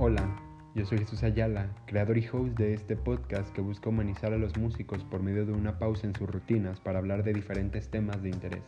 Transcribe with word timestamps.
Hola, 0.00 0.22
yo 0.76 0.86
soy 0.86 0.98
Jesús 0.98 1.24
Ayala, 1.24 1.74
creador 1.86 2.18
y 2.18 2.28
host 2.28 2.56
de 2.56 2.72
este 2.72 2.94
podcast 2.94 3.52
que 3.52 3.60
busca 3.60 3.88
humanizar 3.88 4.32
a 4.32 4.38
los 4.38 4.56
músicos 4.56 5.02
por 5.02 5.24
medio 5.24 5.44
de 5.44 5.50
una 5.50 5.80
pausa 5.80 6.06
en 6.06 6.14
sus 6.14 6.30
rutinas 6.30 6.78
para 6.78 7.00
hablar 7.00 7.24
de 7.24 7.32
diferentes 7.32 7.90
temas 7.90 8.22
de 8.22 8.28
interés, 8.28 8.62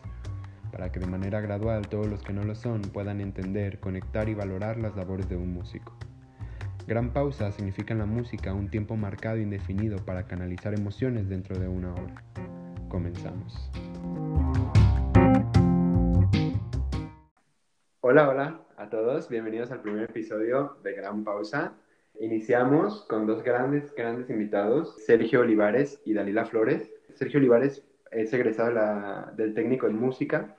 para 0.72 0.90
que 0.90 0.98
de 0.98 1.06
manera 1.06 1.40
gradual 1.40 1.86
todos 1.86 2.08
los 2.08 2.20
que 2.24 2.32
no 2.32 2.42
lo 2.42 2.56
son 2.56 2.82
puedan 2.82 3.20
entender, 3.20 3.78
conectar 3.78 4.28
y 4.28 4.34
valorar 4.34 4.78
las 4.78 4.96
labores 4.96 5.28
de 5.28 5.36
un 5.36 5.54
músico. 5.54 5.94
Gran 6.88 7.12
pausa 7.12 7.52
significa 7.52 7.92
en 7.92 8.00
la 8.00 8.06
música 8.06 8.52
un 8.52 8.68
tiempo 8.68 8.96
marcado 8.96 9.36
e 9.36 9.42
indefinido 9.42 10.04
para 10.04 10.26
canalizar 10.26 10.74
emociones 10.74 11.28
dentro 11.28 11.60
de 11.60 11.68
una 11.68 11.94
obra. 11.94 12.24
Comenzamos. 12.88 13.70
Hola, 18.00 18.28
hola 18.28 18.69
todos, 18.90 19.28
bienvenidos 19.28 19.70
al 19.70 19.82
primer 19.82 20.10
episodio 20.10 20.76
de 20.82 20.94
Gran 20.94 21.22
Pausa. 21.22 21.74
Iniciamos 22.18 23.04
con 23.08 23.24
dos 23.24 23.44
grandes, 23.44 23.94
grandes 23.94 24.28
invitados, 24.30 24.96
Sergio 25.06 25.42
Olivares 25.42 26.02
y 26.04 26.12
Dalila 26.12 26.44
Flores. 26.44 26.90
Sergio 27.14 27.38
Olivares 27.38 27.84
es 28.10 28.32
egresado 28.32 29.30
del 29.36 29.54
técnico 29.54 29.86
en 29.86 29.96
música 29.96 30.56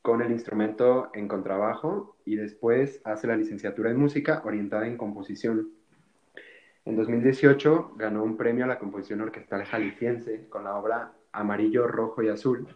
con 0.00 0.22
el 0.22 0.32
instrumento 0.32 1.10
en 1.12 1.28
contrabajo 1.28 2.16
y 2.24 2.36
después 2.36 3.02
hace 3.04 3.26
la 3.26 3.36
licenciatura 3.36 3.90
en 3.90 3.98
música 3.98 4.40
orientada 4.46 4.86
en 4.86 4.96
composición. 4.96 5.72
En 6.86 6.96
2018 6.96 7.92
ganó 7.96 8.24
un 8.24 8.38
premio 8.38 8.64
a 8.64 8.68
la 8.68 8.78
composición 8.78 9.20
orquestal 9.20 9.66
jalisciense 9.66 10.48
con 10.48 10.64
la 10.64 10.74
obra 10.74 11.12
Amarillo, 11.32 11.86
Rojo 11.86 12.22
y 12.22 12.30
Azul, 12.30 12.66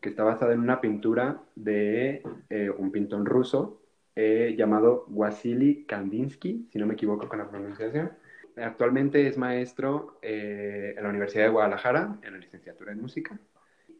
que 0.00 0.08
está 0.08 0.22
basada 0.22 0.52
en 0.52 0.60
una 0.60 0.80
pintura 0.80 1.42
de 1.56 2.22
eh, 2.48 2.70
un 2.70 2.92
pintón 2.92 3.26
ruso 3.26 3.79
eh, 4.22 4.54
llamado 4.54 5.06
Wasily 5.08 5.86
Kandinsky, 5.86 6.68
si 6.70 6.78
no 6.78 6.86
me 6.86 6.92
equivoco 6.92 7.26
con 7.26 7.38
la 7.38 7.48
pronunciación. 7.48 8.12
Actualmente 8.54 9.26
es 9.26 9.38
maestro 9.38 10.18
eh, 10.20 10.92
en 10.94 11.02
la 11.02 11.08
Universidad 11.08 11.44
de 11.44 11.50
Guadalajara, 11.50 12.18
en 12.22 12.34
la 12.34 12.38
licenciatura 12.38 12.92
en 12.92 13.00
música. 13.00 13.38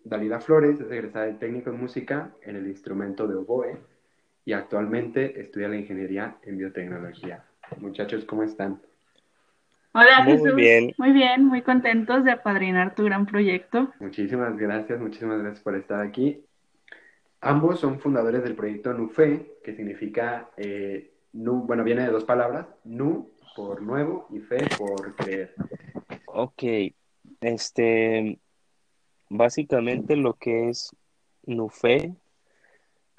Dalila 0.05 0.39
Flores 0.41 0.79
es 0.79 0.91
egresada 0.91 1.25
de 1.25 1.35
técnico 1.35 1.71
en 1.71 1.81
música 1.81 2.35
en 2.43 2.57
el 2.57 2.67
instrumento 2.67 3.27
de 3.27 3.37
oboe 3.37 3.79
y 4.45 4.53
actualmente 4.53 5.41
estudia 5.41 5.69
la 5.69 5.77
ingeniería 5.77 6.37
en 6.43 6.59
biotecnología. 6.59 7.43
Muchachos, 7.79 8.27
¿cómo 8.27 8.43
están? 8.43 8.79
Hola 9.95 10.23
muy 10.23 10.33
Jesús, 10.34 10.55
bien. 10.55 10.93
muy 10.99 11.12
bien, 11.12 11.47
muy 11.47 11.62
contentos 11.62 12.25
de 12.25 12.33
apadrinar 12.33 12.95
tu 12.95 13.05
gran 13.05 13.25
proyecto. 13.25 13.91
Muchísimas 14.01 14.55
gracias, 14.59 15.01
muchísimas 15.01 15.41
gracias 15.41 15.62
por 15.62 15.77
estar 15.77 16.03
aquí. 16.03 16.45
Ambos 17.43 17.81
son 17.81 18.01
fundadores 18.01 18.43
del 18.43 18.55
proyecto 18.55 18.93
NUFE, 18.93 19.61
que 19.65 19.75
significa, 19.75 20.51
eh, 20.59 21.15
nu, 21.33 21.63
bueno, 21.63 21.85
viene 21.85 22.03
de 22.03 22.11
dos 22.11 22.25
palabras, 22.25 22.67
Nu 22.85 23.31
por 23.57 23.81
nuevo 23.81 24.27
y 24.31 24.41
Fe 24.41 24.69
por 24.77 25.17
creer. 25.17 25.55
Ok, 26.27 26.63
este, 27.41 28.39
básicamente 29.31 30.17
lo 30.17 30.35
que 30.35 30.69
es 30.69 30.95
NUFE 31.47 32.15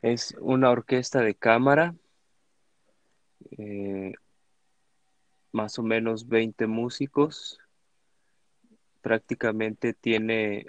es 0.04 0.36
una 0.40 0.70
orquesta 0.70 1.22
de 1.22 1.36
cámara 1.36 1.96
eh, 3.58 4.14
más 5.52 5.80
o 5.80 5.84
menos 5.84 6.28
20 6.28 6.68
músicos. 6.68 7.60
Prácticamente 9.02 9.94
tiene 9.94 10.68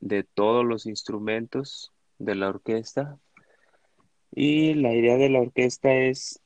de 0.00 0.24
todos 0.24 0.64
los 0.64 0.86
instrumentos 0.86 1.91
de 2.24 2.34
la 2.34 2.48
orquesta. 2.48 3.18
Y 4.30 4.74
la 4.74 4.94
idea 4.94 5.16
de 5.16 5.28
la 5.28 5.40
orquesta 5.40 5.92
es 5.94 6.40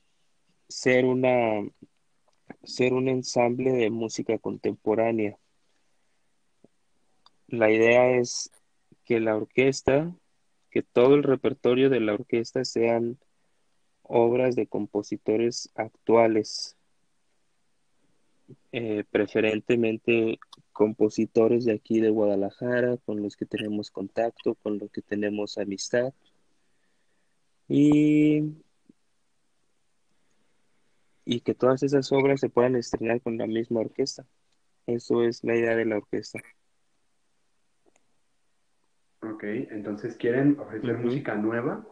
ser 0.67 1.05
una 1.05 1.61
ser 2.63 2.93
un 2.93 3.07
ensamble 3.07 3.71
de 3.71 3.89
música 3.89 4.37
contemporánea. 4.37 5.37
La 7.47 7.71
idea 7.71 8.17
es 8.17 8.51
que 9.05 9.19
la 9.19 9.35
orquesta, 9.35 10.13
que 10.69 10.83
todo 10.83 11.15
el 11.15 11.23
repertorio 11.23 11.89
de 11.89 12.01
la 12.01 12.13
orquesta 12.13 12.65
sean 12.65 13.17
obras 14.01 14.55
de 14.55 14.67
compositores 14.67 15.71
actuales, 15.75 16.76
eh, 18.77 19.03
preferentemente 19.09 20.39
compositores 20.71 21.65
de 21.65 21.73
aquí 21.73 21.99
de 21.99 22.11
Guadalajara, 22.11 22.97
con 22.97 23.23
los 23.23 23.35
que 23.35 23.47
tenemos 23.47 23.89
contacto, 23.89 24.53
con 24.53 24.77
los 24.77 24.91
que 24.91 25.01
tenemos 25.01 25.57
amistad. 25.57 26.13
Y, 27.67 28.43
y 31.25 31.39
que 31.39 31.55
todas 31.55 31.81
esas 31.81 32.11
obras 32.11 32.39
se 32.39 32.49
puedan 32.49 32.75
estrenar 32.75 33.19
con 33.21 33.39
la 33.39 33.47
misma 33.47 33.79
orquesta. 33.79 34.27
Eso 34.85 35.23
es 35.23 35.43
la 35.43 35.55
idea 35.55 35.75
de 35.75 35.85
la 35.85 35.97
orquesta. 35.97 36.39
Ok, 39.23 39.43
entonces 39.43 40.15
quieren 40.17 40.59
ofrecer 40.59 40.99
música 40.99 41.33
nueva 41.33 41.83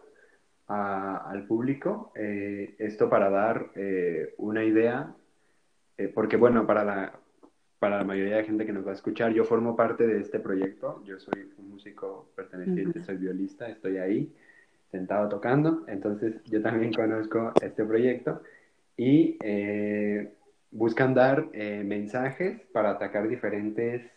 al 0.68 1.48
público. 1.48 2.14
Eh, 2.16 2.76
esto 2.78 3.10
para 3.10 3.32
dar 3.32 3.72
eh, 3.76 4.36
una 4.38 4.64
idea 4.64 5.16
eh, 5.98 6.08
porque 6.14 6.38
bueno, 6.38 6.66
para 6.66 6.84
la, 6.84 7.20
para 7.80 7.98
la 7.98 8.04
mayoría 8.04 8.38
de 8.38 8.44
gente 8.44 8.66
que 8.66 8.74
nos 8.74 8.86
va 8.86 8.92
a 8.92 8.96
escuchar, 8.96 9.34
yo 9.34 9.44
formo 9.44 9.76
parte 9.76 10.08
de 10.08 10.20
este 10.20 10.40
proyecto, 10.40 11.04
yo 11.06 11.20
soy 11.20 11.52
un 11.58 11.70
músico 11.70 12.30
perteneciente, 12.36 13.04
soy 13.04 13.18
violista, 13.18 13.70
estoy 13.70 13.98
ahí 13.98 14.34
sentado 14.92 15.30
tocando, 15.30 15.84
entonces 15.88 16.36
yo 16.46 16.62
también 16.62 16.94
conozco 16.94 17.54
este 17.62 17.84
proyecto 17.84 18.42
y 18.98 19.38
eh, 19.44 20.34
buscan 20.72 21.14
dar 21.14 21.50
eh, 21.54 21.84
mensajes 21.84 22.62
para 22.72 22.92
atacar 22.92 23.28
diferentes 23.28 24.12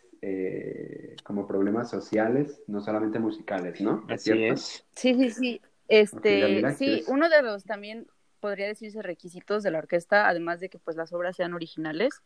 como 1.23 1.47
problemas 1.47 1.89
sociales, 1.89 2.61
no 2.67 2.81
solamente 2.81 3.21
musicales, 3.21 3.81
¿no? 3.81 4.05
Así 4.09 4.33
es. 4.33 4.85
Sí, 4.93 5.15
sí, 5.15 5.31
sí. 5.31 5.61
Este, 5.87 6.75
sí, 6.75 7.05
uno 7.07 7.29
de 7.29 7.43
los 7.43 7.65
también 7.65 8.07
podría 8.39 8.67
decirse 8.67 9.03
requisitos 9.03 9.63
de 9.63 9.71
la 9.71 9.79
orquesta, 9.79 10.29
además 10.29 10.61
de 10.61 10.69
que 10.69 10.79
pues 10.79 10.97
las 10.97 11.13
obras 11.13 11.37
sean 11.37 11.55
originales, 11.55 12.23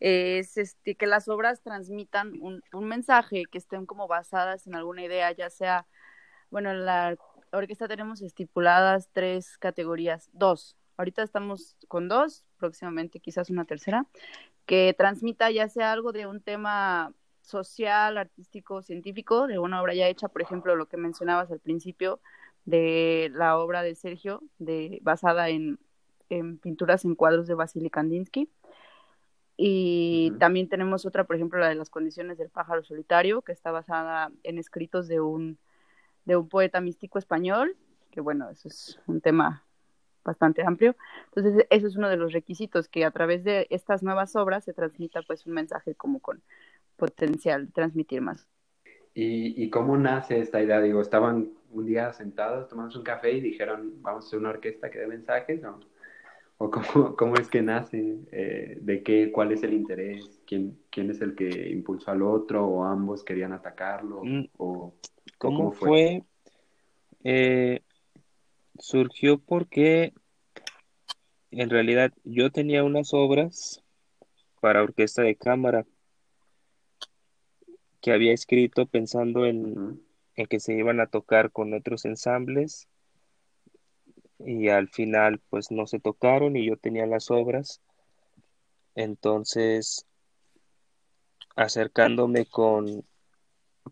es 0.00 0.56
este, 0.56 0.94
que 0.94 1.06
las 1.06 1.28
obras 1.28 1.60
transmitan 1.62 2.34
un, 2.40 2.62
mensaje, 2.72 3.44
que 3.50 3.58
estén 3.58 3.86
como 3.86 4.06
basadas 4.08 4.66
en 4.66 4.74
alguna 4.74 5.02
idea, 5.02 5.32
ya 5.32 5.50
sea, 5.50 5.86
bueno, 6.50 6.70
en 6.70 6.84
la 6.84 7.16
orquesta 7.52 7.88
tenemos 7.88 8.22
estipuladas 8.22 9.08
tres 9.12 9.58
categorías, 9.58 10.28
dos, 10.32 10.76
ahorita 10.96 11.22
estamos 11.22 11.76
con 11.88 12.08
dos, 12.08 12.44
próximamente 12.58 13.20
quizás 13.20 13.50
una 13.50 13.64
tercera, 13.64 14.06
que 14.66 14.94
transmita 14.96 15.50
ya 15.50 15.68
sea 15.68 15.92
algo 15.92 16.12
de 16.12 16.26
un 16.26 16.40
tema 16.40 17.12
social, 17.40 18.18
artístico, 18.18 18.82
científico, 18.82 19.46
de 19.46 19.58
una 19.58 19.80
obra 19.80 19.94
ya 19.94 20.06
hecha, 20.06 20.28
por 20.28 20.42
ejemplo, 20.42 20.76
lo 20.76 20.86
que 20.86 20.98
mencionabas 20.98 21.50
al 21.50 21.60
principio, 21.60 22.20
de 22.68 23.30
la 23.34 23.58
obra 23.58 23.82
de 23.82 23.94
Sergio, 23.94 24.42
de, 24.58 24.98
basada 25.00 25.48
en, 25.48 25.78
pinturas 26.60 27.06
en 27.06 27.14
cuadros 27.14 27.46
de 27.46 27.54
Vasily 27.54 27.88
Kandinsky. 27.88 28.50
Y 29.56 30.32
también 30.38 30.68
tenemos 30.68 31.06
otra, 31.06 31.24
por 31.24 31.34
ejemplo, 31.34 31.58
la 31.58 31.70
de 31.70 31.74
las 31.74 31.88
condiciones 31.88 32.36
del 32.36 32.50
pájaro 32.50 32.84
solitario, 32.84 33.40
que 33.40 33.52
está 33.52 33.70
basada 33.70 34.30
en 34.42 34.58
escritos 34.58 35.08
de 35.08 35.18
un, 35.20 35.56
de 36.26 36.36
un 36.36 36.48
poeta 36.48 36.82
místico 36.82 37.18
español, 37.18 37.74
que 38.10 38.20
bueno, 38.20 38.50
eso 38.50 38.68
es 38.68 39.00
un 39.06 39.22
tema 39.22 39.64
bastante 40.22 40.62
amplio. 40.62 40.94
Entonces, 41.34 41.66
eso 41.70 41.86
es 41.86 41.96
uno 41.96 42.10
de 42.10 42.18
los 42.18 42.34
requisitos, 42.34 42.86
que 42.86 43.06
a 43.06 43.10
través 43.10 43.44
de 43.44 43.66
estas 43.70 44.02
nuevas 44.02 44.36
obras 44.36 44.64
se 44.64 44.74
transmita 44.74 45.22
pues 45.22 45.46
un 45.46 45.54
mensaje 45.54 45.94
como 45.94 46.20
con 46.20 46.42
potencial 46.96 47.66
de 47.66 47.72
transmitir 47.72 48.20
más. 48.20 48.46
¿Y, 49.14 49.60
¿Y, 49.60 49.70
cómo 49.70 49.96
nace 49.96 50.38
esta 50.38 50.62
idea? 50.62 50.80
Digo, 50.80 51.00
estaban 51.00 51.57
un 51.70 51.86
día 51.86 52.12
sentados, 52.12 52.68
tomamos 52.68 52.96
un 52.96 53.02
café 53.02 53.32
y 53.32 53.40
dijeron, 53.40 53.94
vamos 54.02 54.24
a 54.24 54.26
hacer 54.28 54.38
una 54.38 54.50
orquesta 54.50 54.90
que 54.90 54.98
dé 54.98 55.06
mensajes, 55.06 55.62
¿o, 55.64 55.80
o 56.58 56.70
cómo, 56.70 56.82
cómo, 57.16 57.34
es 57.36 57.48
que 57.48 57.62
nace? 57.62 58.18
Eh, 58.32 58.78
¿De 58.80 59.02
qué? 59.02 59.30
¿Cuál 59.30 59.52
es 59.52 59.62
el 59.62 59.74
interés? 59.74 60.40
¿Quién, 60.46 60.78
¿Quién 60.90 61.10
es 61.10 61.20
el 61.20 61.34
que 61.34 61.70
impulsó 61.70 62.10
al 62.10 62.22
otro? 62.22 62.66
¿O 62.66 62.84
ambos 62.84 63.24
querían 63.24 63.52
atacarlo? 63.52 64.22
Mm, 64.24 64.48
¿O, 64.56 64.94
¿Cómo, 65.38 65.72
fue? 65.72 66.24
Eh, 67.24 67.80
surgió 68.78 69.38
porque 69.38 70.12
en 71.50 71.70
realidad 71.70 72.12
yo 72.24 72.50
tenía 72.50 72.84
unas 72.84 73.12
obras 73.12 73.82
para 74.60 74.82
orquesta 74.82 75.22
de 75.22 75.36
cámara 75.36 75.86
que 78.00 78.12
había 78.12 78.32
escrito 78.32 78.86
pensando 78.86 79.46
en, 79.46 80.00
en 80.38 80.46
que 80.46 80.60
se 80.60 80.72
iban 80.72 81.00
a 81.00 81.08
tocar 81.08 81.50
con 81.50 81.74
otros 81.74 82.04
ensambles 82.04 82.88
y 84.38 84.68
al 84.68 84.88
final 84.88 85.40
pues 85.50 85.72
no 85.72 85.88
se 85.88 85.98
tocaron 85.98 86.56
y 86.56 86.64
yo 86.64 86.76
tenía 86.76 87.06
las 87.06 87.32
obras. 87.32 87.82
Entonces, 88.94 90.06
acercándome 91.56 92.46
con, 92.46 93.04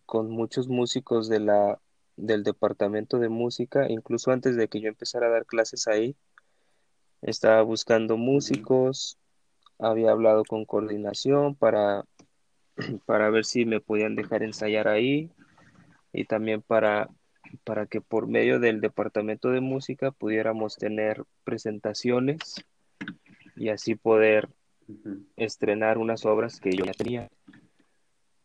con 0.06 0.30
muchos 0.30 0.68
músicos 0.68 1.28
de 1.28 1.40
la, 1.40 1.80
del 2.14 2.44
departamento 2.44 3.18
de 3.18 3.28
música, 3.28 3.90
incluso 3.90 4.30
antes 4.30 4.54
de 4.54 4.68
que 4.68 4.80
yo 4.80 4.88
empezara 4.88 5.26
a 5.26 5.30
dar 5.30 5.46
clases 5.46 5.88
ahí, 5.88 6.14
estaba 7.22 7.60
buscando 7.62 8.16
músicos, 8.16 9.18
había 9.80 10.12
hablado 10.12 10.44
con 10.44 10.64
coordinación 10.64 11.56
para, 11.56 12.04
para 13.04 13.30
ver 13.30 13.44
si 13.44 13.64
me 13.64 13.80
podían 13.80 14.14
dejar 14.14 14.44
ensayar 14.44 14.86
ahí 14.86 15.32
y 16.16 16.24
también 16.24 16.62
para, 16.62 17.10
para 17.62 17.86
que 17.86 18.00
por 18.00 18.26
medio 18.26 18.58
del 18.58 18.80
departamento 18.80 19.50
de 19.50 19.60
música 19.60 20.12
pudiéramos 20.12 20.76
tener 20.76 21.24
presentaciones 21.44 22.64
y 23.54 23.68
así 23.68 23.96
poder 23.96 24.48
estrenar 25.36 25.98
unas 25.98 26.24
obras 26.24 26.58
que 26.58 26.70
yo 26.70 26.86
ya 26.86 26.92
tenía. 26.92 27.28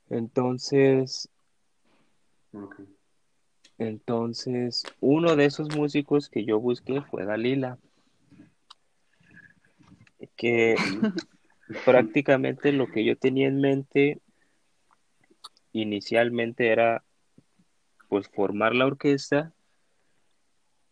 Entonces, 0.09 1.29
entonces, 3.77 4.83
uno 4.99 5.37
de 5.37 5.45
esos 5.45 5.73
músicos 5.73 6.27
que 6.27 6.43
yo 6.43 6.59
busqué 6.59 7.01
fue 7.01 7.25
Dalila, 7.25 7.79
que 10.35 10.75
prácticamente 11.85 12.73
lo 12.73 12.87
que 12.87 13.05
yo 13.05 13.15
tenía 13.15 13.47
en 13.47 13.61
mente 13.61 14.19
inicialmente 15.71 16.67
era 16.67 17.05
pues 18.11 18.27
formar 18.27 18.75
la 18.75 18.87
orquesta, 18.87 19.53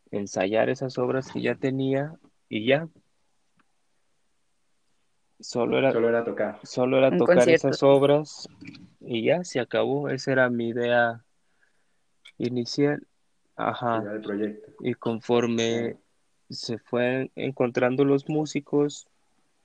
ensayar 0.10 0.70
esas 0.70 0.98
obras 0.98 1.30
que 1.30 1.42
ya 1.42 1.54
tenía 1.54 2.18
y 2.48 2.66
ya. 2.66 2.88
Solo 5.42 5.80
era, 5.80 5.92
solo 5.92 6.08
era 6.08 6.24
tocar. 6.24 6.60
Solo 6.64 6.98
era 6.98 7.18
tocar 7.18 7.50
esas 7.50 7.84
obras 7.84 8.48
y 9.02 9.26
ya 9.26 9.44
se 9.44 9.60
acabó. 9.60 10.08
Esa 10.08 10.32
era 10.32 10.50
mi 10.50 10.70
idea 10.70 11.26
inicial. 12.38 13.06
Ajá. 13.58 14.02
proyecto. 14.24 14.72
Y 14.80 14.94
conforme 14.94 15.98
se 16.50 16.78
fue 16.78 17.32
encontrando 17.36 18.06
los 18.06 18.30
músicos, 18.30 19.10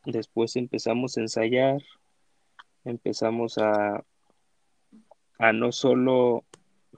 después 0.05 0.57
empezamos 0.57 1.17
a 1.17 1.21
ensayar, 1.21 1.81
empezamos 2.85 3.59
a, 3.59 4.05
a 5.39 5.53
no 5.53 5.71
solo 5.71 6.45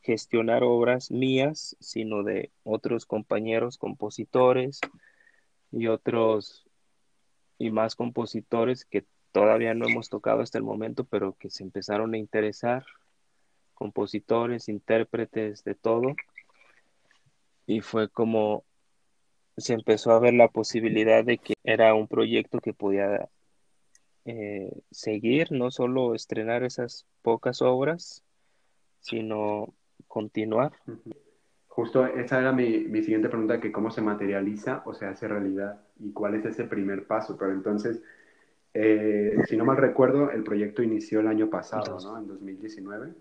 gestionar 0.02 0.62
obras 0.62 1.10
mías, 1.10 1.76
sino 1.81 2.22
de 2.22 2.50
otros 2.64 3.06
compañeros 3.06 3.78
compositores 3.78 4.81
y 5.72 5.87
otros 5.88 6.66
y 7.58 7.70
más 7.70 7.96
compositores 7.96 8.84
que 8.84 9.04
todavía 9.32 9.75
no 9.75 9.87
hemos 9.87 10.08
tocado 10.08 10.40
hasta 10.40 10.58
el 10.58 10.64
momento, 10.64 11.04
pero 11.04 11.34
que 11.38 11.50
se 11.50 11.62
empezaron 11.62 12.14
a 12.14 12.19
interesar, 12.19 12.84
compositores, 13.75 14.69
intérpretes, 14.69 15.64
de 15.64 15.75
todo. 15.75 16.14
Y 17.66 17.81
fue 17.81 18.08
como 18.08 18.64
se 19.56 19.72
empezó 19.75 20.12
a 20.12 20.19
ver 20.19 20.34
la 20.34 20.49
posibilidad 20.49 21.25
de 21.25 21.38
que 21.38 21.54
era 21.64 21.94
un 21.94 22.08
proyecto 22.08 22.60
que 22.60 22.75
podía 22.75 23.28
eh, 24.26 24.70
seguir, 24.90 25.52
no 25.52 25.70
solo 25.70 26.14
estrenar 26.14 26.62
esas 26.62 27.06
pocas 27.22 27.62
obras, 27.62 28.22
sino 29.00 29.72
continuar. 30.08 30.72
Justo 31.68 32.06
esa 32.06 32.40
era 32.40 32.52
mi, 32.52 32.80
mi, 32.80 33.02
siguiente 33.02 33.28
pregunta, 33.28 33.60
que 33.60 33.70
cómo 33.70 33.90
se 33.90 34.00
materializa 34.00 34.82
o 34.86 34.94
se 34.94 35.04
hace 35.04 35.28
realidad 35.28 35.80
y 36.00 36.12
cuál 36.12 36.34
es 36.34 36.44
ese 36.46 36.64
primer 36.64 37.06
paso. 37.06 37.36
Pero 37.36 37.52
entonces, 37.52 38.02
eh, 38.72 39.36
si 39.46 39.56
no 39.56 39.64
mal 39.64 39.76
recuerdo, 39.76 40.30
el 40.30 40.42
proyecto 40.42 40.82
inició 40.82 41.20
el 41.20 41.26
año 41.26 41.50
pasado, 41.50 41.98
¿no? 42.00 42.18
En 42.18 42.26
2019. 42.28 43.12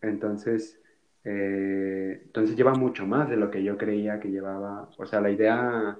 Entonces, 0.00 0.80
eh, 1.24 2.22
entonces 2.24 2.56
lleva 2.56 2.74
mucho 2.74 3.06
más 3.06 3.28
de 3.28 3.36
lo 3.36 3.50
que 3.50 3.62
yo 3.62 3.76
creía 3.76 4.20
que 4.20 4.30
llevaba. 4.30 4.88
O 4.96 5.06
sea, 5.06 5.20
la 5.20 5.30
idea... 5.30 5.98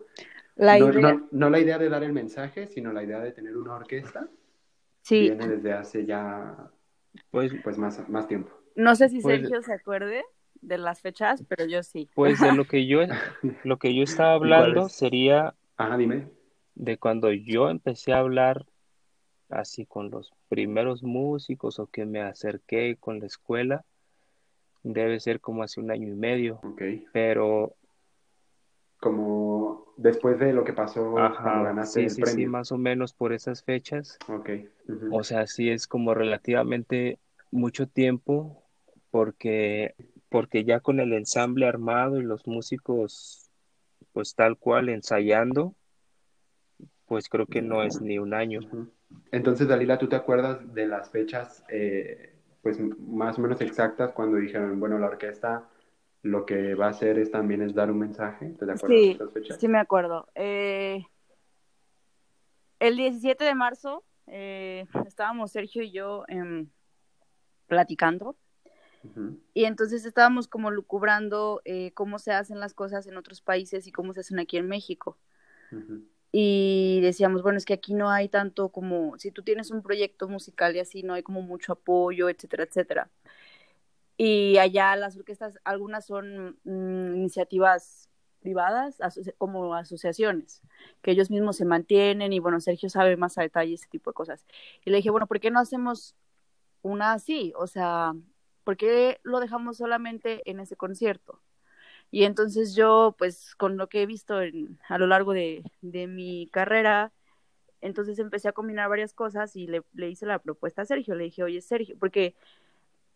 no, 1.32 1.50
la 1.50 1.60
idea 1.60 1.78
de 1.78 1.88
dar 1.88 2.02
el 2.02 2.12
mensaje, 2.12 2.68
sino 2.68 2.92
la 2.92 3.02
idea 3.02 3.20
de 3.20 3.32
tener 3.32 3.56
una 3.56 3.74
orquesta. 3.74 4.28
Sí. 5.02 5.20
Viene 5.20 5.48
desde 5.48 5.72
hace 5.72 6.04
ya 6.04 6.70
pues, 7.30 7.52
pues 7.62 7.78
más, 7.78 8.08
más 8.08 8.26
tiempo. 8.26 8.57
No 8.78 8.94
sé 8.94 9.08
si 9.08 9.20
pues 9.20 9.40
Sergio 9.40 9.60
se 9.60 9.72
acuerde 9.72 10.24
de 10.60 10.78
las 10.78 11.00
fechas, 11.00 11.42
pero 11.48 11.66
yo 11.66 11.82
sí. 11.82 12.08
Pues 12.14 12.40
de 12.40 12.52
lo 12.52 12.64
que 12.68 12.86
yo, 12.86 13.00
lo 13.64 13.76
que 13.78 13.92
yo 13.92 14.04
estaba 14.04 14.34
hablando 14.34 14.88
sería... 14.88 15.54
Ajá, 15.76 15.96
dime. 15.96 16.28
De 16.76 16.96
cuando 16.96 17.32
yo 17.32 17.70
empecé 17.70 18.12
a 18.12 18.20
hablar 18.20 18.66
así 19.48 19.84
con 19.84 20.10
los 20.10 20.32
primeros 20.48 21.02
músicos 21.02 21.80
o 21.80 21.88
que 21.88 22.06
me 22.06 22.20
acerqué 22.20 22.96
con 23.00 23.18
la 23.18 23.26
escuela, 23.26 23.84
debe 24.84 25.18
ser 25.18 25.40
como 25.40 25.64
hace 25.64 25.80
un 25.80 25.90
año 25.90 26.06
y 26.06 26.14
medio. 26.14 26.60
Ok. 26.62 26.82
Pero... 27.12 27.74
Como 29.00 29.92
después 29.96 30.38
de 30.38 30.52
lo 30.52 30.62
que 30.62 30.72
pasó 30.72 31.10
cuando 31.10 31.64
ganaste 31.64 32.08
sí, 32.10 32.22
Sí, 32.24 32.46
más 32.46 32.70
o 32.70 32.78
menos 32.78 33.12
por 33.12 33.32
esas 33.32 33.64
fechas. 33.64 34.18
Ok. 34.28 34.50
O 35.10 35.24
sea, 35.24 35.48
sí 35.48 35.68
es 35.68 35.88
como 35.88 36.14
relativamente 36.14 37.18
mucho 37.50 37.88
tiempo 37.88 38.67
porque, 39.10 39.94
porque 40.28 40.64
ya 40.64 40.80
con 40.80 41.00
el 41.00 41.12
ensamble 41.12 41.66
armado 41.66 42.18
y 42.18 42.24
los 42.24 42.46
músicos 42.46 43.48
pues 44.12 44.34
tal 44.34 44.56
cual 44.56 44.88
ensayando, 44.88 45.74
pues 47.06 47.28
creo 47.28 47.46
que 47.46 47.62
no 47.62 47.82
es 47.82 48.00
ni 48.00 48.18
un 48.18 48.34
año. 48.34 48.60
Entonces, 49.30 49.68
Dalila, 49.68 49.98
¿tú 49.98 50.08
te 50.08 50.16
acuerdas 50.16 50.74
de 50.74 50.86
las 50.86 51.10
fechas, 51.10 51.64
eh, 51.68 52.34
pues 52.62 52.78
más 52.80 53.38
o 53.38 53.42
menos 53.42 53.60
exactas, 53.60 54.12
cuando 54.12 54.36
dijeron, 54.38 54.78
bueno, 54.80 54.98
la 54.98 55.06
orquesta 55.06 55.68
lo 56.22 56.44
que 56.44 56.74
va 56.74 56.86
a 56.86 56.90
hacer 56.90 57.18
es 57.18 57.30
también 57.30 57.62
es 57.62 57.74
dar 57.74 57.90
un 57.90 58.00
mensaje? 58.00 58.46
¿Te 58.58 58.64
acuerdas 58.64 58.88
sí, 58.88 59.06
de 59.06 59.12
esas 59.12 59.32
fechas? 59.32 59.60
Sí, 59.60 59.68
me 59.68 59.78
acuerdo. 59.78 60.28
Eh, 60.34 61.04
el 62.80 62.96
17 62.96 63.44
de 63.44 63.54
marzo 63.54 64.04
eh, 64.26 64.86
estábamos 65.06 65.52
Sergio 65.52 65.82
y 65.82 65.92
yo 65.92 66.24
platicando 67.66 68.36
y 69.54 69.64
entonces 69.64 70.04
estábamos 70.04 70.48
como 70.48 70.70
lucubrando 70.70 71.60
eh, 71.64 71.92
cómo 71.92 72.18
se 72.18 72.32
hacen 72.32 72.60
las 72.60 72.74
cosas 72.74 73.06
en 73.06 73.16
otros 73.16 73.40
países 73.40 73.86
y 73.86 73.92
cómo 73.92 74.12
se 74.12 74.20
hacen 74.20 74.38
aquí 74.38 74.56
en 74.56 74.68
México. 74.68 75.16
Y 76.30 77.00
decíamos, 77.02 77.42
bueno, 77.42 77.58
es 77.58 77.64
que 77.64 77.74
aquí 77.74 77.94
no 77.94 78.10
hay 78.10 78.28
tanto 78.28 78.68
como, 78.70 79.18
si 79.18 79.30
tú 79.30 79.42
tienes 79.42 79.70
un 79.70 79.82
proyecto 79.82 80.28
musical 80.28 80.76
y 80.76 80.80
así, 80.80 81.02
no 81.02 81.14
hay 81.14 81.22
como 81.22 81.42
mucho 81.42 81.72
apoyo, 81.72 82.28
etcétera, 82.28 82.64
etcétera. 82.64 83.10
Y 84.16 84.58
allá 84.58 84.96
las 84.96 85.16
orquestas, 85.16 85.58
algunas 85.64 86.06
son 86.06 86.58
mm, 86.64 87.14
iniciativas 87.16 88.08
privadas, 88.40 88.98
como 89.36 89.74
asociaciones, 89.74 90.62
que 91.02 91.10
ellos 91.10 91.30
mismos 91.30 91.56
se 91.56 91.64
mantienen 91.64 92.32
y 92.32 92.38
bueno, 92.38 92.60
Sergio 92.60 92.88
sabe 92.88 93.16
más 93.16 93.36
a 93.38 93.42
detalle 93.42 93.74
ese 93.74 93.88
tipo 93.88 94.10
de 94.10 94.14
cosas. 94.14 94.44
Y 94.84 94.90
le 94.90 94.98
dije, 94.98 95.10
bueno, 95.10 95.26
¿por 95.26 95.40
qué 95.40 95.50
no 95.50 95.60
hacemos 95.60 96.14
una 96.82 97.12
así? 97.12 97.52
O 97.56 97.66
sea, 97.66 98.14
¿por 98.68 98.76
qué 98.76 99.18
lo 99.22 99.40
dejamos 99.40 99.78
solamente 99.78 100.42
en 100.44 100.60
ese 100.60 100.76
concierto? 100.76 101.40
Y 102.10 102.24
entonces 102.24 102.76
yo, 102.76 103.14
pues 103.16 103.54
con 103.54 103.78
lo 103.78 103.88
que 103.88 104.02
he 104.02 104.06
visto 104.06 104.34
a 104.36 104.98
lo 104.98 105.06
largo 105.06 105.32
de, 105.32 105.62
mi 105.80 106.50
carrera, 106.52 107.10
entonces 107.80 108.18
empecé 108.18 108.46
a 108.46 108.52
combinar 108.52 108.90
varias 108.90 109.14
cosas 109.14 109.56
y 109.56 109.68
le, 109.68 109.82
hice 110.10 110.26
la 110.26 110.38
propuesta 110.38 110.82
a 110.82 110.84
Sergio. 110.84 111.14
Le 111.14 111.24
dije, 111.24 111.42
oye, 111.42 111.62
Sergio, 111.62 111.96
porque, 111.98 112.34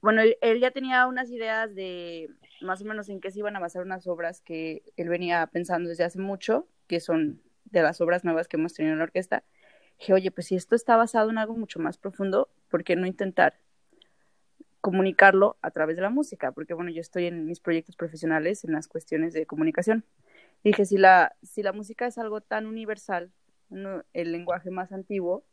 bueno, 0.00 0.22
él, 0.22 0.58
ya 0.58 0.70
tenía 0.70 1.06
unas 1.06 1.30
ideas 1.30 1.74
de 1.74 2.30
más 2.62 2.80
o 2.80 2.86
menos 2.86 3.10
en 3.10 3.20
qué 3.20 3.30
se 3.30 3.40
iban 3.40 3.54
a 3.54 3.60
basar 3.60 3.82
unas 3.82 4.06
obras 4.06 4.40
que 4.40 4.82
él 4.96 5.10
venía 5.10 5.46
pensando 5.48 5.90
desde 5.90 6.04
hace 6.04 6.18
mucho, 6.18 6.66
que 6.86 6.98
son 6.98 7.42
de 7.66 7.82
las 7.82 8.00
obras 8.00 8.24
nuevas 8.24 8.48
que 8.48 8.56
hemos 8.56 8.72
tenido 8.72 8.94
en 8.94 9.00
la 9.00 9.04
orquesta. 9.04 9.44
Dije, 9.98 10.14
oye, 10.14 10.30
pues 10.30 10.46
si 10.46 10.56
esto 10.56 10.74
está 10.74 10.96
basado 10.96 11.28
en 11.28 11.36
algo 11.36 11.54
mucho 11.54 11.78
más 11.78 11.98
profundo, 11.98 12.48
¿por 12.70 12.84
qué 12.84 12.96
no 12.96 13.06
intentar 13.06 13.58
comunicarlo 14.82 15.56
a 15.62 15.70
través 15.70 15.96
de 15.96 16.02
la 16.02 16.10
música, 16.10 16.50
porque 16.52 16.74
bueno, 16.74 16.90
yo 16.90 17.00
estoy 17.00 17.26
en 17.26 17.46
mis 17.46 17.60
proyectos 17.60 17.96
profesionales 17.96 18.64
en 18.64 18.72
las 18.72 18.88
cuestiones 18.88 19.32
de 19.32 19.46
comunicación. 19.46 20.04
dije, 20.64 20.84
si 20.84 20.98
la, 20.98 21.36
si 21.42 21.62
la 21.62 21.72
música 21.72 22.06
es 22.06 22.18
algo 22.18 22.40
tan 22.40 22.66
universal, 22.66 23.32
el 23.70 24.32
lenguaje 24.32 24.70
más 24.70 24.92
antiguo, 24.92 25.44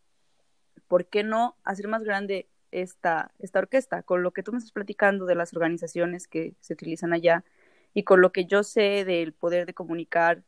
¿por 0.87 1.05
qué 1.05 1.23
no 1.23 1.55
hacer 1.63 1.87
más 1.87 2.03
grande 2.03 2.49
esta, 2.71 3.31
esta 3.39 3.59
orquesta? 3.59 4.01
Con 4.03 4.23
lo 4.23 4.31
que 4.31 4.43
tú 4.43 4.51
me 4.51 4.57
estás 4.57 4.71
platicando 4.71 5.25
de 5.25 5.35
las 5.35 5.53
organizaciones 5.53 6.27
que 6.27 6.55
se 6.59 6.73
utilizan 6.73 7.13
allá 7.13 7.45
y 7.93 8.03
con 8.03 8.21
lo 8.21 8.31
que 8.31 8.45
yo 8.45 8.63
sé 8.63 9.05
del 9.05 9.33
poder 9.33 9.67
de 9.67 9.75
comunicar 9.75 10.43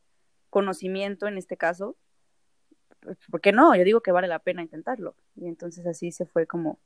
conocimiento 0.50 1.28
en 1.28 1.38
este 1.38 1.56
caso, 1.56 1.96
pues, 3.00 3.18
¿por 3.30 3.42
qué 3.42 3.52
no? 3.52 3.76
Yo 3.76 3.84
digo 3.84 4.02
que 4.02 4.12
vale 4.12 4.28
la 4.28 4.40
pena 4.40 4.64
intentarlo. 4.64 5.16
Y 5.36 5.48
entonces 5.48 5.86
así 5.86 6.12
se 6.12 6.26
fue 6.26 6.48
como 6.48 6.80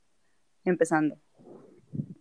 empezando. 0.64 1.18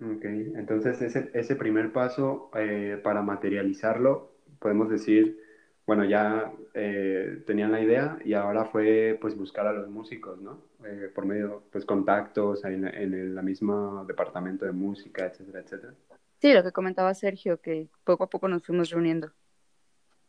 Ok, 0.05 0.25
entonces 0.25 1.01
ese, 1.01 1.31
ese 1.33 1.55
primer 1.55 1.91
paso 1.91 2.51
eh, 2.55 2.99
para 3.03 3.21
materializarlo, 3.23 4.33
podemos 4.59 4.89
decir, 4.89 5.41
bueno, 5.87 6.05
ya 6.05 6.51
eh, 6.73 7.41
tenían 7.47 7.71
la 7.71 7.81
idea 7.81 8.19
y 8.23 8.33
ahora 8.33 8.65
fue 8.65 9.17
pues 9.19 9.35
buscar 9.35 9.65
a 9.65 9.73
los 9.73 9.89
músicos, 9.89 10.39
¿no? 10.41 10.61
Eh, 10.85 11.09
por 11.13 11.25
medio, 11.25 11.63
pues 11.71 11.85
contactos 11.85 12.63
en, 12.65 12.85
en 12.87 13.13
el 13.13 13.41
mismo 13.43 14.05
departamento 14.05 14.65
de 14.65 14.73
música, 14.73 15.25
etcétera, 15.25 15.61
etcétera. 15.61 15.93
Sí, 16.39 16.53
lo 16.53 16.63
que 16.63 16.71
comentaba 16.71 17.13
Sergio, 17.13 17.59
que 17.59 17.87
poco 18.03 18.25
a 18.25 18.29
poco 18.29 18.47
nos 18.47 18.63
fuimos 18.63 18.91
reuniendo. 18.91 19.31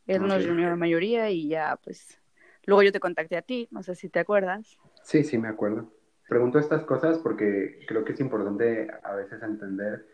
Él 0.06 0.23
nos 0.23 0.42
reunió 0.42 0.68
la 0.68 0.76
mayoría 0.76 1.30
y 1.30 1.49
ya, 1.49 1.78
pues, 1.83 2.18
luego 2.64 2.83
yo 2.83 2.92
te 2.92 3.00
contacté 3.00 3.37
a 3.37 3.42
ti, 3.42 3.66
no 3.71 3.83
sé 3.83 3.95
si 3.97 4.09
te 4.09 4.21
acuerdas. 4.21 4.78
Sí, 5.02 5.25
sí, 5.25 5.37
me 5.37 5.49
acuerdo. 5.49 5.92
Pregunto 6.28 6.59
estas 6.59 6.83
cosas 6.85 7.18
porque 7.18 7.85
creo 7.87 8.04
que 8.04 8.12
es 8.12 8.21
importante 8.21 8.88
a 9.02 9.14
veces 9.14 9.42
entender 9.42 10.06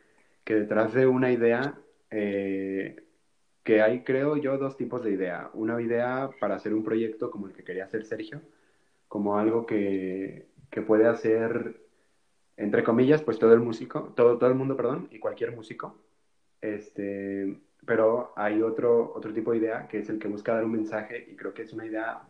que 0.45 0.54
detrás 0.54 0.92
de 0.92 1.07
una 1.07 1.33
idea, 1.33 1.75
eh, 2.11 2.97
que 3.62 3.81
hay, 3.81 4.02
creo 4.02 4.37
yo, 4.37 4.59
dos 4.59 4.76
tipos 4.76 5.02
de 5.02 5.12
idea. 5.12 5.50
Una 5.54 5.81
idea 5.81 6.31
para 6.40 6.57
hacer 6.57 6.75
un 6.75 6.85
proyecto 6.85 7.31
como 7.31 7.47
el 7.47 7.52
que 7.54 7.64
quería 7.64 7.85
hacer 7.85 8.04
Sergio, 8.04 8.42
como 9.09 9.38
algo 9.38 9.66
que, 9.66 10.49
que 10.71 10.83
puede 10.83 11.07
hacer, 11.07 11.81
entre 12.57 12.85
comillas, 12.85 13.23
pues 13.23 13.38
todo 13.38 13.54
el 13.54 13.61
músico, 13.61 14.12
todo, 14.16 14.38
todo 14.38 14.50
el 14.50 14.57
mundo, 14.57 14.76
perdón, 14.76 15.09
y 15.11 15.19
cualquier 15.19 15.52
músico. 15.52 15.97
Este, 16.61 17.61
pero 17.87 18.33
hay 18.37 18.62
otro, 18.62 19.12
otro 19.14 19.33
tipo 19.33 19.52
de 19.52 19.59
idea 19.59 19.88
que 19.88 19.99
es 19.99 20.09
el 20.09 20.19
que 20.19 20.28
busca 20.28 20.54
dar 20.54 20.64
un 20.64 20.73
mensaje 20.73 21.26
y 21.31 21.37
creo 21.37 21.54
que 21.54 21.62
es 21.62 21.73
una 21.73 21.87
idea 21.87 22.23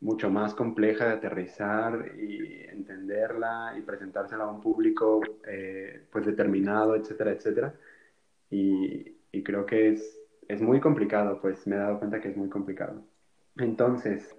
mucho 0.00 0.30
más 0.30 0.54
compleja 0.54 1.06
de 1.06 1.12
aterrizar 1.12 2.12
y 2.18 2.64
entenderla 2.68 3.74
y 3.78 3.82
presentársela 3.82 4.44
a 4.44 4.50
un 4.50 4.60
público 4.60 5.20
eh, 5.46 6.06
pues 6.10 6.26
determinado, 6.26 6.96
etcétera, 6.96 7.32
etcétera. 7.32 7.74
Y, 8.50 9.18
y 9.32 9.42
creo 9.42 9.66
que 9.66 9.90
es, 9.90 10.20
es 10.48 10.62
muy 10.62 10.80
complicado, 10.80 11.40
pues 11.40 11.66
me 11.66 11.76
he 11.76 11.78
dado 11.78 11.98
cuenta 11.98 12.20
que 12.20 12.28
es 12.30 12.36
muy 12.36 12.48
complicado. 12.48 13.04
Entonces, 13.56 14.36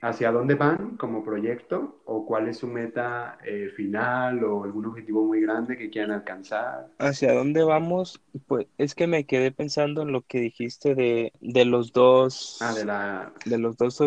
hacia 0.00 0.32
dónde 0.32 0.54
van 0.54 0.96
como 0.96 1.22
proyecto 1.24 2.00
o 2.06 2.24
cuál 2.24 2.48
es 2.48 2.58
su 2.58 2.66
meta 2.66 3.38
eh, 3.44 3.70
final 3.76 4.42
o 4.44 4.64
algún 4.64 4.86
objetivo 4.86 5.24
muy 5.24 5.40
grande 5.40 5.76
que 5.76 5.90
quieran 5.90 6.12
alcanzar. 6.12 6.88
Hacia 6.98 7.34
dónde 7.34 7.62
vamos, 7.62 8.22
pues 8.46 8.66
es 8.78 8.94
que 8.94 9.06
me 9.06 9.26
quedé 9.26 9.52
pensando 9.52 10.02
en 10.02 10.12
lo 10.12 10.22
que 10.22 10.40
dijiste 10.40 10.94
de, 10.94 11.32
de 11.40 11.64
los 11.64 11.92
dos, 11.92 12.58
ah, 12.60 12.72
de, 12.74 12.84
la... 12.84 13.32
de 13.44 13.58
los 13.58 13.76
dos 13.76 14.00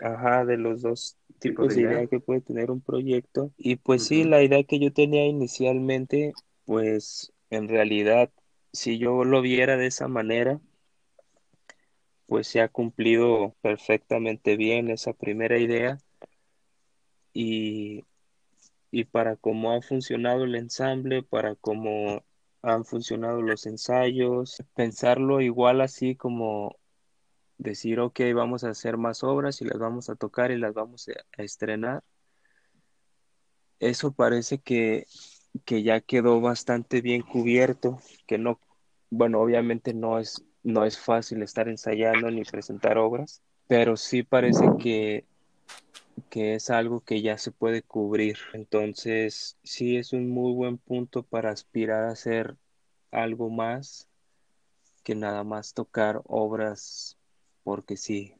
ajá, 0.00 0.44
de 0.44 0.56
los 0.58 0.82
dos 0.82 1.16
tipos 1.38 1.74
de 1.74 1.82
idea. 1.82 2.06
que 2.06 2.20
puede 2.20 2.40
tener 2.40 2.70
un 2.70 2.80
proyecto. 2.80 3.52
Y 3.56 3.76
pues 3.76 4.04
sí, 4.04 4.24
la 4.24 4.42
idea 4.42 4.62
que 4.64 4.78
yo 4.78 4.92
tenía 4.92 5.26
inicialmente, 5.26 6.32
pues 6.64 7.32
en 7.50 7.68
realidad, 7.68 8.30
si 8.72 8.98
yo 8.98 9.24
lo 9.24 9.40
viera 9.40 9.76
de 9.76 9.86
esa 9.86 10.08
manera, 10.08 10.60
pues 12.28 12.46
se 12.46 12.60
ha 12.60 12.68
cumplido 12.68 13.56
perfectamente 13.62 14.56
bien 14.56 14.90
esa 14.90 15.14
primera 15.14 15.58
idea 15.58 15.98
y, 17.32 18.04
para 19.12 19.36
cómo 19.36 19.72
ha 19.72 19.80
funcionado 19.80 20.44
el 20.44 20.54
ensamble, 20.54 21.22
para 21.22 21.54
cómo 21.54 22.22
han 22.60 22.84
funcionado 22.84 23.40
los 23.40 23.64
ensayos, 23.66 24.62
pensarlo 24.74 25.40
igual 25.40 25.80
así 25.80 26.16
como 26.16 26.76
decir, 27.56 27.98
ok, 27.98 28.20
vamos 28.34 28.62
a 28.62 28.70
hacer 28.70 28.98
más 28.98 29.24
obras 29.24 29.62
y 29.62 29.64
las 29.64 29.78
vamos 29.78 30.10
a 30.10 30.16
tocar 30.16 30.50
y 30.50 30.58
las 30.58 30.74
vamos 30.74 31.08
a 31.08 31.42
estrenar. 31.42 32.04
Eso 33.80 34.12
parece 34.12 34.58
que, 34.58 35.06
que 35.64 35.82
ya 35.82 36.02
quedó 36.02 36.42
bastante 36.42 37.00
bien 37.00 37.22
cubierto, 37.22 38.00
que 38.26 38.36
no, 38.36 38.60
bueno, 39.08 39.40
obviamente 39.40 39.94
no 39.94 40.18
es 40.18 40.44
no 40.68 40.84
es 40.84 40.98
fácil 40.98 41.42
estar 41.42 41.66
ensayando 41.66 42.30
ni 42.30 42.44
presentar 42.44 42.98
obras, 42.98 43.42
pero 43.66 43.96
sí 43.96 44.22
parece 44.22 44.66
que, 44.78 45.24
que 46.28 46.54
es 46.54 46.68
algo 46.68 47.00
que 47.00 47.22
ya 47.22 47.38
se 47.38 47.52
puede 47.52 47.82
cubrir. 47.82 48.36
Entonces, 48.52 49.56
sí 49.62 49.96
es 49.96 50.12
un 50.12 50.28
muy 50.28 50.52
buen 50.52 50.76
punto 50.76 51.22
para 51.22 51.50
aspirar 51.50 52.04
a 52.04 52.10
hacer 52.10 52.56
algo 53.10 53.48
más 53.48 54.08
que 55.02 55.14
nada 55.14 55.42
más 55.42 55.72
tocar 55.72 56.20
obras 56.24 57.16
porque 57.64 57.96
sí. 57.96 58.34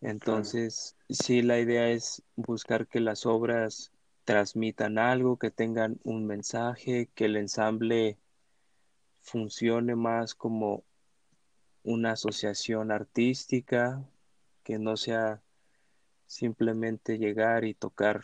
Entonces, 0.00 0.96
sí, 1.10 1.42
la 1.42 1.60
idea 1.60 1.90
es 1.90 2.22
buscar 2.34 2.86
que 2.86 3.00
las 3.00 3.26
obras 3.26 3.92
transmitan 4.24 4.96
algo, 4.98 5.38
que 5.38 5.50
tengan 5.50 5.98
un 6.02 6.26
mensaje, 6.26 7.10
que 7.14 7.26
el 7.26 7.36
ensamble 7.36 8.16
funcione 9.20 9.96
más 9.96 10.34
como 10.34 10.82
una 11.84 12.12
asociación 12.12 12.90
artística, 12.90 14.02
que 14.64 14.78
no 14.78 14.96
sea 14.96 15.42
simplemente 16.26 17.18
llegar 17.18 17.64
y 17.64 17.74
tocar 17.74 18.22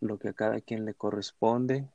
lo 0.00 0.18
que 0.18 0.28
a 0.28 0.32
cada 0.34 0.60
quien 0.60 0.84
le 0.84 0.92
corresponde, 0.92 1.88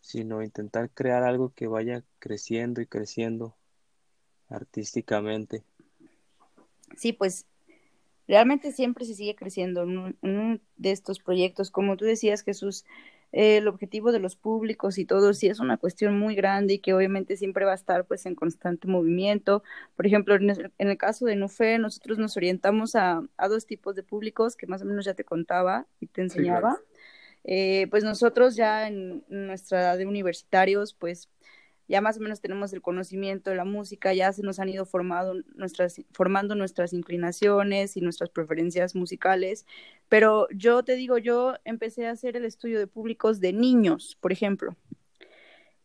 sino 0.00 0.42
intentar 0.42 0.90
crear 0.90 1.24
algo 1.24 1.52
que 1.54 1.66
vaya 1.66 2.02
creciendo 2.20 2.80
y 2.80 2.86
creciendo 2.86 3.56
artísticamente. 4.48 5.64
Sí, 6.96 7.12
pues 7.12 7.44
realmente 8.26 8.72
siempre 8.72 9.04
se 9.04 9.14
sigue 9.14 9.34
creciendo. 9.34 9.82
Uno 9.82 10.58
de 10.76 10.90
estos 10.92 11.18
proyectos, 11.18 11.70
como 11.70 11.96
tú 11.96 12.04
decías, 12.04 12.42
Jesús, 12.42 12.84
el 13.32 13.68
objetivo 13.68 14.10
de 14.12 14.20
los 14.20 14.36
públicos 14.36 14.98
y 14.98 15.04
todo, 15.04 15.34
sí 15.34 15.48
es 15.48 15.60
una 15.60 15.76
cuestión 15.76 16.18
muy 16.18 16.34
grande 16.34 16.74
y 16.74 16.78
que 16.78 16.94
obviamente 16.94 17.36
siempre 17.36 17.64
va 17.64 17.72
a 17.72 17.76
estar 17.76 18.06
pues 18.06 18.24
en 18.26 18.34
constante 18.34 18.88
movimiento. 18.88 19.62
Por 19.96 20.06
ejemplo, 20.06 20.34
en 20.34 20.72
el, 20.78 20.98
caso 20.98 21.26
de 21.26 21.36
Nufe, 21.36 21.78
nosotros 21.78 22.18
nos 22.18 22.36
orientamos 22.36 22.94
a, 22.94 23.22
dos 23.48 23.66
tipos 23.66 23.94
de 23.94 24.02
públicos 24.02 24.56
que 24.56 24.66
más 24.66 24.82
o 24.82 24.84
menos 24.86 25.04
ya 25.04 25.14
te 25.14 25.24
contaba 25.24 25.86
y 26.00 26.06
te 26.06 26.22
enseñaba. 26.22 26.78
Eh, 27.44 27.86
pues 27.90 28.04
nosotros 28.04 28.56
ya 28.56 28.88
en 28.88 29.24
nuestra 29.28 29.80
edad 29.80 29.98
de 29.98 30.06
universitarios, 30.06 30.94
pues 30.94 31.28
ya 31.88 32.02
más 32.02 32.18
o 32.18 32.20
menos 32.20 32.40
tenemos 32.40 32.72
el 32.74 32.82
conocimiento 32.82 33.50
de 33.50 33.56
la 33.56 33.64
música, 33.64 34.12
ya 34.12 34.32
se 34.32 34.42
nos 34.42 34.58
han 34.60 34.68
ido 34.68 34.84
formado 34.84 35.34
nuestras, 35.54 36.02
formando 36.12 36.54
nuestras 36.54 36.92
inclinaciones 36.92 37.96
y 37.96 38.02
nuestras 38.02 38.28
preferencias 38.28 38.94
musicales, 38.94 39.66
pero 40.08 40.46
yo 40.50 40.82
te 40.82 40.94
digo, 40.96 41.16
yo 41.16 41.54
empecé 41.64 42.06
a 42.06 42.12
hacer 42.12 42.36
el 42.36 42.44
estudio 42.44 42.78
de 42.78 42.86
públicos 42.86 43.40
de 43.40 43.54
niños, 43.54 44.16
por 44.20 44.32
ejemplo. 44.32 44.76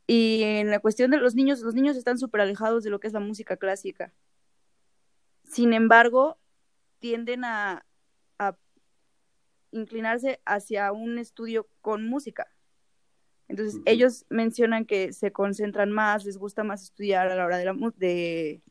Y 0.05 0.43
en 0.43 0.69
la 0.69 0.79
cuestión 0.79 1.12
de 1.12 1.17
los 1.17 1.36
niños, 1.36 1.62
los 1.62 1.74
niños 1.74 1.95
están 1.95 2.17
súper 2.17 2.41
alejados 2.41 2.83
de 2.83 2.89
lo 2.89 3.00
que 3.00 3.07
es 3.07 3.13
la 3.13 3.22
música 3.22 3.55
clásica. 3.55 4.12
Sin 5.45 5.72
embargo, 5.72 6.38
tienden 7.00 7.45
a, 7.45 7.86
a 8.39 8.57
inclinarse 9.72 10.41
hacia 10.45 10.91
un 10.91 11.17
estudio 11.17 11.69
con 11.81 12.05
música. 12.05 12.53
Entonces, 13.53 13.81
ellos 13.86 14.25
mencionan 14.29 14.83
que 14.83 15.13
se 15.13 15.31
concentran 15.31 15.91
más, 15.91 16.25
les 16.25 16.39
gusta 16.39 16.63
más 16.63 16.81
estudiar 16.81 17.31
a 17.31 17.36
la 17.36 17.45
hora 17.45 17.60
de 17.60 17.65
la 17.65 17.75
de 17.98 18.63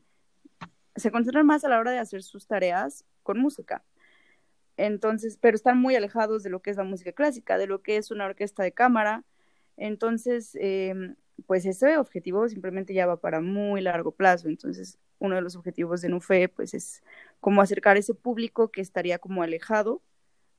se 0.97 1.09
concentran 1.09 1.45
más 1.45 1.63
a 1.63 1.69
la 1.69 1.79
hora 1.79 1.91
de 1.91 1.99
hacer 1.99 2.21
sus 2.21 2.47
tareas 2.47 3.05
con 3.23 3.39
música. 3.39 3.81
Entonces, 4.75 5.37
pero 5.39 5.55
están 5.55 5.79
muy 5.79 5.95
alejados 5.95 6.43
de 6.43 6.49
lo 6.49 6.61
que 6.61 6.69
es 6.71 6.75
la 6.75 6.83
música 6.83 7.13
clásica, 7.13 7.57
de 7.57 7.67
lo 7.67 7.81
que 7.81 7.95
es 7.95 8.11
una 8.11 8.25
orquesta 8.25 8.61
de 8.61 8.73
cámara. 8.73 9.23
Entonces, 9.77 10.51
em, 10.59 11.15
pues 11.47 11.65
ese 11.65 11.97
objetivo 11.97 12.49
simplemente 12.49 12.93
ya 12.93 13.05
va 13.05 13.21
para 13.21 13.39
muy 13.39 13.79
largo 13.79 14.11
plazo. 14.11 14.49
Entonces, 14.49 14.99
uno 15.17 15.35
de 15.35 15.43
los 15.43 15.55
objetivos 15.55 16.01
de 16.01 16.09
NUFE, 16.09 16.49
pues 16.49 16.73
es 16.73 17.03
como 17.39 17.61
acercar 17.61 17.95
ese 17.95 18.15
público 18.15 18.69
que 18.69 18.81
estaría 18.81 19.17
como 19.17 19.43
alejado 19.43 20.01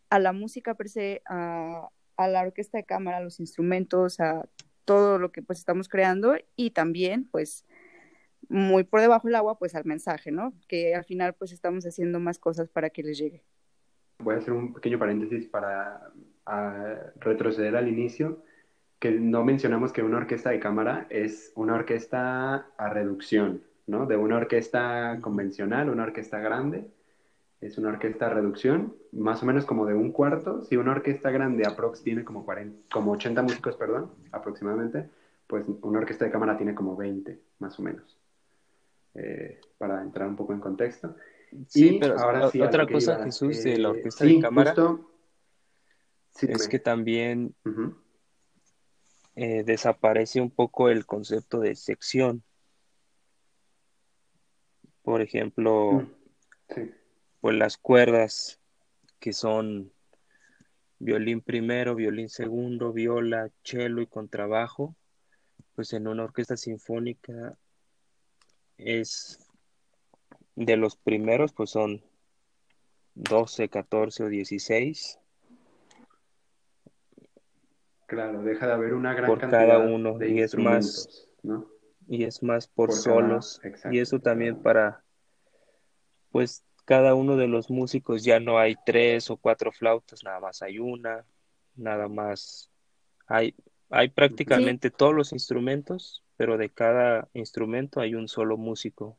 a 0.08 0.18
la 0.18 0.32
música 0.32 0.74
per 0.74 0.88
se, 0.88 1.20
a, 1.26 1.90
a 2.16 2.28
la 2.28 2.42
orquesta 2.42 2.78
de 2.78 2.84
cámara, 2.84 3.18
a 3.18 3.22
los 3.22 3.40
instrumentos, 3.40 4.20
a 4.20 4.48
todo 4.84 5.18
lo 5.18 5.32
que 5.32 5.42
pues 5.42 5.58
estamos 5.58 5.88
creando 5.88 6.36
y 6.56 6.70
también 6.70 7.26
pues 7.30 7.64
muy 8.48 8.84
por 8.84 9.00
debajo 9.00 9.28
del 9.28 9.36
agua 9.36 9.58
pues 9.58 9.74
al 9.74 9.84
mensaje, 9.84 10.30
¿no? 10.30 10.52
Que 10.68 10.94
al 10.94 11.04
final 11.04 11.34
pues 11.34 11.52
estamos 11.52 11.84
haciendo 11.86 12.20
más 12.20 12.38
cosas 12.38 12.68
para 12.68 12.90
que 12.90 13.02
les 13.02 13.18
llegue. 13.18 13.42
Voy 14.18 14.34
a 14.34 14.38
hacer 14.38 14.52
un 14.52 14.74
pequeño 14.74 14.98
paréntesis 14.98 15.46
para 15.48 16.12
retroceder 17.20 17.74
al 17.76 17.88
inicio, 17.88 18.42
que 18.98 19.10
no 19.10 19.44
mencionamos 19.44 19.92
que 19.92 20.02
una 20.02 20.18
orquesta 20.18 20.50
de 20.50 20.60
cámara 20.60 21.06
es 21.10 21.52
una 21.56 21.74
orquesta 21.74 22.68
a 22.76 22.88
reducción, 22.90 23.62
¿no? 23.86 24.06
De 24.06 24.16
una 24.16 24.36
orquesta 24.36 25.18
convencional, 25.20 25.90
una 25.90 26.04
orquesta 26.04 26.38
grande, 26.38 26.86
es 27.66 27.78
una 27.78 27.88
orquesta 27.88 28.28
reducción, 28.28 28.94
más 29.12 29.42
o 29.42 29.46
menos 29.46 29.64
como 29.64 29.86
de 29.86 29.94
un 29.94 30.12
cuarto. 30.12 30.62
Si 30.62 30.76
una 30.76 30.92
orquesta 30.92 31.30
grande 31.30 31.66
aprox 31.66 32.02
tiene 32.02 32.24
como, 32.24 32.44
40, 32.44 32.88
como 32.92 33.12
80 33.12 33.42
músicos, 33.42 33.76
perdón, 33.76 34.10
aproximadamente, 34.32 35.08
pues 35.46 35.64
una 35.80 36.00
orquesta 36.00 36.26
de 36.26 36.30
cámara 36.30 36.58
tiene 36.58 36.74
como 36.74 36.94
20, 36.94 37.40
más 37.60 37.78
o 37.78 37.82
menos. 37.82 38.18
Eh, 39.14 39.60
para 39.78 40.02
entrar 40.02 40.28
un 40.28 40.36
poco 40.36 40.52
en 40.52 40.60
contexto. 40.60 41.16
Sí, 41.68 41.98
pero 42.00 42.18
ahora 42.18 42.50
sí, 42.50 42.60
otra 42.60 42.86
cosa, 42.86 43.22
Jesús, 43.24 43.62
de 43.62 43.78
la 43.78 43.88
eh, 43.88 43.92
orquesta 43.92 44.24
de 44.24 44.40
cámara 44.40 44.74
es 46.42 46.68
que 46.68 46.78
también 46.80 47.54
eh, 49.36 49.62
desaparece 49.64 50.40
un 50.40 50.50
poco 50.50 50.90
el 50.90 51.06
concepto 51.06 51.60
de 51.60 51.76
sección. 51.76 52.42
Por 55.02 55.22
ejemplo, 55.22 55.92
mm, 55.92 56.06
sí 56.74 56.92
pues 57.44 57.58
las 57.58 57.76
cuerdas 57.76 58.58
que 59.20 59.34
son 59.34 59.92
violín 60.98 61.42
primero, 61.42 61.94
violín 61.94 62.30
segundo, 62.30 62.90
viola, 62.90 63.50
cello 63.62 64.00
y 64.00 64.06
contrabajo, 64.06 64.96
pues 65.74 65.92
en 65.92 66.08
una 66.08 66.24
orquesta 66.24 66.56
sinfónica 66.56 67.58
es 68.78 69.46
de 70.56 70.78
los 70.78 70.96
primeros 70.96 71.52
pues 71.52 71.68
son 71.68 72.02
12, 73.14 73.68
14 73.68 74.24
o 74.24 74.28
16. 74.28 75.18
Claro, 78.06 78.42
deja 78.42 78.68
de 78.68 78.72
haber 78.72 78.94
una 78.94 79.12
gran 79.12 79.26
por 79.26 79.40
cantidad 79.40 79.68
cada 79.68 79.78
uno 79.80 80.16
de 80.16 80.30
y 80.30 80.40
es 80.40 80.56
más 80.56 81.28
¿no? 81.42 81.68
y 82.08 82.24
es 82.24 82.42
más 82.42 82.68
por, 82.68 82.90
solos 82.90 83.60
y 83.92 83.98
eso 83.98 84.18
también 84.18 84.62
para 84.62 85.04
pues 86.30 86.64
cada 86.84 87.14
uno 87.14 87.36
de 87.36 87.48
los 87.48 87.70
músicos 87.70 88.24
ya 88.24 88.40
no 88.40 88.58
hay 88.58 88.76
tres 88.84 89.30
o 89.30 89.36
cuatro 89.36 89.72
flautas, 89.72 90.22
nada 90.24 90.40
más 90.40 90.62
hay 90.62 90.78
una, 90.78 91.24
nada 91.76 92.08
más 92.08 92.70
hay 93.26 93.54
hay 93.90 94.08
prácticamente 94.08 94.90
todos 94.90 95.14
los 95.14 95.32
instrumentos, 95.32 96.24
pero 96.36 96.58
de 96.58 96.68
cada 96.68 97.28
instrumento 97.32 98.00
hay 98.00 98.16
un 98.16 98.26
solo 98.26 98.56
músico. 98.56 99.16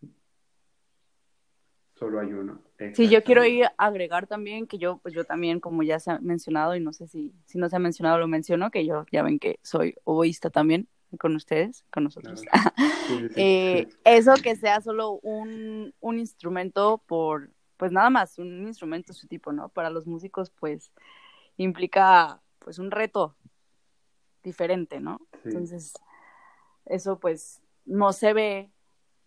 Solo 1.94 2.20
hay 2.20 2.34
uno. 2.34 2.62
Sí, 2.94 3.08
yo 3.08 3.24
quiero 3.24 3.46
ir 3.46 3.66
a 3.66 3.74
agregar 3.78 4.28
también 4.28 4.68
que 4.68 4.78
yo, 4.78 4.98
pues 4.98 5.14
yo 5.14 5.24
también, 5.24 5.62
como 5.62 5.82
ya 5.82 5.98
se 6.00 6.12
ha 6.12 6.20
mencionado, 6.20 6.76
y 6.76 6.82
no 6.82 6.92
sé 6.92 7.08
si, 7.08 7.32
si 7.46 7.58
no 7.58 7.70
se 7.70 7.78
ha 7.78 7.80
mencionado, 7.80 8.20
lo 8.20 8.28
menciono, 8.28 8.70
que 8.70 8.86
yo 8.86 9.06
ya 9.14 9.24
ven 9.24 9.40
que 9.40 9.60
soy 9.62 9.96
oboísta 10.04 10.50
también 10.50 10.90
con 11.18 11.34
ustedes, 11.38 11.86
con 11.90 12.04
nosotros. 12.04 12.42
Claro. 12.42 12.72
Sí, 13.08 13.20
sí, 13.20 13.28
sí. 13.30 13.34
Eh, 13.38 13.88
eso 14.04 14.34
que 14.44 14.58
sea 14.58 14.82
solo 14.82 15.20
un, 15.22 15.94
un 16.02 16.20
instrumento 16.20 17.02
por, 17.06 17.52
pues 17.78 17.92
nada 17.92 18.10
más, 18.10 18.38
un 18.40 18.68
instrumento 18.68 19.14
de 19.14 19.20
su 19.20 19.28
tipo, 19.28 19.52
¿no? 19.52 19.70
Para 19.70 19.90
los 19.90 20.06
músicos, 20.08 20.50
pues, 20.52 20.92
implica, 21.58 22.42
pues, 22.60 22.80
un 22.80 22.92
reto 22.92 23.36
diferente, 24.44 25.00
¿no? 25.00 25.20
Sí. 25.34 25.40
Entonces, 25.50 25.94
eso, 26.86 27.20
pues, 27.20 27.62
no 27.86 28.14
se 28.14 28.34
ve, 28.34 28.70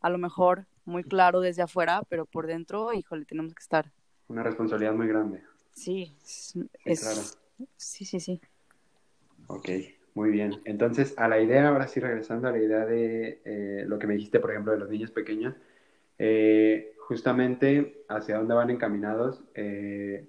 a 0.01 0.11
lo 0.11 0.19
mejor, 0.19 0.67
muy 0.85 1.05
claro 1.05 1.41
desde 1.41 1.63
afuera, 1.63 2.03
pero 2.09 2.25
por 2.25 2.47
dentro, 2.47 2.93
híjole, 2.93 3.25
tenemos 3.27 3.55
que 3.55 3.61
estar. 3.63 3.93
Una 4.29 4.43
responsabilidad 4.43 4.95
muy 4.95 5.07
grande. 5.09 5.43
Sí, 5.73 6.17
es, 6.23 6.31
Sí, 6.55 6.69
es- 6.85 7.01
claro. 7.01 7.69
sí, 7.77 8.05
sí, 8.05 8.21
sí. 8.21 8.41
Ok, 9.49 9.69
muy 10.15 10.31
bien. 10.31 10.61
Entonces, 10.65 11.15
a 11.19 11.29
la 11.29 11.41
idea, 11.41 11.69
ahora 11.69 11.89
sí 11.89 12.01
regresando 12.01 12.49
a 12.49 12.53
la 12.53 12.59
idea 12.59 12.85
de 12.87 13.41
eh, 13.45 13.85
lo 13.87 13.99
que 13.99 14.07
me 14.07 14.15
dijiste, 14.15 14.41
por 14.41 14.51
ejemplo, 14.51 14.73
de 14.73 14.79
los 14.79 14.89
niños 14.91 15.11
pequeños, 15.11 15.55
eh, 16.19 16.95
justamente 17.09 18.05
hacia 18.09 18.39
dónde 18.39 18.55
van 18.55 18.71
encaminados. 18.71 19.43
eh, 19.55 20.29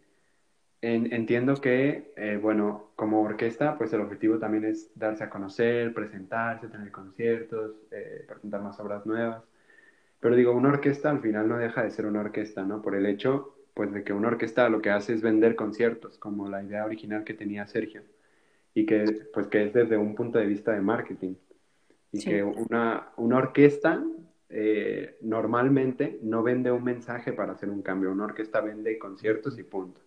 en- 0.81 1.13
entiendo 1.13 1.55
que, 1.61 2.13
eh, 2.17 2.39
bueno, 2.41 2.91
como 2.95 3.21
orquesta, 3.23 3.77
pues 3.77 3.93
el 3.93 4.01
objetivo 4.01 4.39
también 4.39 4.65
es 4.65 4.91
darse 4.95 5.23
a 5.25 5.29
conocer, 5.29 5.93
presentarse, 5.93 6.67
tener 6.69 6.91
conciertos, 6.91 7.73
eh, 7.91 8.25
presentar 8.27 8.61
más 8.61 8.79
obras 8.79 9.05
nuevas. 9.05 9.43
Pero 10.21 10.35
digo, 10.35 10.53
una 10.53 10.69
orquesta 10.69 11.09
al 11.11 11.21
final 11.21 11.47
no 11.49 11.57
deja 11.57 11.83
de 11.83 11.91
ser 11.91 12.05
una 12.05 12.21
orquesta, 12.21 12.63
¿no? 12.63 12.81
Por 12.81 12.95
el 12.95 13.05
hecho, 13.05 13.55
pues, 13.73 13.91
de 13.93 14.03
que 14.03 14.13
una 14.13 14.29
orquesta 14.29 14.69
lo 14.69 14.81
que 14.81 14.91
hace 14.91 15.13
es 15.13 15.21
vender 15.21 15.55
conciertos, 15.55 16.17
como 16.19 16.49
la 16.49 16.63
idea 16.63 16.85
original 16.85 17.23
que 17.25 17.33
tenía 17.35 17.67
Sergio 17.67 18.03
y 18.75 18.85
que 18.85 19.05
pues 19.33 19.47
que 19.47 19.65
es 19.67 19.73
desde 19.73 19.97
un 19.97 20.15
punto 20.15 20.39
de 20.39 20.45
vista 20.47 20.73
de 20.73 20.81
marketing 20.81 21.35
y 22.11 22.19
Sí. 22.19 22.29
que 22.29 22.43
una, 22.43 23.09
una 23.17 23.37
orquesta 23.37 24.03
eh, 24.49 25.17
normalmente 25.21 26.19
no 26.23 26.43
vende 26.43 26.71
un 26.71 26.83
mensaje 26.83 27.33
para 27.33 27.53
hacer 27.53 27.69
un 27.69 27.81
cambio, 27.81 28.11
una 28.11 28.25
orquesta 28.25 28.61
vende 28.61 28.97
conciertos 28.99 29.57
y 29.59 29.63
punto. 29.63 30.01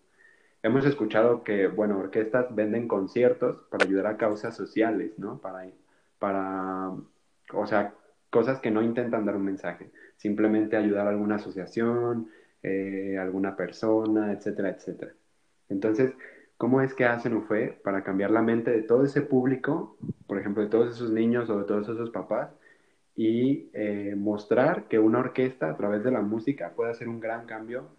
Hemos 0.61 0.85
escuchado 0.85 1.43
que, 1.43 1.67
bueno, 1.67 1.99
orquestas 1.99 2.53
venden 2.55 2.87
conciertos 2.87 3.57
para 3.69 3.85
ayudar 3.85 4.07
a 4.07 4.17
causas 4.17 4.55
sociales, 4.55 5.17
¿no? 5.17 5.39
Para, 5.39 5.69
para, 6.19 6.91
o 7.53 7.67
sea, 7.67 7.95
cosas 8.29 8.59
que 8.61 8.71
no 8.71 8.81
intentan 8.81 9.25
dar 9.25 9.35
un 9.35 9.45
mensaje, 9.45 9.91
simplemente 10.17 10.77
ayudar 10.77 11.07
a 11.07 11.09
alguna 11.09 11.35
asociación, 11.35 12.29
eh, 12.61 13.17
alguna 13.19 13.55
persona, 13.55 14.31
etcétera, 14.31 14.69
etcétera. 14.69 15.13
Entonces, 15.69 16.13
¿Cómo 16.63 16.81
es 16.81 16.93
que 16.93 17.03
hacen 17.03 17.33
UFE 17.33 17.77
para 17.83 18.05
cambiar 18.05 18.31
la 18.31 18.41
mente 18.41 18.71
de 18.71 18.83
todo 18.83 19.03
ese 19.03 19.21
público, 19.21 19.97
por 20.27 20.39
ejemplo, 20.39 20.63
de 20.63 20.69
todos 20.69 20.95
esos 20.95 21.11
niños 21.11 21.49
o 21.49 21.59
de 21.59 21.65
todos 21.65 21.89
esos 21.89 22.09
papás, 22.09 22.51
y 23.15 23.69
eh, 23.73 24.15
mostrar 24.17 24.87
que 24.87 24.97
una 24.99 25.19
orquesta 25.19 25.69
a 25.69 25.77
través 25.77 26.03
de 26.03 26.11
la 26.11 26.21
música 26.21 26.73
puede 26.75 26.91
hacer 26.91 27.07
un 27.07 27.19
gran 27.19 27.45
cambio, 27.45 27.95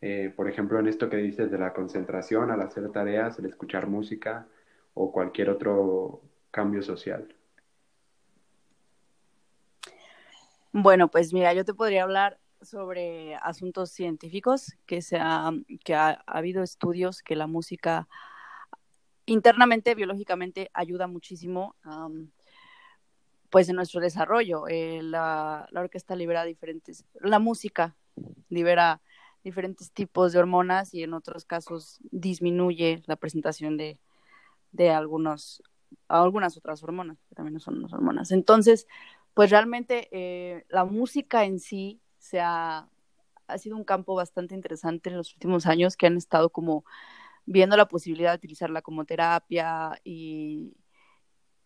eh, 0.00 0.32
por 0.34 0.48
ejemplo, 0.48 0.78
en 0.78 0.88
esto 0.88 1.08
que 1.08 1.16
dices 1.16 1.50
de 1.50 1.58
la 1.58 1.72
concentración 1.72 2.50
al 2.50 2.60
hacer 2.60 2.90
tareas, 2.92 3.38
el 3.38 3.46
escuchar 3.46 3.86
música 3.86 4.46
o 4.94 5.10
cualquier 5.10 5.50
otro 5.50 6.22
cambio 6.50 6.82
social? 6.82 7.34
Bueno, 10.72 11.08
pues 11.08 11.32
mira, 11.32 11.54
yo 11.54 11.64
te 11.64 11.74
podría 11.74 12.02
hablar 12.02 12.38
sobre 12.60 13.36
asuntos 13.36 13.90
científicos, 13.90 14.76
que, 14.86 15.00
se 15.00 15.16
ha, 15.18 15.50
que 15.84 15.94
ha, 15.94 16.22
ha, 16.26 16.38
habido 16.38 16.62
estudios 16.62 17.22
que 17.22 17.36
la 17.36 17.46
música 17.46 18.08
internamente, 19.24 19.94
biológicamente, 19.94 20.70
ayuda 20.74 21.06
muchísimo 21.06 21.74
um, 21.84 22.28
pues 23.50 23.68
en 23.68 23.76
nuestro 23.76 24.00
desarrollo. 24.00 24.68
Eh, 24.68 25.00
la, 25.02 25.66
la, 25.70 25.80
orquesta 25.80 26.16
libera 26.16 26.44
diferentes, 26.44 27.04
la 27.20 27.38
música 27.38 27.96
libera 28.48 29.00
diferentes 29.44 29.92
tipos 29.92 30.32
de 30.32 30.40
hormonas 30.40 30.92
y 30.94 31.02
en 31.02 31.14
otros 31.14 31.44
casos 31.44 31.98
disminuye 32.10 33.02
la 33.06 33.16
presentación 33.16 33.76
de, 33.76 33.98
de 34.72 34.90
algunos, 34.90 35.62
algunas 36.08 36.56
otras 36.56 36.82
hormonas, 36.82 37.18
que 37.28 37.34
también 37.34 37.60
son 37.60 37.82
las 37.82 37.92
hormonas. 37.92 38.30
Entonces, 38.32 38.86
pues 39.34 39.50
realmente 39.50 40.08
eh, 40.10 40.64
la 40.68 40.84
música 40.84 41.44
en 41.44 41.60
sí 41.60 42.00
se 42.18 42.40
ha, 42.40 42.88
ha, 43.46 43.58
sido 43.58 43.76
un 43.76 43.84
campo 43.84 44.14
bastante 44.14 44.54
interesante 44.54 45.10
en 45.10 45.16
los 45.16 45.32
últimos 45.32 45.66
años 45.66 45.96
que 45.96 46.06
han 46.06 46.16
estado 46.16 46.50
como 46.50 46.84
viendo 47.46 47.76
la 47.76 47.88
posibilidad 47.88 48.32
de 48.32 48.36
utilizarla 48.36 48.82
como 48.82 49.04
terapia 49.04 49.98
y, 50.04 50.74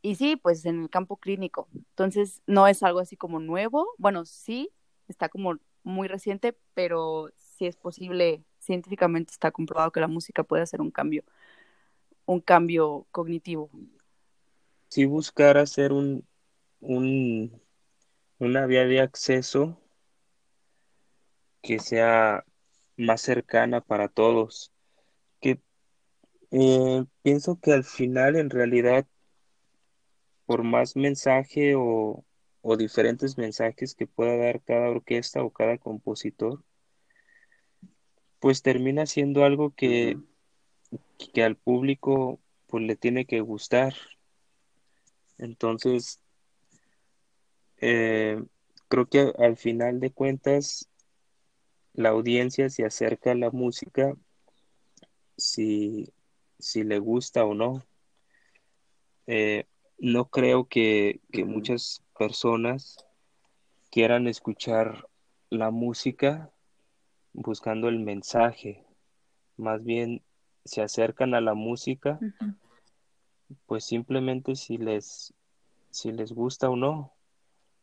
y 0.02 0.16
sí, 0.16 0.36
pues 0.36 0.64
en 0.66 0.82
el 0.82 0.90
campo 0.90 1.16
clínico. 1.16 1.68
Entonces 1.74 2.42
no 2.46 2.66
es 2.66 2.82
algo 2.82 3.00
así 3.00 3.16
como 3.16 3.40
nuevo, 3.40 3.88
bueno, 3.98 4.24
sí, 4.24 4.70
está 5.08 5.28
como 5.28 5.58
muy 5.84 6.08
reciente, 6.08 6.56
pero 6.74 7.30
sí 7.36 7.66
es 7.66 7.76
posible, 7.76 8.44
científicamente 8.58 9.32
está 9.32 9.50
comprobado 9.50 9.92
que 9.92 10.00
la 10.00 10.08
música 10.08 10.42
puede 10.44 10.62
hacer 10.62 10.80
un 10.80 10.90
cambio, 10.90 11.24
un 12.26 12.40
cambio 12.40 13.06
cognitivo. 13.10 13.70
Si 14.88 15.06
buscar 15.06 15.56
hacer 15.58 15.92
un, 15.92 16.26
un, 16.80 17.60
una 18.38 18.66
vía 18.66 18.84
de 18.84 19.00
acceso 19.00 19.78
que 21.62 21.78
sea 21.78 22.44
más 22.96 23.22
cercana 23.22 23.80
para 23.80 24.08
todos. 24.08 24.72
Que 25.40 25.60
eh, 26.50 27.04
pienso 27.22 27.60
que 27.60 27.72
al 27.72 27.84
final, 27.84 28.36
en 28.36 28.50
realidad, 28.50 29.06
por 30.52 30.64
más 30.64 30.96
mensaje 30.96 31.76
o, 31.76 32.26
o, 32.60 32.76
diferentes 32.76 33.38
mensajes 33.38 33.94
que 33.94 34.06
pueda 34.06 34.36
dar 34.36 34.60
cada 34.60 34.90
orquesta 34.90 35.42
o 35.42 35.48
cada 35.48 35.78
compositor, 35.78 36.62
pues 38.38 38.60
termina 38.60 39.06
siendo 39.06 39.46
algo 39.46 39.70
que, 39.74 40.18
que 41.32 41.42
al 41.42 41.56
público 41.56 42.38
pues 42.66 42.84
le 42.84 42.96
tiene 42.96 43.24
que 43.24 43.40
gustar. 43.40 43.94
Entonces, 45.38 46.20
eh, 47.80 48.38
creo 48.88 49.06
que 49.06 49.32
al 49.38 49.56
final 49.56 50.00
de 50.00 50.10
cuentas 50.10 50.86
la 51.94 52.10
audiencia 52.10 52.68
se 52.68 52.84
acerca 52.84 53.30
a 53.30 53.36
la 53.36 53.50
música 53.50 54.14
si, 55.34 56.12
si 56.58 56.84
le 56.84 56.98
gusta 56.98 57.42
o 57.46 57.54
no. 57.54 57.82
Eh, 59.26 59.64
no 60.02 60.24
creo 60.24 60.64
que, 60.64 61.20
que, 61.30 61.44
muchas 61.44 62.02
personas 62.18 62.96
quieran 63.88 64.26
escuchar 64.26 65.08
la 65.48 65.70
música 65.70 66.50
buscando 67.32 67.88
el 67.88 68.00
mensaje. 68.00 68.84
Más 69.56 69.84
bien 69.84 70.20
se 70.64 70.82
acercan 70.82 71.34
a 71.34 71.40
la 71.40 71.54
música, 71.54 72.18
uh 72.20 72.24
-huh. 72.24 72.56
pues 73.66 73.84
simplemente 73.84 74.56
si 74.56 74.76
les, 74.76 75.32
si 75.90 76.10
les 76.10 76.32
gusta 76.32 76.68
o 76.68 76.74
no. 76.74 77.12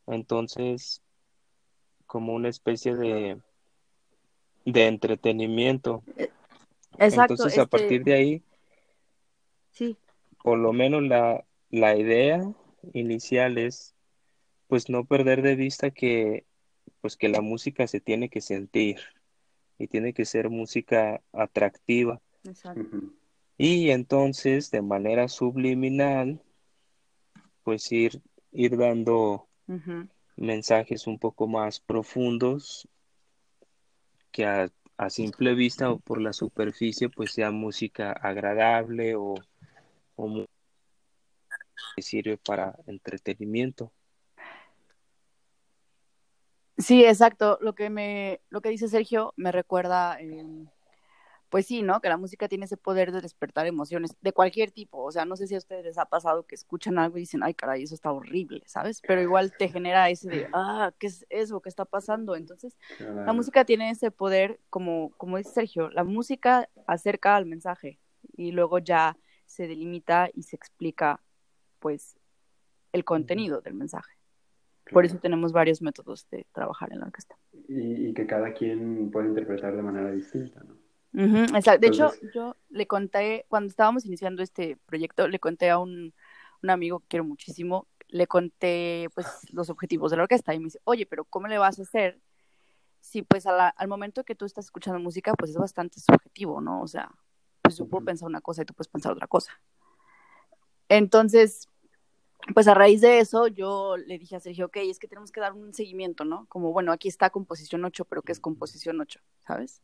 Entonces, 0.05 1.01
como 2.05 2.33
una 2.33 2.49
especie 2.49 2.97
de, 2.97 3.39
de 4.65 4.87
entretenimiento. 4.87 6.03
Exacto. 6.97 7.35
Entonces, 7.35 7.47
este... 7.47 7.61
a 7.61 7.65
partir 7.65 8.03
de 8.03 8.13
ahí, 8.13 8.43
sí. 9.71 9.95
por 10.43 10.57
lo 10.57 10.73
menos 10.73 11.01
la, 11.03 11.45
la 11.69 11.95
idea 11.95 12.41
inicial 12.93 13.57
es, 13.57 13.95
pues, 14.67 14.89
no 14.89 15.05
perder 15.05 15.41
de 15.41 15.55
vista 15.55 15.91
que, 15.91 16.45
pues, 17.01 17.17
que 17.17 17.29
la 17.29 17.41
música 17.41 17.87
se 17.87 17.99
tiene 17.99 18.29
que 18.29 18.41
sentir 18.41 18.99
y 19.77 19.87
tiene 19.87 20.13
que 20.13 20.25
ser 20.25 20.49
música 20.49 21.21
atractiva. 21.31 22.21
Exacto. 22.43 22.99
Y 23.57 23.89
entonces, 23.89 24.71
de 24.71 24.81
manera 24.81 25.27
subliminal, 25.27 26.41
pues 27.63 27.91
ir, 27.91 28.21
ir 28.51 28.77
dando 28.77 29.47
uh 29.67 29.73
-huh. 29.73 30.09
mensajes 30.37 31.07
un 31.07 31.19
poco 31.19 31.47
más 31.47 31.79
profundos 31.79 32.87
que 34.31 34.45
a, 34.45 34.71
simple 35.09 35.53
vista 35.55 35.91
o 35.91 35.99
por 35.99 36.19
la 36.19 36.33
superficie 36.33 37.09
pues 37.09 37.31
sea 37.31 37.51
música 37.51 38.11
agradable 38.11 39.15
o, 39.15 39.35
sirve 41.97 42.37
para 42.37 42.75
entretenimiento. 42.87 43.91
Sí, 46.77 47.03
exacto. 47.03 47.57
Lo 47.61 47.73
que 47.75 47.89
me, 47.89 48.41
lo 48.49 48.61
que 48.61 48.69
dice 48.69 48.87
Sergio 48.87 49.33
me 49.35 49.51
recuerda, 49.51 50.17
pues 51.49 51.65
sí, 51.65 51.81
¿no? 51.81 51.99
Que 51.99 52.09
la 52.09 52.17
música 52.17 52.47
tiene 52.47 52.65
ese 52.65 52.77
poder 52.77 53.11
de 53.11 53.21
despertar 53.21 53.65
emociones 53.67 54.15
de 54.21 54.31
cualquier 54.31 54.71
tipo. 54.71 55.03
O 55.03 55.11
sea, 55.11 55.25
no 55.25 55.35
sé 55.35 55.47
si 55.47 55.55
a 55.55 55.57
ustedes 55.57 55.83
les 55.83 55.97
ha 55.97 56.05
pasado 56.05 56.45
que 56.45 56.55
escuchan 56.55 56.97
algo 56.97 57.17
y 57.17 57.21
dicen, 57.21 57.43
ay, 57.43 57.53
caray, 57.53 57.83
eso 57.83 57.95
está 57.95 58.11
horrible, 58.11 58.63
¿sabes? 58.65 59.01
Pero 59.05 59.21
igual 59.21 59.51
te 59.57 59.67
genera 59.67 60.09
ese 60.09 60.29
de, 60.29 60.47
ah, 60.53 60.93
¿qué 60.99 61.07
es 61.07 61.25
eso? 61.29 61.59
¿Qué 61.61 61.69
está 61.69 61.85
pasando? 61.85 62.35
Entonces, 62.35 62.77
la 62.99 63.33
música 63.33 63.65
tiene 63.65 63.89
ese 63.89 64.11
poder, 64.11 64.59
como, 64.69 65.11
como 65.17 65.37
dice 65.37 65.51
Sergio, 65.51 65.89
la 65.89 66.05
música 66.05 66.69
acerca 66.87 67.35
al 67.35 67.45
mensaje 67.45 67.99
y 68.37 68.51
luego 68.51 68.79
ya 68.79 69.17
se 69.45 69.67
delimita 69.67 70.29
y 70.33 70.43
se 70.43 70.55
explica, 70.55 71.19
pues, 71.79 72.17
el 72.91 73.03
contenido 73.03 73.61
del 73.61 73.73
mensaje. 73.73 74.19
Por 74.91 75.05
eso 75.05 75.17
tenemos 75.17 75.51
varios 75.51 75.81
métodos 75.81 76.27
de 76.29 76.47
trabajar 76.51 76.91
en 76.91 76.99
la 76.99 77.05
orquesta. 77.05 77.37
Y, 77.67 78.13
que 78.13 78.25
cada 78.25 78.53
quien 78.53 79.11
puede 79.11 79.27
interpretar 79.27 79.75
de 79.75 79.81
manera 79.81 80.11
distinta, 80.11 80.63
¿no? 80.63 80.77
exacto. 81.55 81.81
De 81.81 81.87
hecho, 81.87 82.11
yo 82.33 82.55
le 82.69 82.87
conté, 82.87 83.45
cuando 83.49 83.69
estábamos 83.69 84.05
iniciando 84.05 84.43
este 84.43 84.77
proyecto, 84.85 85.27
le 85.27 85.39
conté 85.39 85.69
a 85.69 85.79
un, 85.79 86.13
amigo 86.67 86.99
que 86.99 87.07
quiero 87.07 87.23
muchísimo, 87.23 87.87
le 88.07 88.27
conté 88.27 89.07
pues 89.13 89.27
los 89.51 89.69
objetivos 89.69 90.11
de 90.11 90.17
la 90.17 90.23
orquesta 90.23 90.53
y 90.53 90.59
me 90.59 90.65
dice, 90.65 90.79
oye, 90.83 91.05
pero 91.05 91.25
¿cómo 91.25 91.47
le 91.47 91.57
vas 91.57 91.79
a 91.79 91.83
hacer 91.83 92.19
si 92.99 93.21
pues 93.21 93.45
al 93.47 93.87
momento 93.87 94.25
que 94.25 94.35
tú 94.35 94.45
estás 94.45 94.65
escuchando 94.65 94.99
música 94.99 95.33
pues 95.33 95.51
es 95.51 95.57
bastante 95.57 95.99
subjetivo, 96.01 96.59
¿no? 96.59 96.81
O 96.81 96.87
sea, 96.87 97.09
pues 97.61 97.77
yo 97.77 97.87
puedo 97.87 98.03
pensar 98.03 98.27
una 98.27 98.41
cosa 98.41 98.63
y 98.63 98.65
tú 98.65 98.73
puedes 98.73 98.89
pensar 98.89 99.13
otra 99.13 99.27
cosa. 99.27 99.53
Entonces, 100.89 101.68
pues 102.53 102.67
a 102.67 102.73
raíz 102.73 103.01
de 103.01 103.19
eso 103.19 103.47
yo 103.47 103.97
le 103.97 104.17
dije 104.17 104.35
a 104.35 104.39
Sergio, 104.39 104.67
ok, 104.67 104.77
es 104.77 104.99
que 104.99 105.07
tenemos 105.07 105.31
que 105.31 105.41
dar 105.41 105.53
un 105.53 105.73
seguimiento, 105.73 106.25
¿no? 106.25 106.45
Como, 106.47 106.71
bueno, 106.71 106.91
aquí 106.91 107.07
está 107.07 107.29
composición 107.29 107.85
8, 107.85 108.05
pero 108.05 108.21
¿qué 108.21 108.31
es 108.31 108.39
composición 108.39 108.99
8? 109.01 109.19
¿Sabes? 109.45 109.81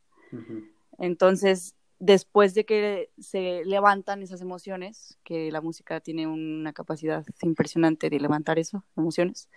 Entonces, 0.97 1.75
después 1.99 2.53
de 2.53 2.65
que 2.65 3.11
se 3.19 3.63
levantan 3.65 4.21
esas 4.21 4.41
emociones, 4.41 5.17
que 5.23 5.51
la 5.51 5.61
música 5.61 5.99
tiene 5.99 6.27
una 6.27 6.73
capacidad 6.73 7.25
impresionante 7.41 8.09
de 8.09 8.19
levantar 8.19 8.59
eso, 8.59 8.83
emociones, 8.97 9.49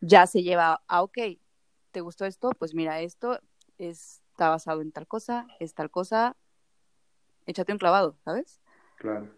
ya 0.00 0.26
se 0.26 0.42
lleva 0.42 0.82
a, 0.88 1.02
ok, 1.02 1.18
¿te 1.90 2.00
gustó 2.00 2.24
esto? 2.24 2.50
Pues 2.58 2.74
mira, 2.74 3.00
esto 3.00 3.40
está 3.78 4.48
basado 4.48 4.80
en 4.80 4.92
tal 4.92 5.06
cosa, 5.06 5.46
es 5.60 5.74
tal 5.74 5.90
cosa, 5.90 6.36
échate 7.46 7.72
un 7.72 7.78
clavado, 7.78 8.16
¿sabes? 8.24 8.60
Claro. 8.96 9.30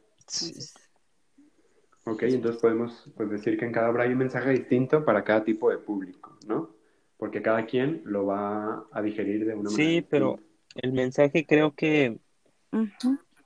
Ok, 2.06 2.24
entonces 2.24 2.60
podemos 2.60 3.10
pues, 3.16 3.30
decir 3.30 3.58
que 3.58 3.64
en 3.64 3.72
cada 3.72 3.90
obra 3.90 4.04
hay 4.04 4.12
un 4.12 4.18
mensaje 4.18 4.50
distinto 4.50 5.04
para 5.04 5.24
cada 5.24 5.42
tipo 5.42 5.70
de 5.70 5.78
público, 5.78 6.38
¿no? 6.46 6.74
Porque 7.16 7.40
cada 7.40 7.64
quien 7.64 8.02
lo 8.04 8.26
va 8.26 8.86
a 8.92 9.02
digerir 9.02 9.46
de 9.46 9.54
una 9.54 9.70
manera. 9.70 9.76
Sí, 9.76 10.06
pero 10.08 10.38
el 10.74 10.92
mensaje 10.92 11.46
creo 11.46 11.72
que, 11.72 12.18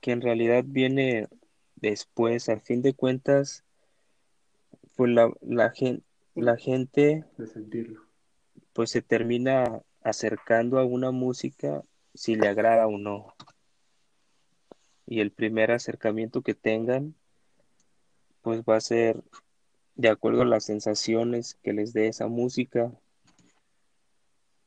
que 0.01 0.11
en 0.11 0.21
realidad 0.21 0.65
viene 0.67 1.29
después, 1.75 2.49
a 2.49 2.59
fin 2.59 2.81
de 2.81 2.93
cuentas, 2.93 3.63
pues 4.97 5.11
la, 5.11 5.31
la, 5.41 5.69
gente, 5.69 6.03
la 6.35 6.57
gente 6.57 7.23
de 7.37 7.47
sentirlo. 7.47 8.01
pues 8.73 8.89
se 8.91 9.01
termina 9.01 9.81
acercando 10.01 10.79
a 10.79 10.85
una 10.85 11.11
música 11.11 11.83
si 12.13 12.35
le 12.35 12.49
agrada 12.49 12.87
o 12.87 12.97
no. 12.97 13.33
Y 15.05 15.21
el 15.21 15.31
primer 15.31 15.71
acercamiento 15.71 16.41
que 16.41 16.53
tengan 16.53 17.15
pues 18.41 18.61
va 18.61 18.77
a 18.77 18.81
ser 18.81 19.21
de 19.95 20.09
acuerdo 20.09 20.43
a 20.43 20.45
las 20.45 20.63
sensaciones 20.63 21.57
que 21.61 21.73
les 21.73 21.93
dé 21.93 22.07
esa 22.07 22.27
música. 22.27 22.91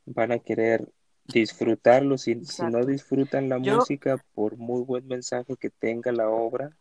Van 0.04 0.32
a 0.32 0.38
querer 0.38 0.92
disfrutarlo. 1.24 2.18
Si, 2.18 2.44
si 2.44 2.62
no 2.64 2.84
disfrutan 2.84 3.48
la 3.48 3.58
música, 3.58 4.22
por 4.34 4.56
muy 4.56 4.82
buen 4.82 5.06
mensaje 5.06 5.56
que 5.56 5.70
tenga 5.70 6.12
la 6.12 6.28
obra, 6.28 6.76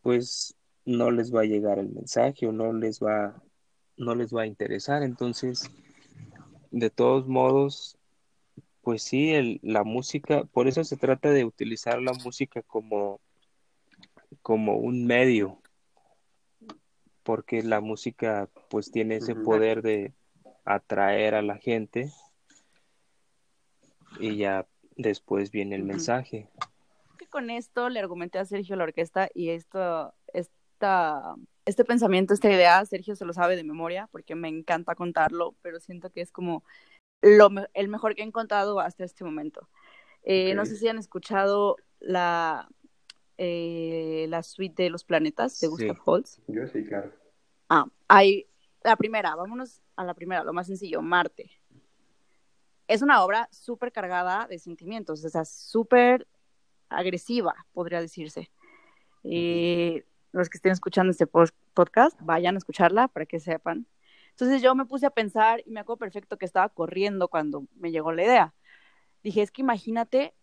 pues 0.00 0.56
no 0.84 1.10
les 1.10 1.34
va 1.34 1.42
a 1.42 1.46
llegar 1.46 1.78
el 1.78 1.90
mensaje 1.90 2.46
o 2.46 2.52
no 2.52 2.72
les 2.72 3.00
va, 3.00 3.42
no 3.96 4.14
les 4.14 4.34
va 4.34 4.42
a 4.42 4.46
interesar. 4.46 5.02
Entonces, 5.02 5.70
de 6.70 6.90
todos 6.90 7.26
modos, 7.26 7.98
pues 8.80 9.02
sí, 9.02 9.32
el, 9.32 9.60
la 9.62 9.84
música, 9.84 10.44
por 10.44 10.66
eso 10.66 10.84
se 10.84 10.96
trata 10.96 11.30
de 11.30 11.44
utilizar 11.44 12.00
la 12.00 12.12
música 12.12 12.62
como, 12.62 13.20
como 14.42 14.76
un 14.76 15.06
medio 15.06 15.58
porque 17.24 17.62
la 17.62 17.80
música 17.80 18.48
pues 18.68 18.90
tiene 18.90 19.16
ese 19.16 19.34
poder 19.34 19.82
de 19.82 20.12
atraer 20.64 21.34
a 21.34 21.42
la 21.42 21.56
gente 21.56 22.12
y 24.20 24.36
ya 24.36 24.66
después 24.96 25.50
viene 25.50 25.74
el 25.74 25.82
mensaje. 25.82 26.48
Con 27.30 27.50
esto 27.50 27.88
le 27.88 27.98
argumenté 27.98 28.38
a 28.38 28.44
Sergio 28.44 28.76
la 28.76 28.84
orquesta 28.84 29.28
y 29.34 29.48
esto, 29.48 30.14
esta, 30.32 31.34
este 31.64 31.84
pensamiento, 31.84 32.32
esta 32.32 32.52
idea, 32.52 32.84
Sergio 32.84 33.16
se 33.16 33.24
lo 33.24 33.32
sabe 33.32 33.56
de 33.56 33.64
memoria 33.64 34.08
porque 34.12 34.36
me 34.36 34.48
encanta 34.48 34.94
contarlo, 34.94 35.56
pero 35.62 35.80
siento 35.80 36.10
que 36.10 36.20
es 36.20 36.30
como 36.30 36.62
lo, 37.22 37.50
el 37.72 37.88
mejor 37.88 38.14
que 38.14 38.22
he 38.22 38.26
encontrado 38.26 38.78
hasta 38.78 39.04
este 39.04 39.24
momento. 39.24 39.68
Eh, 40.22 40.54
no 40.54 40.64
sé 40.64 40.76
si 40.76 40.86
han 40.86 40.98
escuchado 40.98 41.76
la, 41.98 42.68
eh, 43.38 44.26
la 44.28 44.42
suite 44.42 44.84
de 44.84 44.90
los 44.90 45.04
planetas 45.04 45.58
de 45.60 45.68
Gustav 45.68 45.96
Holst. 46.04 46.40
Yo 46.48 46.66
sí, 46.68 46.84
claro. 46.84 47.12
Ah, 47.68 47.86
hay 48.08 48.46
la 48.82 48.96
primera, 48.96 49.34
vámonos 49.34 49.80
a 49.96 50.04
la 50.04 50.14
primera, 50.14 50.44
lo 50.44 50.52
más 50.52 50.66
sencillo, 50.66 51.02
Marte. 51.02 51.50
Es 52.86 53.00
una 53.00 53.24
obra 53.24 53.48
súper 53.50 53.92
cargada 53.92 54.46
de 54.46 54.58
sentimientos, 54.58 55.24
o 55.24 55.28
sea, 55.28 55.44
súper 55.44 56.28
agresiva, 56.90 57.54
podría 57.72 58.00
decirse. 58.00 58.50
Eh, 59.24 60.04
los 60.32 60.50
que 60.50 60.58
estén 60.58 60.72
escuchando 60.72 61.10
este 61.10 61.26
podcast, 61.26 62.18
vayan 62.20 62.56
a 62.56 62.58
escucharla 62.58 63.08
para 63.08 63.24
que 63.24 63.40
sepan. 63.40 63.86
Entonces 64.30 64.60
yo 64.60 64.74
me 64.74 64.84
puse 64.84 65.06
a 65.06 65.10
pensar 65.10 65.62
y 65.64 65.70
me 65.70 65.80
acuerdo 65.80 65.98
perfecto 65.98 66.36
que 66.36 66.44
estaba 66.44 66.68
corriendo 66.68 67.28
cuando 67.28 67.66
me 67.76 67.90
llegó 67.90 68.12
la 68.12 68.24
idea. 68.24 68.54
Dije, 69.22 69.42
es 69.42 69.50
que 69.50 69.62
imagínate 69.62 70.34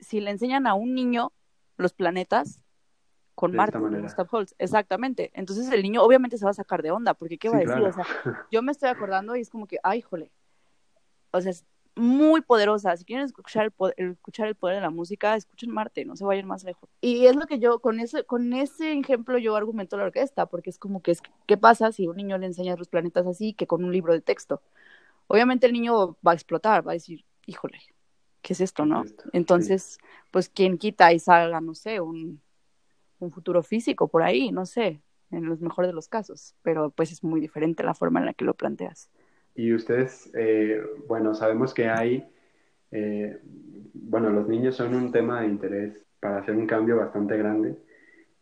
si 0.00 0.20
le 0.20 0.30
enseñan 0.30 0.66
a 0.66 0.74
un 0.74 0.94
niño 0.94 1.32
los 1.76 1.92
planetas 1.92 2.60
con 3.34 3.54
Marte, 3.54 3.78
Gustav 3.78 4.26
Holst, 4.30 4.54
exactamente. 4.58 5.30
Entonces 5.34 5.70
el 5.70 5.82
niño 5.82 6.02
obviamente 6.02 6.38
se 6.38 6.44
va 6.44 6.52
a 6.52 6.54
sacar 6.54 6.82
de 6.82 6.90
onda, 6.90 7.12
porque 7.14 7.36
¿qué 7.36 7.50
va 7.50 7.58
a 7.58 7.60
decir? 7.60 7.82
O 7.82 7.92
sea, 7.92 8.06
yo 8.50 8.62
me 8.62 8.72
estoy 8.72 8.88
acordando 8.88 9.36
y 9.36 9.42
es 9.42 9.50
como 9.50 9.66
que, 9.66 9.78
ay, 9.82 10.00
jole. 10.00 10.32
O 11.32 11.40
sea, 11.40 11.50
es 11.50 11.66
muy 11.96 12.40
poderosa. 12.40 12.96
Si 12.96 13.04
quieren 13.04 13.26
escuchar 13.26 13.64
el, 13.64 13.70
poder, 13.72 13.94
escuchar 13.98 14.48
el 14.48 14.54
poder 14.54 14.76
de 14.76 14.82
la 14.82 14.90
música, 14.90 15.36
escuchen 15.36 15.70
Marte, 15.70 16.04
no 16.04 16.16
se 16.16 16.24
vayan 16.24 16.46
más 16.46 16.64
lejos. 16.64 16.88
Y 17.00 17.26
es 17.26 17.36
lo 17.36 17.46
que 17.46 17.58
yo, 17.58 17.80
con 17.80 18.00
ese, 18.00 18.24
con 18.24 18.52
ese 18.54 18.92
ejemplo, 18.92 19.36
yo 19.38 19.56
argumento 19.56 19.96
la 19.96 20.04
orquesta, 20.04 20.46
porque 20.46 20.70
es 20.70 20.78
como 20.78 21.02
que, 21.02 21.10
es, 21.10 21.22
¿qué 21.46 21.56
pasa 21.56 21.92
si 21.92 22.06
un 22.06 22.16
niño 22.16 22.38
le 22.38 22.46
enseña 22.46 22.76
los 22.76 22.88
planetas 22.88 23.26
así 23.26 23.52
que 23.54 23.66
con 23.66 23.84
un 23.84 23.92
libro 23.92 24.12
de 24.12 24.20
texto? 24.20 24.62
Obviamente 25.26 25.66
el 25.66 25.72
niño 25.72 26.16
va 26.26 26.32
a 26.32 26.34
explotar, 26.34 26.86
va 26.86 26.92
a 26.92 26.94
decir, 26.94 27.24
híjole, 27.46 27.80
¿qué 28.46 28.52
es 28.52 28.60
esto, 28.60 28.86
no? 28.86 29.04
Entonces, 29.32 29.98
pues 30.30 30.48
quien 30.48 30.78
quita 30.78 31.12
y 31.12 31.18
salga, 31.18 31.60
no 31.60 31.74
sé, 31.74 32.00
un, 32.00 32.40
un 33.18 33.32
futuro 33.32 33.60
físico 33.64 34.06
por 34.06 34.22
ahí, 34.22 34.52
no 34.52 34.66
sé, 34.66 35.00
en 35.32 35.46
los 35.46 35.60
mejores 35.60 35.88
de 35.88 35.94
los 35.94 36.06
casos, 36.06 36.54
pero 36.62 36.90
pues 36.90 37.10
es 37.10 37.24
muy 37.24 37.40
diferente 37.40 37.82
la 37.82 37.92
forma 37.92 38.20
en 38.20 38.26
la 38.26 38.34
que 38.34 38.44
lo 38.44 38.54
planteas. 38.54 39.10
Y 39.56 39.74
ustedes, 39.74 40.30
eh, 40.34 40.80
bueno, 41.08 41.34
sabemos 41.34 41.74
que 41.74 41.88
hay, 41.88 42.24
eh, 42.92 43.40
bueno, 43.94 44.30
los 44.30 44.46
niños 44.46 44.76
son 44.76 44.94
un 44.94 45.10
tema 45.10 45.40
de 45.40 45.48
interés 45.48 46.06
para 46.20 46.38
hacer 46.38 46.54
un 46.54 46.68
cambio 46.68 46.98
bastante 46.98 47.36
grande 47.36 47.76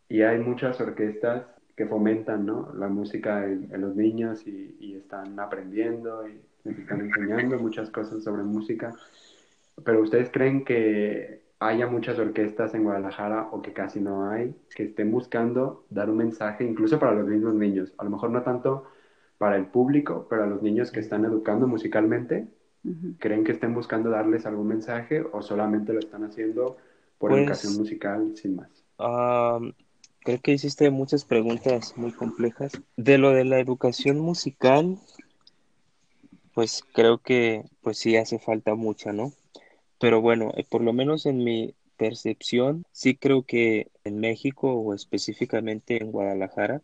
y 0.07 0.21
hay 0.21 0.37
muchas 0.37 0.79
orquestas 0.79 1.47
que 1.75 1.87
fomentan 1.87 2.45
¿no? 2.45 2.71
la 2.75 2.89
música 2.89 3.43
en, 3.43 3.81
los 3.81 3.95
niños 3.95 4.45
y, 4.45 4.77
y, 4.79 4.93
están 4.97 5.39
aprendiendo 5.39 6.27
y 6.27 6.39
están 6.63 7.01
enseñando 7.01 7.57
muchas 7.57 7.89
cosas 7.89 8.23
sobre 8.23 8.43
música. 8.43 8.93
Pero 9.83 10.01
ustedes 10.01 10.29
creen 10.31 10.63
que 10.63 11.43
haya 11.59 11.87
muchas 11.87 12.19
orquestas 12.19 12.73
en 12.73 12.83
Guadalajara 12.83 13.49
o 13.51 13.61
que 13.61 13.73
casi 13.73 13.99
no 13.99 14.29
hay, 14.29 14.55
que 14.75 14.83
estén 14.83 15.11
buscando 15.11 15.85
dar 15.89 16.09
un 16.09 16.17
mensaje 16.17 16.63
incluso 16.63 16.99
para 16.99 17.13
los 17.13 17.27
mismos 17.27 17.55
niños. 17.55 17.93
A 17.97 18.03
lo 18.03 18.09
mejor 18.09 18.29
no 18.29 18.41
tanto 18.43 18.85
para 19.37 19.57
el 19.57 19.65
público, 19.65 20.27
pero 20.29 20.43
a 20.43 20.47
los 20.47 20.61
niños 20.61 20.91
que 20.91 20.99
están 20.99 21.25
educando 21.25 21.67
musicalmente, 21.67 22.47
¿creen 23.19 23.43
que 23.43 23.51
estén 23.51 23.73
buscando 23.73 24.09
darles 24.09 24.45
algún 24.45 24.67
mensaje 24.67 25.23
o 25.31 25.41
solamente 25.41 25.93
lo 25.93 25.99
están 25.99 26.23
haciendo 26.23 26.77
por 27.17 27.31
pues, 27.31 27.41
educación 27.41 27.77
musical 27.77 28.33
sin 28.35 28.55
más? 28.55 28.69
creo 30.19 30.41
que 30.41 30.53
hiciste 30.53 30.89
muchas 30.89 31.25
preguntas 31.25 31.93
muy 31.97 32.11
complejas. 32.11 32.81
De 32.97 33.17
lo 33.17 33.31
de 33.31 33.45
la 33.45 33.59
educación 33.59 34.19
musical, 34.19 34.97
pues 36.53 36.83
creo 36.93 37.19
que 37.19 37.65
pues 37.81 37.97
sí 37.97 38.15
hace 38.17 38.39
falta 38.39 38.75
mucha, 38.75 39.13
¿no? 39.13 39.33
Pero 39.99 40.21
bueno, 40.21 40.51
eh, 40.55 40.65
por 40.69 40.81
lo 40.81 40.93
menos 40.93 41.25
en 41.25 41.43
mi 41.43 41.75
percepción, 41.97 42.85
sí 42.91 43.15
creo 43.15 43.43
que 43.43 43.91
en 44.03 44.19
México 44.19 44.73
o 44.73 44.93
específicamente 44.93 46.01
en 46.01 46.11
Guadalajara 46.11 46.81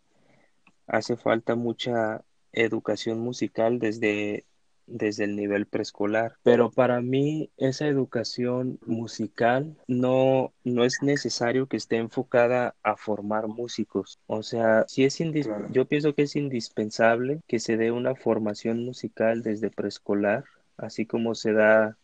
hace 0.86 1.16
falta 1.16 1.54
mucha 1.54 2.24
educación 2.52 3.20
musical 3.20 3.78
desde 3.78 4.44
desde 4.86 5.24
el 5.24 5.36
nivel 5.36 5.66
preescolar. 5.66 6.36
Pero 6.42 6.70
para 6.70 7.00
mí 7.00 7.50
esa 7.56 7.86
educación 7.86 8.78
musical 8.86 9.76
no, 9.86 10.52
no 10.64 10.84
es 10.84 10.98
necesario 11.02 11.66
que 11.66 11.76
esté 11.76 11.96
enfocada 11.96 12.74
a 12.82 12.96
formar 12.96 13.48
músicos. 13.48 14.18
O 14.26 14.42
sea, 14.42 14.84
si 14.88 15.04
es 15.04 15.18
yo 15.70 15.86
pienso 15.86 16.14
que 16.14 16.22
es 16.22 16.36
indispensable 16.36 17.40
que 17.46 17.58
se 17.58 17.76
dé 17.76 17.90
una 17.92 18.14
formación 18.14 18.84
musical 18.84 19.42
desde 19.42 19.70
preescolar, 19.70 20.44
así 20.76 21.06
como 21.06 21.34
se 21.34 21.52
da 21.52 21.96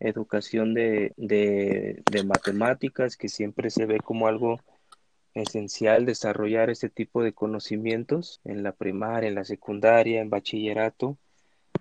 educación 0.00 0.74
de, 0.74 1.12
de, 1.16 2.02
de 2.10 2.24
matemáticas, 2.24 3.16
que 3.16 3.28
siempre 3.28 3.70
se 3.70 3.86
ve 3.86 4.00
como 4.00 4.26
algo 4.26 4.60
esencial 5.34 6.06
desarrollar 6.06 6.70
ese 6.70 6.88
tipo 6.88 7.22
de 7.22 7.32
conocimientos 7.32 8.40
en 8.44 8.62
la 8.62 8.72
primaria, 8.72 9.28
en 9.28 9.36
la 9.36 9.44
secundaria, 9.44 10.20
en 10.20 10.30
bachillerato 10.30 11.16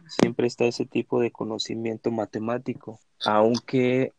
siempre 0.09 0.47
está 0.47 0.65
ese 0.65 0.85
tipo 0.85 1.19
de 1.19 1.31
conocimiento 1.31 2.11
matemático, 2.11 2.99
aunque 3.25 4.13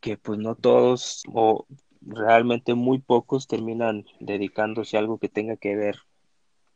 que 0.00 0.16
pues 0.16 0.38
no 0.38 0.54
todos 0.54 1.22
o 1.32 1.66
realmente 2.00 2.74
muy 2.74 2.98
pocos 2.98 3.46
terminan 3.46 4.06
dedicándose 4.20 4.96
a 4.96 5.00
algo 5.00 5.18
que 5.18 5.28
tenga 5.28 5.56
que 5.56 5.76
ver 5.76 5.98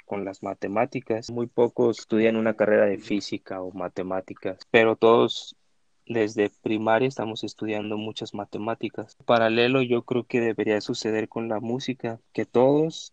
con 0.04 0.24
las 0.24 0.42
matemáticas. 0.42 1.30
Muy 1.30 1.46
pocos 1.46 2.00
estudian 2.00 2.36
una 2.36 2.54
carrera 2.54 2.86
de 2.86 2.98
física 2.98 3.62
o 3.62 3.72
matemáticas, 3.72 4.58
pero 4.70 4.96
todos 4.96 5.56
desde 6.06 6.50
primaria 6.62 7.08
estamos 7.08 7.44
estudiando 7.44 7.96
muchas 7.96 8.34
matemáticas. 8.34 9.16
Paralelo 9.24 9.82
yo 9.82 10.02
creo 10.02 10.24
que 10.24 10.40
debería 10.40 10.80
suceder 10.80 11.28
con 11.28 11.48
la 11.48 11.60
música, 11.60 12.20
que 12.32 12.46
todos 12.46 13.12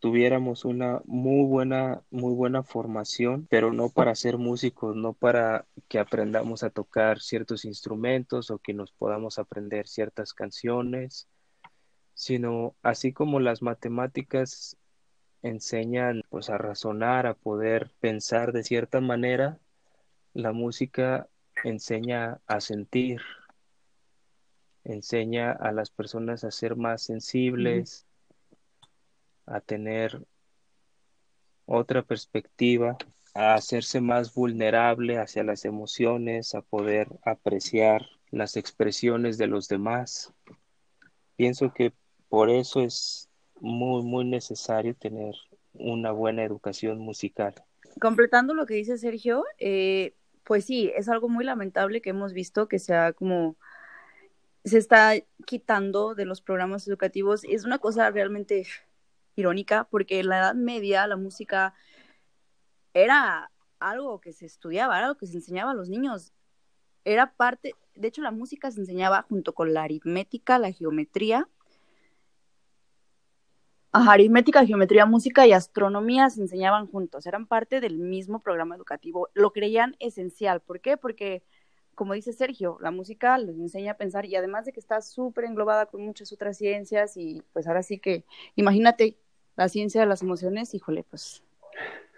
tuviéramos 0.00 0.64
una 0.64 1.00
muy 1.04 1.46
buena, 1.46 2.02
muy 2.10 2.34
buena 2.34 2.64
formación, 2.64 3.46
pero 3.48 3.72
no 3.72 3.88
para 3.88 4.16
ser 4.16 4.36
músicos, 4.36 4.96
no 4.96 5.12
para 5.12 5.64
que 5.86 6.00
aprendamos 6.00 6.64
a 6.64 6.70
tocar 6.70 7.20
ciertos 7.20 7.64
instrumentos 7.64 8.50
o 8.50 8.58
que 8.58 8.74
nos 8.74 8.90
podamos 8.90 9.38
aprender 9.38 9.86
ciertas 9.86 10.34
canciones, 10.34 11.28
sino 12.14 12.74
así 12.82 13.12
como 13.12 13.38
las 13.38 13.62
matemáticas 13.62 14.76
enseñan 15.42 16.22
pues 16.30 16.50
a 16.50 16.58
razonar, 16.58 17.28
a 17.28 17.34
poder 17.34 17.92
pensar 18.00 18.52
de 18.52 18.64
cierta 18.64 19.00
manera, 19.00 19.60
la 20.34 20.52
música 20.52 21.28
enseña 21.64 22.40
a 22.46 22.60
sentir, 22.60 23.20
enseña 24.84 25.52
a 25.52 25.72
las 25.72 25.90
personas 25.90 26.44
a 26.44 26.50
ser 26.50 26.76
más 26.76 27.02
sensibles, 27.02 28.06
a 29.46 29.60
tener 29.60 30.24
otra 31.66 32.02
perspectiva, 32.02 32.96
a 33.34 33.54
hacerse 33.54 34.00
más 34.00 34.34
vulnerable 34.34 35.18
hacia 35.18 35.44
las 35.44 35.64
emociones, 35.64 36.54
a 36.54 36.62
poder 36.62 37.08
apreciar 37.24 38.02
las 38.30 38.56
expresiones 38.56 39.38
de 39.38 39.46
los 39.46 39.68
demás. 39.68 40.32
Pienso 41.36 41.72
que 41.72 41.92
por 42.28 42.50
eso 42.50 42.80
es 42.80 43.28
muy, 43.60 44.02
muy 44.02 44.24
necesario 44.24 44.94
tener 44.94 45.34
una 45.74 46.12
buena 46.12 46.44
educación 46.44 46.98
musical. 46.98 47.54
Completando 48.00 48.54
lo 48.54 48.66
que 48.66 48.74
dice 48.74 48.98
Sergio, 48.98 49.44
eh, 49.58 50.14
pues 50.44 50.64
sí, 50.64 50.92
es 50.96 51.08
algo 51.08 51.28
muy 51.28 51.44
lamentable 51.44 52.00
que 52.00 52.10
hemos 52.10 52.32
visto 52.32 52.68
que 52.68 52.78
sea 52.78 53.12
como 53.12 53.56
se 54.64 54.78
está 54.78 55.14
quitando 55.44 56.14
de 56.14 56.24
los 56.24 56.40
programas 56.40 56.86
educativos. 56.86 57.42
Es 57.44 57.64
una 57.64 57.78
cosa 57.78 58.10
realmente 58.10 58.66
irónica, 59.34 59.84
porque 59.90 60.20
en 60.20 60.28
la 60.28 60.38
Edad 60.38 60.54
Media 60.54 61.06
la 61.06 61.16
música 61.16 61.74
era 62.94 63.50
algo 63.78 64.20
que 64.20 64.32
se 64.32 64.46
estudiaba, 64.46 64.96
era 64.96 65.06
algo 65.06 65.18
que 65.18 65.26
se 65.26 65.36
enseñaba 65.36 65.72
a 65.72 65.74
los 65.74 65.88
niños. 65.88 66.32
Era 67.04 67.34
parte, 67.34 67.74
de 67.94 68.08
hecho 68.08 68.22
la 68.22 68.30
música 68.30 68.70
se 68.70 68.80
enseñaba 68.80 69.22
junto 69.22 69.54
con 69.54 69.74
la 69.74 69.82
aritmética, 69.82 70.58
la 70.58 70.72
geometría. 70.72 71.48
Aritmética, 73.92 74.64
geometría, 74.64 75.06
música 75.06 75.46
y 75.46 75.52
astronomía 75.52 76.30
se 76.30 76.40
enseñaban 76.40 76.86
juntos, 76.86 77.26
eran 77.26 77.46
parte 77.46 77.80
del 77.80 77.98
mismo 77.98 78.40
programa 78.40 78.74
educativo. 78.74 79.28
Lo 79.34 79.52
creían 79.52 79.96
esencial. 80.00 80.60
¿Por 80.60 80.80
qué? 80.80 80.96
Porque 80.96 81.42
como 81.94 82.14
dice 82.14 82.32
Sergio, 82.32 82.78
la 82.80 82.90
música 82.90 83.36
les 83.38 83.56
enseña 83.56 83.92
a 83.92 83.96
pensar 83.96 84.24
y 84.24 84.34
además 84.34 84.64
de 84.64 84.72
que 84.72 84.80
está 84.80 85.02
súper 85.02 85.44
englobada 85.44 85.86
con 85.86 86.04
muchas 86.04 86.32
otras 86.32 86.56
ciencias 86.56 87.16
y 87.16 87.42
pues 87.52 87.66
ahora 87.66 87.82
sí 87.82 87.98
que 87.98 88.24
imagínate 88.56 89.18
la 89.56 89.68
ciencia 89.68 90.00
de 90.00 90.06
las 90.06 90.22
emociones, 90.22 90.72
híjole, 90.74 91.04
pues 91.08 91.42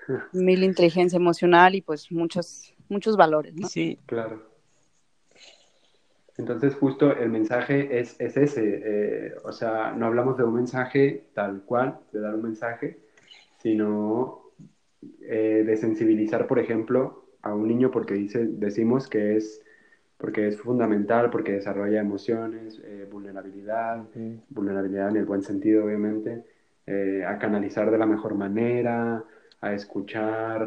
mil 0.33 0.63
inteligencia 0.63 1.17
emocional 1.17 1.75
y 1.75 1.83
pues 1.83 2.13
muchos, 2.13 2.73
muchos 2.89 3.17
valores, 3.17 3.55
¿no? 3.55 3.69
Sí, 3.69 3.99
claro. 4.07 4.54
Entonces 6.37 6.75
justo 6.75 7.17
el 7.17 7.31
mensaje 7.31 8.01
es, 8.01 8.21
es 8.21 8.37
ese, 8.37 8.83
eh, 8.85 9.35
o 9.45 9.53
sea, 9.53 9.93
no 9.93 10.07
hablamos 10.07 10.37
de 10.37 10.45
un 10.45 10.55
mensaje 10.55 11.27
tal 11.33 11.63
cual, 11.63 11.99
de 12.13 12.21
dar 12.21 12.35
un 12.35 12.43
mensaje, 12.43 12.99
sino 13.59 14.43
eh, 15.21 15.63
de 15.65 15.77
sensibilizar, 15.77 16.47
por 16.47 16.59
ejemplo, 16.59 17.25
a 17.43 17.55
un 17.55 17.69
niño 17.69 17.91
porque 17.91 18.15
dice, 18.15 18.47
decimos 18.47 19.09
que 19.09 19.37
es 19.37 19.61
porque 20.17 20.49
es 20.49 20.59
fundamental, 20.61 21.29
porque 21.29 21.53
desarrolla 21.53 22.01
emociones, 22.01 22.81
eh, 22.85 23.07
vulnerabilidad, 23.11 24.05
vulnerabilidad 24.49 25.11
en 25.11 25.17
el 25.17 25.27
buen 25.27 25.43
sentido, 25.43 25.85
obviamente, 25.85 26.45
eh, 26.87 27.25
a 27.27 27.39
canalizar 27.39 27.91
de 27.91 27.99
la 27.99 28.07
mejor 28.07 28.35
manera, 28.35 29.23
a 29.61 29.73
escuchar, 29.75 30.67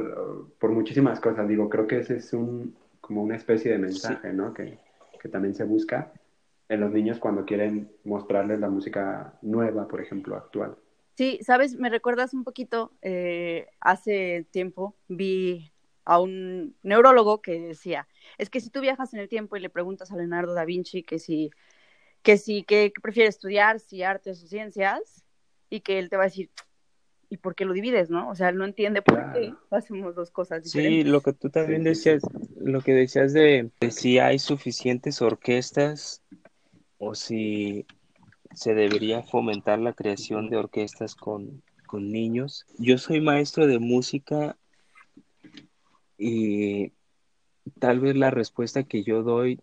por 0.60 0.72
muchísimas 0.72 1.20
cosas. 1.20 1.48
Digo, 1.48 1.70
creo 1.70 1.88
que 1.88 2.00
ese 2.00 2.18
es 2.18 2.34
un, 2.34 2.76
como 3.02 3.24
una 3.24 3.36
especie 3.36 3.72
de 3.72 3.80
mensaje, 3.80 4.32
¿no? 4.34 4.54
Que, 4.54 4.78
que, 5.18 5.30
también 5.30 5.56
se 5.56 5.64
busca 5.64 6.14
en 6.70 6.82
los 6.82 6.92
niños 6.92 7.20
cuando 7.20 7.46
quieren 7.46 7.92
mostrarles 8.04 8.60
la 8.60 8.70
música 8.70 9.38
nueva, 9.42 9.88
por 9.88 10.02
ejemplo, 10.02 10.36
actual. 10.36 10.78
Sí, 11.16 11.40
sabes, 11.42 11.76
me 11.76 11.90
recuerdas 11.90 12.34
un 12.34 12.44
poquito, 12.44 12.92
eh, 13.02 13.68
hace 13.80 14.46
tiempo 14.52 14.96
vi 15.08 15.72
a 16.06 16.20
un 16.20 16.76
neurólogo 16.84 17.42
que 17.42 17.60
decía, 17.60 18.08
es 18.38 18.50
que 18.50 18.60
si 18.60 18.70
tú 18.70 18.82
viajas 18.82 19.14
en 19.14 19.20
el 19.20 19.30
tiempo 19.30 19.58
y 19.58 19.60
le 19.60 19.70
preguntas 19.70 20.12
a 20.12 20.16
Leonardo 20.16 20.54
da 20.54 20.64
Vinci 20.64 21.04
que 21.04 21.20
si, 21.20 21.52
que 22.22 22.38
si, 22.38 22.64
que 22.64 22.94
prefiere 23.02 23.30
estudiar, 23.30 23.80
si 23.80 24.04
artes 24.04 24.44
o 24.44 24.48
ciencias, 24.48 25.24
y 25.70 25.82
que 25.82 26.00
él 26.00 26.10
te 26.10 26.18
va 26.18 26.24
a 26.24 26.28
decir, 26.28 26.50
¿y 27.30 27.38
por 27.38 27.56
qué 27.56 27.66
lo 27.66 27.74
divides, 27.74 28.10
no? 28.10 28.30
O 28.30 28.36
sea, 28.36 28.50
él 28.50 28.58
no 28.58 28.66
entiende 28.66 29.02
por 29.02 29.32
qué 29.34 29.54
hacemos 29.72 30.16
dos 30.16 30.32
cosas 30.32 30.64
diferentes. 30.64 31.04
Sí, 31.04 31.10
lo 31.10 31.22
que 31.22 31.34
tú 31.34 31.50
también 31.50 31.84
decías, 31.84 32.24
lo 32.60 32.82
que 32.82 32.94
decías 32.94 33.34
de, 33.34 33.72
si 33.90 34.20
hay 34.20 34.40
suficientes 34.40 35.22
orquestas 35.22 36.24
o 36.98 37.16
si 37.16 37.86
se 38.54 38.74
debería 38.74 39.24
fomentar 39.24 39.80
la 39.80 39.94
creación 39.94 40.50
de 40.50 40.58
orquestas 40.58 41.16
con, 41.16 41.62
con 41.86 42.12
niños. 42.12 42.66
Yo 42.78 42.98
soy 42.98 43.22
maestro 43.22 43.68
de 43.68 43.80
música 43.80 44.58
y 46.18 46.94
tal 47.80 48.00
vez 48.00 48.16
la 48.16 48.32
respuesta 48.32 48.84
que 48.84 49.04
yo 49.04 49.22
doy 49.22 49.60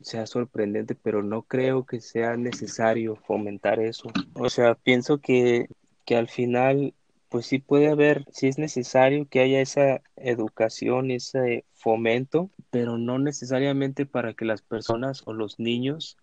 sea 0.00 0.26
sorprendente, 0.26 0.94
pero 0.94 1.22
no 1.22 1.42
creo 1.42 1.84
que 1.84 2.00
sea 2.00 2.36
necesario 2.36 3.16
fomentar 3.16 3.80
eso. 3.80 4.10
O 4.34 4.48
sea, 4.50 4.74
pienso 4.74 5.18
que, 5.18 5.68
que 6.04 6.16
al 6.16 6.28
final, 6.28 6.94
pues 7.28 7.46
sí 7.46 7.58
puede 7.58 7.88
haber, 7.88 8.24
sí 8.30 8.48
es 8.48 8.58
necesario 8.58 9.26
que 9.28 9.40
haya 9.40 9.60
esa 9.60 10.02
educación, 10.16 11.10
ese 11.10 11.64
fomento, 11.72 12.50
pero 12.70 12.98
no 12.98 13.18
necesariamente 13.18 14.06
para 14.06 14.34
que 14.34 14.44
las 14.44 14.62
personas 14.62 15.22
o 15.26 15.32
los 15.32 15.58
niños 15.58 16.16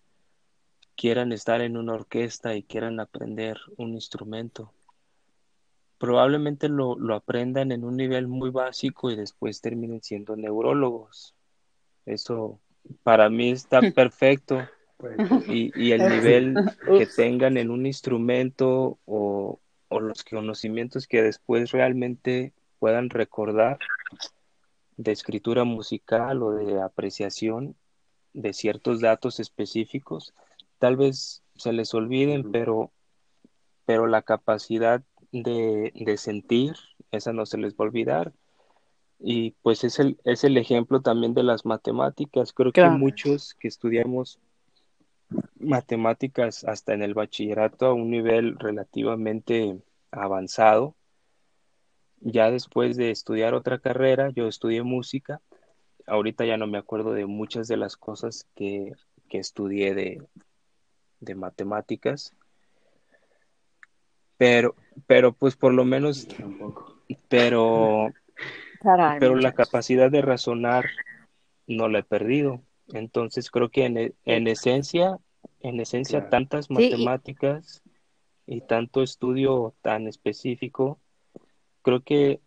quieran 0.96 1.32
estar 1.32 1.60
en 1.60 1.76
una 1.76 1.94
orquesta 1.94 2.54
y 2.54 2.62
quieran 2.62 3.00
aprender 3.00 3.58
un 3.76 3.94
instrumento. 3.94 4.72
Probablemente 5.98 6.68
lo, 6.68 6.96
lo 6.98 7.14
aprendan 7.14 7.72
en 7.72 7.84
un 7.84 7.96
nivel 7.96 8.26
muy 8.26 8.50
básico 8.50 9.10
y 9.10 9.16
después 9.16 9.60
terminen 9.60 10.02
siendo 10.02 10.36
neurólogos. 10.36 11.34
Eso 12.06 12.60
para 13.02 13.28
mí 13.30 13.50
está 13.50 13.80
perfecto. 13.94 14.68
Pues, 14.96 15.18
y, 15.48 15.72
y, 15.74 15.92
el 15.92 16.08
nivel 16.08 16.54
que 16.96 17.06
tengan 17.06 17.56
en 17.56 17.70
un 17.70 17.86
instrumento 17.86 19.00
o, 19.04 19.60
o, 19.92 20.00
los 20.00 20.24
conocimientos 20.24 21.06
que 21.06 21.22
después 21.22 21.70
realmente 21.72 22.52
puedan 22.78 23.10
recordar 23.10 23.78
de 24.96 25.12
escritura 25.12 25.64
musical 25.64 26.42
o 26.42 26.52
de 26.52 26.80
apreciación 26.80 27.76
de 28.32 28.52
ciertos 28.52 29.00
datos 29.00 29.40
específicos, 29.40 30.34
tal 30.78 30.96
vez 30.96 31.42
se 31.54 31.72
les 31.72 31.94
olviden, 31.94 32.50
pero, 32.50 32.90
pero 33.84 34.06
la 34.06 34.22
capacidad 34.22 35.02
de, 35.32 35.92
de 35.94 36.16
sentir, 36.16 36.74
esa 37.10 37.32
no 37.32 37.46
se 37.46 37.58
les 37.58 37.74
va 37.74 37.84
a 37.84 37.88
olvidar. 37.88 38.32
Y 39.24 39.52
pues 39.62 39.84
es 39.84 40.00
el, 40.00 40.18
es 40.24 40.42
el 40.42 40.56
ejemplo 40.56 41.00
también 41.00 41.34
de 41.34 41.44
las 41.44 41.64
matemáticas. 41.64 42.52
Creo 42.52 42.72
que 42.72 42.84
muchos 42.84 43.54
que 43.54 43.68
estudiamos 43.68 44.40
matemáticas 45.58 46.64
hasta 46.64 46.94
en 46.94 47.02
el 47.02 47.14
bachillerato 47.14 47.86
a 47.86 47.94
un 47.94 48.10
nivel 48.10 48.58
relativamente 48.58 49.80
avanzado, 50.10 50.94
ya 52.20 52.50
después 52.50 52.96
de 52.96 53.10
estudiar 53.10 53.54
otra 53.54 53.78
carrera, 53.78 54.30
yo 54.30 54.46
estudié 54.46 54.82
música. 54.82 55.40
Ahorita 56.06 56.44
ya 56.44 56.56
no 56.56 56.66
me 56.66 56.78
acuerdo 56.78 57.12
de 57.12 57.26
muchas 57.26 57.68
de 57.68 57.76
las 57.76 57.96
cosas 57.96 58.46
que, 58.54 58.92
que 59.28 59.38
estudié 59.38 59.94
de, 59.94 60.22
de 61.20 61.34
matemáticas. 61.34 62.32
Pero, 64.36 64.74
pero 65.06 65.32
pues 65.32 65.56
por 65.56 65.72
lo 65.72 65.84
menos, 65.84 66.28
pero, 67.28 68.12
pero 69.18 69.36
la 69.36 69.52
capacidad 69.52 70.10
de 70.10 70.22
razonar 70.22 70.86
no 71.66 71.88
la 71.88 72.00
he 72.00 72.04
perdido. 72.04 72.62
Entonces 72.88 73.50
creo 73.50 73.70
que 73.70 73.84
en, 73.84 74.14
en 74.24 74.48
esencia, 74.48 75.18
en 75.60 75.80
esencia 75.80 76.28
tantas 76.28 76.70
matemáticas 76.70 77.82
y 78.46 78.60
tanto 78.62 79.02
estudio 79.02 79.74
tan 79.82 80.08
específico, 80.08 81.00
creo 81.82 82.02
que 82.02 82.40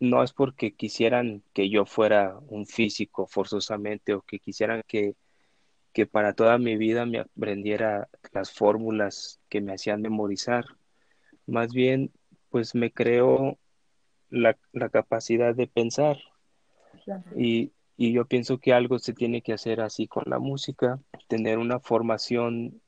no 0.00 0.22
es 0.22 0.32
porque 0.32 0.74
quisieran 0.74 1.42
que 1.52 1.70
yo 1.70 1.86
fuera 1.86 2.38
un 2.48 2.66
físico 2.66 3.26
forzosamente 3.26 4.14
o 4.14 4.22
que 4.22 4.38
quisieran 4.38 4.82
que, 4.86 5.14
que 5.92 6.06
para 6.06 6.34
toda 6.34 6.58
mi 6.58 6.76
vida 6.76 7.06
me 7.06 7.20
aprendiera 7.20 8.08
las 8.32 8.52
fórmulas 8.52 9.40
que 9.48 9.60
me 9.60 9.72
hacían 9.72 10.02
memorizar. 10.02 10.66
Más 11.46 11.72
bien, 11.72 12.12
pues 12.50 12.74
me 12.74 12.92
creó 12.92 13.58
la, 14.28 14.58
la 14.72 14.88
capacidad 14.90 15.54
de 15.54 15.66
pensar. 15.66 16.18
Y, 17.36 17.72
y 17.96 18.12
yo 18.12 18.26
pienso 18.26 18.58
que 18.58 18.72
algo 18.72 18.98
se 18.98 19.12
tiene 19.12 19.42
que 19.42 19.52
hacer 19.52 19.80
así 19.80 20.06
con 20.06 20.24
la 20.26 20.38
música, 20.38 21.00
tener 21.28 21.58
una 21.58 21.80
formación 21.80 22.80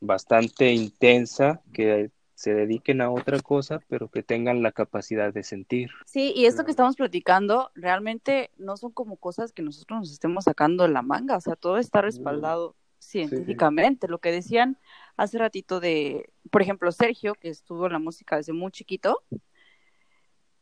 bastante 0.00 0.72
intensa 0.72 1.62
que 1.72 2.10
se 2.34 2.52
dediquen 2.52 3.00
a 3.00 3.10
otra 3.10 3.40
cosa, 3.40 3.80
pero 3.88 4.08
que 4.08 4.22
tengan 4.22 4.62
la 4.62 4.70
capacidad 4.70 5.32
de 5.32 5.42
sentir. 5.42 5.90
Sí, 6.04 6.34
y 6.36 6.44
esto 6.44 6.64
que 6.64 6.70
estamos 6.70 6.96
platicando 6.96 7.70
realmente 7.74 8.50
no 8.58 8.76
son 8.76 8.92
como 8.92 9.16
cosas 9.16 9.52
que 9.52 9.62
nosotros 9.62 10.00
nos 10.00 10.12
estemos 10.12 10.44
sacando 10.44 10.84
de 10.84 10.90
la 10.90 11.02
manga, 11.02 11.38
o 11.38 11.40
sea, 11.40 11.56
todo 11.56 11.78
está 11.78 12.02
respaldado 12.02 12.76
científicamente. 12.98 14.06
Lo 14.06 14.18
que 14.18 14.32
decían 14.32 14.76
hace 15.16 15.38
ratito 15.38 15.80
de, 15.80 16.28
por 16.50 16.60
ejemplo, 16.60 16.92
Sergio, 16.92 17.34
que 17.34 17.48
estuvo 17.48 17.86
en 17.86 17.92
la 17.92 17.98
música 17.98 18.36
desde 18.36 18.52
muy 18.52 18.70
chiquito, 18.70 19.22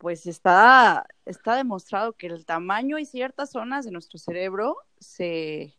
pues 0.05 0.27
está, 0.27 1.07
está 1.25 1.57
demostrado 1.57 2.13
que 2.13 2.27
el 2.27 2.45
tamaño 2.45 2.99
y 2.99 3.07
ciertas 3.07 3.53
zonas 3.53 3.87
de 3.87 3.91
nuestro 3.91 4.19
cerebro 4.19 4.77
se, 4.99 5.75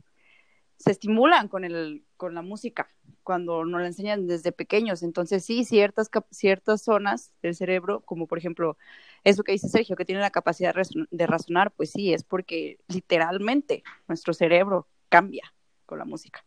se 0.78 0.90
estimulan 0.90 1.48
con, 1.48 1.64
el, 1.64 2.04
con 2.18 2.34
la 2.34 2.42
música 2.42 2.90
cuando 3.22 3.64
nos 3.66 3.82
la 3.82 3.86
enseñan 3.86 4.26
desde 4.26 4.52
pequeños. 4.52 5.04
Entonces, 5.04 5.46
sí, 5.46 5.64
ciertas, 5.64 6.10
ciertas 6.32 6.82
zonas 6.82 7.34
del 7.44 7.54
cerebro, 7.54 8.02
como 8.02 8.26
por 8.26 8.40
ejemplo 8.40 8.80
eso 9.24 9.44
que 9.44 9.52
dice 9.52 9.70
Sergio, 9.70 9.96
que 9.96 10.06
tiene 10.06 10.22
la 10.22 10.32
capacidad 10.32 10.74
de 11.12 11.28
razonar, 11.28 11.70
pues 11.70 11.92
sí, 11.92 12.12
es 12.12 12.24
porque 12.24 12.80
literalmente 12.88 13.84
nuestro 14.08 14.34
cerebro 14.34 14.88
cambia 15.08 15.54
con 15.86 16.00
la 16.00 16.06
música. 16.06 16.44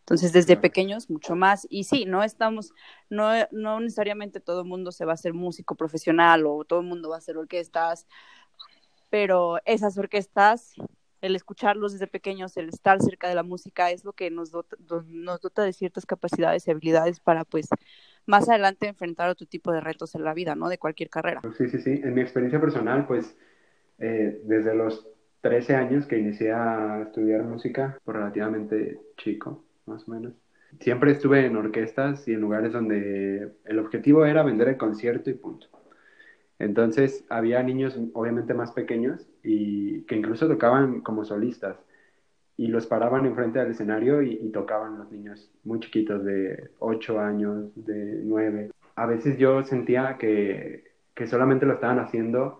Entonces, 0.00 0.32
desde 0.32 0.56
pequeños, 0.56 1.10
mucho 1.10 1.36
más. 1.36 1.66
Y 1.70 1.84
sí, 1.84 2.04
no 2.04 2.22
estamos, 2.22 2.72
no, 3.08 3.30
no 3.50 3.80
necesariamente 3.80 4.40
todo 4.40 4.62
el 4.62 4.68
mundo 4.68 4.92
se 4.92 5.04
va 5.04 5.12
a 5.12 5.14
hacer 5.14 5.32
músico 5.34 5.74
profesional 5.74 6.46
o 6.46 6.64
todo 6.64 6.80
el 6.80 6.86
mundo 6.86 7.08
va 7.08 7.16
a 7.16 7.18
hacer 7.18 7.36
orquestas, 7.36 8.06
pero 9.10 9.58
esas 9.64 9.98
orquestas, 9.98 10.74
el 11.20 11.36
escucharlos 11.36 11.92
desde 11.92 12.06
pequeños, 12.06 12.56
el 12.56 12.68
estar 12.68 13.00
cerca 13.02 13.28
de 13.28 13.34
la 13.34 13.42
música, 13.42 13.90
es 13.90 14.04
lo 14.04 14.12
que 14.12 14.30
nos 14.30 14.50
dota, 14.50 14.76
nos 15.06 15.40
dota 15.40 15.62
de 15.62 15.72
ciertas 15.72 16.06
capacidades 16.06 16.66
y 16.66 16.70
habilidades 16.70 17.20
para, 17.20 17.44
pues, 17.44 17.68
más 18.26 18.48
adelante 18.48 18.86
enfrentar 18.86 19.28
otro 19.28 19.46
tipo 19.46 19.72
de 19.72 19.80
retos 19.80 20.14
en 20.14 20.24
la 20.24 20.34
vida, 20.34 20.54
¿no? 20.54 20.68
De 20.68 20.78
cualquier 20.78 21.10
carrera. 21.10 21.42
Sí, 21.58 21.68
sí, 21.68 21.78
sí. 21.80 21.90
En 22.02 22.14
mi 22.14 22.20
experiencia 22.20 22.60
personal, 22.60 23.06
pues, 23.06 23.36
eh, 23.98 24.40
desde 24.44 24.74
los 24.74 25.06
13 25.40 25.74
años 25.74 26.06
que 26.06 26.18
inicié 26.18 26.52
a 26.52 27.02
estudiar 27.02 27.42
música, 27.44 27.98
por 28.04 28.16
relativamente 28.16 29.00
chico, 29.16 29.64
más 29.86 30.06
o 30.06 30.12
menos. 30.12 30.34
Siempre 30.80 31.12
estuve 31.12 31.46
en 31.46 31.56
orquestas 31.56 32.28
y 32.28 32.34
en 32.34 32.40
lugares 32.40 32.72
donde 32.72 33.52
el 33.64 33.78
objetivo 33.78 34.24
era 34.24 34.42
vender 34.42 34.68
el 34.68 34.76
concierto 34.76 35.30
y 35.30 35.34
punto. 35.34 35.66
Entonces 36.58 37.24
había 37.30 37.62
niños 37.62 37.98
obviamente 38.12 38.54
más 38.54 38.72
pequeños 38.72 39.26
y 39.42 40.02
que 40.02 40.14
incluso 40.14 40.46
tocaban 40.46 41.00
como 41.00 41.24
solistas 41.24 41.76
y 42.58 42.66
los 42.66 42.86
paraban 42.86 43.24
enfrente 43.24 43.58
del 43.58 43.70
escenario 43.70 44.20
y, 44.20 44.34
y, 44.34 44.50
tocaban 44.50 44.98
los 44.98 45.10
niños 45.10 45.50
muy 45.64 45.80
chiquitos 45.80 46.22
de 46.22 46.70
8 46.78 47.18
años, 47.18 47.70
de 47.74 48.20
9. 48.22 48.70
A 48.96 49.06
veces 49.06 49.38
yo 49.38 49.64
sentía 49.64 50.18
que, 50.18 50.84
que 51.14 51.26
solamente 51.26 51.64
lo 51.64 51.72
estaban 51.72 51.98
haciendo 51.98 52.59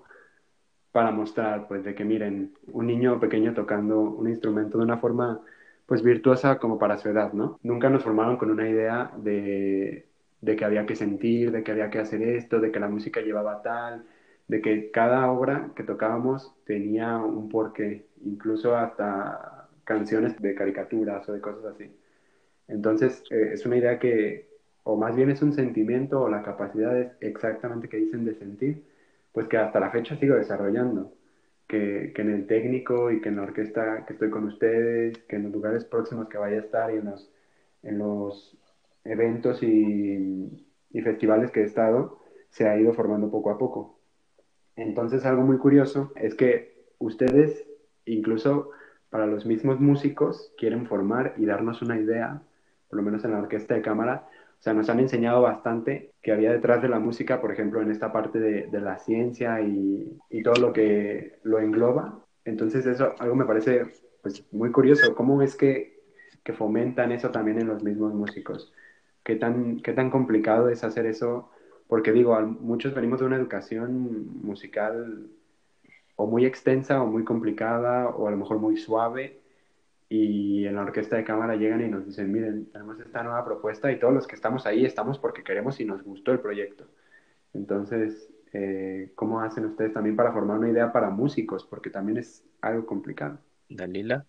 para 0.92 1.10
mostrar, 1.10 1.68
pues, 1.68 1.84
de 1.84 1.94
que 1.94 2.04
miren, 2.04 2.54
un 2.72 2.86
niño 2.86 3.20
pequeño 3.20 3.54
tocando 3.54 4.00
un 4.00 4.28
instrumento 4.28 4.78
de 4.78 4.84
una 4.84 4.98
forma, 4.98 5.40
pues, 5.86 6.02
virtuosa 6.02 6.58
como 6.58 6.78
para 6.78 6.98
su 6.98 7.08
edad, 7.08 7.32
¿no? 7.32 7.58
Nunca 7.62 7.88
nos 7.90 8.04
formaron 8.04 8.36
con 8.36 8.50
una 8.50 8.68
idea 8.68 9.12
de, 9.18 10.06
de 10.40 10.56
que 10.56 10.64
había 10.64 10.86
que 10.86 10.96
sentir, 10.96 11.52
de 11.52 11.62
que 11.62 11.72
había 11.72 11.90
que 11.90 11.98
hacer 12.00 12.22
esto, 12.22 12.60
de 12.60 12.70
que 12.72 12.80
la 12.80 12.88
música 12.88 13.20
llevaba 13.20 13.62
tal, 13.62 14.04
de 14.48 14.60
que 14.60 14.90
cada 14.90 15.30
obra 15.30 15.72
que 15.76 15.84
tocábamos 15.84 16.52
tenía 16.64 17.18
un 17.18 17.48
porqué, 17.48 18.06
incluso 18.24 18.76
hasta 18.76 19.68
canciones 19.84 20.40
de 20.40 20.54
caricaturas 20.54 21.28
o 21.28 21.32
de 21.32 21.40
cosas 21.40 21.64
así. 21.74 21.90
Entonces, 22.68 23.24
eh, 23.30 23.50
es 23.54 23.66
una 23.66 23.76
idea 23.78 23.98
que, 23.98 24.48
o 24.84 24.96
más 24.96 25.16
bien 25.16 25.30
es 25.30 25.42
un 25.42 25.52
sentimiento 25.52 26.22
o 26.22 26.28
la 26.28 26.42
capacidad 26.42 26.98
es 26.98 27.12
exactamente 27.20 27.88
que 27.88 27.96
dicen 27.98 28.24
de 28.24 28.34
sentir, 28.34 28.84
pues 29.32 29.48
que 29.48 29.56
hasta 29.56 29.80
la 29.80 29.90
fecha 29.90 30.16
sigo 30.16 30.36
desarrollando. 30.36 31.12
Que, 31.66 32.12
que, 32.14 32.22
en 32.22 32.30
el 32.30 32.46
técnico 32.48 33.12
y 33.12 33.20
que 33.20 33.28
en 33.28 33.36
la 33.36 33.42
orquesta 33.42 34.04
que 34.04 34.14
estoy 34.14 34.28
con 34.28 34.44
ustedes, 34.44 35.18
que 35.28 35.36
en 35.36 35.44
los 35.44 35.52
lugares 35.52 35.84
próximos 35.84 36.28
que 36.28 36.36
vaya 36.36 36.56
a 36.56 36.60
estar 36.60 36.92
y 36.92 36.96
en 36.96 37.04
los, 37.04 37.32
en 37.84 37.98
los 37.98 38.58
eventos 39.04 39.62
y, 39.62 40.66
y 40.90 41.00
festivales 41.00 41.52
que 41.52 41.60
he 41.60 41.64
estado, 41.64 42.18
se 42.48 42.68
ha 42.68 42.76
ido 42.76 42.92
formando 42.92 43.30
poco 43.30 43.50
a 43.50 43.58
poco. 43.58 44.00
Entonces 44.76 45.24
algo 45.24 45.42
muy 45.42 45.58
curioso 45.58 46.12
es 46.16 46.34
que 46.34 46.86
ustedes, 46.98 47.66
incluso 48.04 48.70
para 49.10 49.26
los 49.26 49.46
mismos 49.46 49.80
músicos, 49.80 50.52
quieren 50.56 50.86
formar 50.86 51.34
y 51.36 51.46
darnos 51.46 51.82
una 51.82 51.98
idea, 51.98 52.42
por 52.88 52.96
lo 52.96 53.02
menos 53.02 53.24
en 53.24 53.32
la 53.32 53.38
orquesta 53.38 53.74
de 53.74 53.82
cámara, 53.82 54.28
o 54.60 54.62
sea, 54.62 54.74
nos 54.74 54.90
han 54.90 55.00
enseñado 55.00 55.40
bastante 55.40 56.12
que 56.20 56.32
había 56.32 56.52
detrás 56.52 56.82
de 56.82 56.90
la 56.90 56.98
música, 56.98 57.40
por 57.40 57.50
ejemplo, 57.50 57.80
en 57.80 57.90
esta 57.90 58.12
parte 58.12 58.38
de, 58.38 58.66
de 58.66 58.80
la 58.82 58.98
ciencia 58.98 59.62
y, 59.62 60.18
y, 60.28 60.42
todo 60.42 60.60
lo 60.60 60.74
que 60.74 61.38
lo 61.44 61.60
engloba. 61.60 62.26
Entonces, 62.44 62.84
eso 62.84 63.14
algo 63.20 63.34
me 63.36 63.46
parece 63.46 63.86
pues, 64.20 64.44
muy 64.52 64.70
curioso. 64.70 65.14
¿Cómo 65.14 65.40
es 65.40 65.56
que, 65.56 65.98
que 66.44 66.52
fomentan 66.52 67.10
eso 67.10 67.30
también 67.30 67.58
en 67.58 67.68
los 67.68 67.82
mismos 67.82 68.12
músicos? 68.12 68.70
¿Qué 69.24 69.36
tan, 69.36 69.80
¿Qué 69.80 69.94
tan 69.94 70.10
complicado 70.10 70.68
es 70.68 70.84
hacer 70.84 71.06
eso? 71.06 71.50
Porque 71.88 72.12
digo, 72.12 72.38
muchos 72.42 72.94
venimos 72.94 73.20
de 73.20 73.26
una 73.26 73.36
educación 73.36 74.42
musical 74.42 75.30
o 76.16 76.26
muy 76.26 76.44
extensa 76.44 77.02
o 77.02 77.06
muy 77.06 77.24
complicada 77.24 78.10
o 78.10 78.28
a 78.28 78.30
lo 78.30 78.36
mejor 78.36 78.58
muy 78.58 78.76
suave 78.76 79.39
y 80.12 80.66
en 80.66 80.74
la 80.74 80.82
orquesta 80.82 81.16
de 81.16 81.22
cámara 81.22 81.54
llegan 81.54 81.80
y 81.82 81.88
nos 81.88 82.04
dicen, 82.04 82.32
miren, 82.32 82.66
tenemos 82.72 82.98
esta 82.98 83.22
nueva 83.22 83.44
propuesta 83.44 83.92
y 83.92 83.98
todos 84.00 84.12
los 84.12 84.26
que 84.26 84.34
estamos 84.34 84.66
ahí 84.66 84.84
estamos 84.84 85.20
porque 85.20 85.44
queremos 85.44 85.78
y 85.78 85.84
nos 85.84 86.02
gustó 86.02 86.32
el 86.32 86.40
proyecto. 86.40 86.84
Entonces, 87.54 88.28
eh, 88.52 89.12
¿cómo 89.14 89.40
hacen 89.40 89.66
ustedes 89.66 89.92
también 89.92 90.16
para 90.16 90.32
formar 90.32 90.58
una 90.58 90.68
idea 90.68 90.92
para 90.92 91.10
músicos? 91.10 91.64
Porque 91.64 91.90
también 91.90 92.18
es 92.18 92.44
algo 92.60 92.86
complicado. 92.86 93.38
Dalila. 93.68 94.26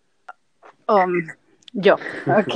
Um, 0.86 1.26
yo, 1.72 1.94
ok. 2.26 2.54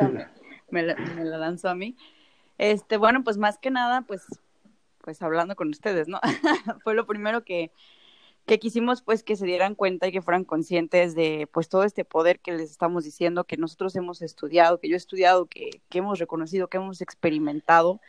me, 0.70 0.82
la, 0.82 0.96
me 0.96 1.24
la 1.24 1.38
lanzo 1.38 1.68
a 1.68 1.76
mí. 1.76 1.96
Este, 2.58 2.96
bueno, 2.96 3.22
pues 3.22 3.38
más 3.38 3.56
que 3.58 3.70
nada, 3.70 4.02
pues, 4.02 4.26
pues 5.00 5.22
hablando 5.22 5.54
con 5.54 5.68
ustedes, 5.68 6.08
¿no? 6.08 6.18
Fue 6.82 6.94
lo 6.94 7.06
primero 7.06 7.44
que, 7.44 7.70
que 8.46 8.58
quisimos 8.58 9.02
pues 9.02 9.22
que 9.22 9.36
se 9.36 9.46
dieran 9.46 9.74
cuenta 9.74 10.06
y 10.08 10.12
que 10.12 10.22
fueran 10.22 10.44
conscientes 10.44 11.14
de 11.14 11.48
pues 11.52 11.68
todo 11.68 11.84
este 11.84 12.04
poder 12.04 12.40
que 12.40 12.52
les 12.52 12.70
estamos 12.70 13.04
diciendo, 13.04 13.44
que 13.44 13.56
nosotros 13.56 13.96
hemos 13.96 14.22
estudiado, 14.22 14.80
que 14.80 14.88
yo 14.88 14.94
he 14.94 14.98
estudiado, 14.98 15.46
que, 15.46 15.82
que 15.88 15.98
hemos 15.98 16.18
reconocido, 16.18 16.68
que 16.68 16.76
hemos 16.76 17.00
experimentado. 17.00 18.00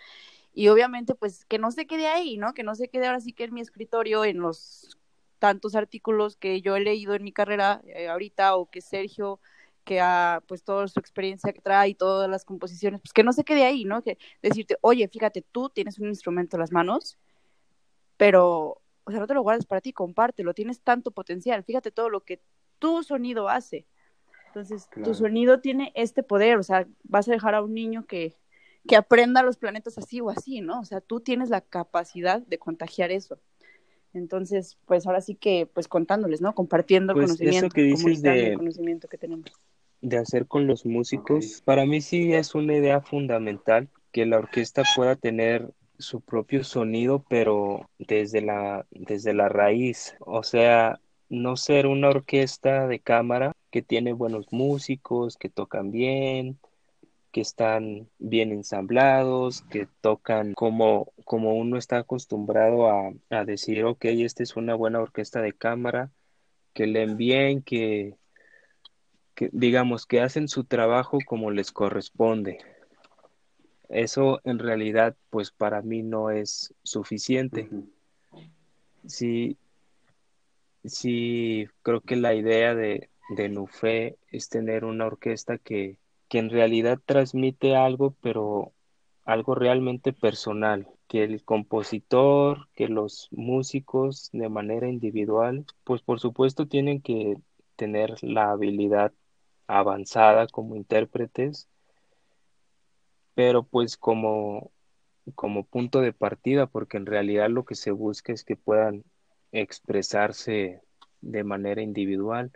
Y 0.54 0.70
obviamente 0.70 1.16
pues 1.16 1.46
que 1.46 1.60
no 1.60 1.72
se 1.72 1.88
quede 1.88 2.08
ahí, 2.08 2.38
¿no? 2.38 2.54
Que 2.54 2.64
no 2.64 2.76
se 2.76 2.90
quede 2.90 3.08
ahora 3.08 3.22
sí 3.22 3.34
que 3.34 3.46
en 3.46 3.54
mi 3.54 3.62
escritorio, 3.62 4.26
en 4.26 4.40
los 4.40 4.98
tantos 5.40 5.76
artículos 5.76 6.38
que 6.38 6.62
yo 6.62 6.76
he 6.76 6.82
leído 6.82 7.14
en 7.14 7.24
mi 7.24 7.32
carrera 7.32 7.82
eh, 7.88 8.08
ahorita 8.08 8.56
o 8.56 8.70
que 8.70 8.82
Sergio 8.82 9.40
que 9.86 10.02
a 10.02 10.42
pues 10.48 10.64
toda 10.64 10.88
su 10.88 11.00
experiencia 11.00 11.54
que 11.54 11.62
trae 11.62 11.90
y 11.90 11.96
todas 11.96 12.30
las 12.30 12.44
composiciones, 12.44 13.00
pues 13.02 13.14
que 13.14 13.24
no 13.24 13.32
se 13.32 13.44
quede 13.44 13.64
ahí, 13.66 13.86
¿no? 13.86 14.02
Que 14.02 14.18
decirte, 14.42 14.78
oye, 14.82 15.08
fíjate, 15.08 15.44
tú 15.44 15.70
tienes 15.70 16.00
un 16.00 16.08
instrumento 16.08 16.58
en 16.58 16.62
las 16.62 16.72
manos, 16.72 17.18
pero 18.18 18.82
o 19.06 19.12
sea, 19.12 19.20
no 19.20 19.28
te 19.28 19.34
lo 19.34 19.44
guardes 19.44 19.66
para 19.66 19.82
ti, 19.82 19.94
compártelo, 19.94 20.54
tienes 20.54 20.82
tanto 20.82 21.12
potencial, 21.12 21.64
fíjate 21.64 21.92
todo 21.92 22.10
lo 22.10 22.22
que 22.22 22.42
tu 22.80 23.04
sonido 23.04 23.50
hace. 23.50 23.86
Entonces, 24.48 24.88
tu 25.04 25.14
sonido 25.14 25.60
tiene 25.60 25.92
este 25.96 26.24
poder, 26.24 26.58
o 26.58 26.64
sea, 26.64 26.88
vas 27.04 27.28
a 27.28 27.32
dejar 27.32 27.56
a 27.56 27.62
un 27.62 27.74
niño 27.74 28.06
que, 28.06 28.36
que 28.88 28.96
aprenda 28.96 29.44
los 29.44 29.58
planetas 29.58 29.98
así 29.98 30.22
o 30.22 30.30
así, 30.30 30.62
¿no? 30.62 30.80
O 30.80 30.86
sea, 30.86 31.02
tú 31.02 31.20
tienes 31.20 31.50
la 31.50 31.62
capacidad 31.62 32.42
de 32.42 32.58
contagiar 32.58 33.12
eso. 33.12 33.40
Entonces, 34.14 34.78
pues 34.86 35.06
ahora 35.06 35.20
sí 35.20 35.36
que, 35.36 35.70
pues 35.72 35.88
contándoles, 35.88 36.40
¿no? 36.42 36.56
Compartiendo 36.56 37.12
el 37.12 37.20
pues, 37.20 37.32
conocimiento, 37.32 37.70
que 37.70 37.82
dices 37.82 38.22
de, 38.22 38.52
el 38.52 38.58
conocimiento 38.58 39.08
que 39.10 39.18
tenemos. 39.18 39.52
De 40.02 40.18
hacer 40.18 40.48
con 40.48 40.68
los 40.68 40.86
músicos, 40.86 41.62
para 41.66 41.86
mí 41.86 42.00
sí 42.00 42.34
es 42.34 42.56
una 42.56 42.78
idea 42.78 43.02
fundamental 43.02 43.90
que 44.14 44.26
la 44.26 44.38
orquesta 44.38 44.84
pueda 44.96 45.18
tener 45.18 45.74
su 45.98 46.22
propio 46.22 46.64
sonido, 46.64 47.24
pero 47.30 47.90
desde 48.00 48.42
la, 48.42 48.86
desde 48.92 49.34
la 49.34 49.50
raíz. 49.50 50.16
O 50.20 50.44
sea, 50.44 51.00
no 51.30 51.58
ser 51.58 51.88
una 51.88 52.10
orquesta 52.10 52.88
de 52.88 53.00
cámara 53.00 53.54
que 53.72 53.82
tiene 53.82 54.14
buenos 54.14 54.48
músicos, 54.52 55.38
que 55.38 55.50
tocan 55.50 55.92
bien, 55.92 56.60
que 57.32 57.42
están 57.42 58.08
bien 58.18 58.52
ensamblados, 58.52 59.64
que 59.64 59.88
tocan 60.02 60.54
como, 60.54 61.12
como 61.26 61.56
uno 61.56 61.78
está 61.78 61.98
acostumbrado 61.98 62.90
a, 62.90 63.12
a 63.30 63.44
decir, 63.44 63.84
ok, 63.84 64.06
esta 64.06 64.44
es 64.44 64.56
una 64.56 64.76
buena 64.76 65.02
orquesta 65.02 65.42
de 65.42 65.52
cámara, 65.52 66.12
que 66.74 66.88
leen 66.88 67.18
bien, 67.18 67.62
que, 67.62 68.16
que 69.34 69.50
digamos 69.52 70.06
que 70.06 70.22
hacen 70.22 70.48
su 70.48 70.64
trabajo 70.64 71.18
como 71.26 71.52
les 71.52 71.72
corresponde. 71.72 72.60
Eso 73.90 74.42
en 74.44 74.60
realidad, 74.60 75.16
pues 75.30 75.52
para 75.52 75.82
mí 75.82 76.04
no 76.04 76.30
es 76.32 76.74
suficiente. 76.84 77.70
Sí, 79.06 79.58
sí, 80.84 81.68
creo 81.82 82.02
que 82.02 82.16
la 82.16 82.34
idea 82.34 82.76
de, 82.76 83.10
de 83.30 83.50
Nufé 83.50 84.18
es 84.32 84.50
tener 84.50 84.86
una 84.86 85.06
orquesta 85.06 85.58
que, 85.58 85.98
que 86.28 86.40
en 86.40 86.50
realidad 86.50 87.00
transmite 87.06 87.76
algo, 87.76 88.16
pero 88.22 88.74
algo 89.26 89.56
realmente 89.56 90.14
personal, 90.14 90.88
que 91.08 91.24
el 91.24 91.44
compositor, 91.44 92.68
que 92.76 92.88
los 92.88 93.28
músicos 93.32 94.30
de 94.34 94.50
manera 94.50 94.88
individual, 94.88 95.66
pues 95.84 96.02
por 96.02 96.20
supuesto 96.20 96.68
tienen 96.68 97.02
que 97.02 97.36
tener 97.76 98.16
la 98.22 98.52
habilidad 98.52 99.12
avanzada 99.68 100.48
como 100.48 100.76
intérpretes, 100.76 101.68
pero 103.36 103.64
pues 103.64 103.98
como, 103.98 104.72
como 105.36 105.66
punto 105.66 106.02
de 106.02 106.14
partida, 106.14 106.66
porque 106.66 106.98
en 106.98 107.06
realidad 107.06 107.50
lo 107.50 107.66
que 107.66 107.76
se 107.76 107.92
busca 107.92 108.34
es 108.34 108.44
que 108.44 108.56
puedan 108.56 109.04
expresarse 109.52 110.82
de 111.22 111.44
manera 111.44 111.82
individual. 111.82 112.52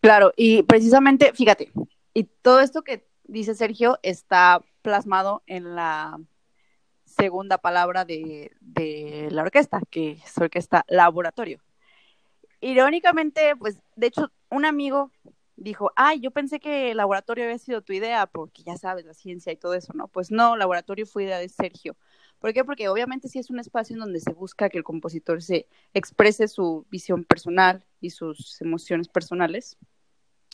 Claro, 0.00 0.32
y 0.36 0.62
precisamente, 0.62 1.32
fíjate, 1.32 1.72
y 2.14 2.24
todo 2.24 2.60
esto 2.60 2.82
que 2.82 3.06
dice 3.24 3.54
Sergio 3.54 3.98
está 4.02 4.62
plasmado 4.82 5.42
en 5.46 5.74
la 5.74 6.18
segunda 7.04 7.58
palabra 7.58 8.04
de, 8.04 8.52
de 8.60 9.28
la 9.30 9.42
orquesta, 9.42 9.80
que 9.90 10.12
es 10.24 10.38
orquesta 10.38 10.84
laboratorio. 10.88 11.60
Irónicamente, 12.60 13.54
pues, 13.56 13.80
de 13.96 14.08
hecho, 14.08 14.30
un 14.50 14.64
amigo 14.64 15.10
dijo, 15.58 15.92
ay, 15.96 16.20
yo 16.20 16.30
pensé 16.30 16.60
que 16.60 16.94
laboratorio 16.94 17.44
había 17.44 17.58
sido 17.58 17.82
tu 17.82 17.92
idea, 17.92 18.26
porque 18.26 18.62
ya 18.62 18.76
sabes, 18.76 19.04
la 19.04 19.14
ciencia 19.14 19.52
y 19.52 19.56
todo 19.56 19.74
eso, 19.74 19.92
¿no? 19.92 20.08
Pues 20.08 20.30
no, 20.30 20.56
laboratorio 20.56 21.06
fue 21.06 21.24
idea 21.24 21.38
de 21.38 21.48
Sergio. 21.48 21.96
¿Por 22.38 22.52
qué? 22.52 22.64
Porque 22.64 22.88
obviamente 22.88 23.28
sí 23.28 23.40
es 23.40 23.50
un 23.50 23.58
espacio 23.58 23.94
en 23.94 24.00
donde 24.00 24.20
se 24.20 24.32
busca 24.32 24.68
que 24.68 24.78
el 24.78 24.84
compositor 24.84 25.42
se 25.42 25.66
exprese 25.92 26.46
su 26.46 26.86
visión 26.90 27.24
personal 27.24 27.84
y 28.00 28.10
sus 28.10 28.60
emociones 28.60 29.08
personales, 29.08 29.76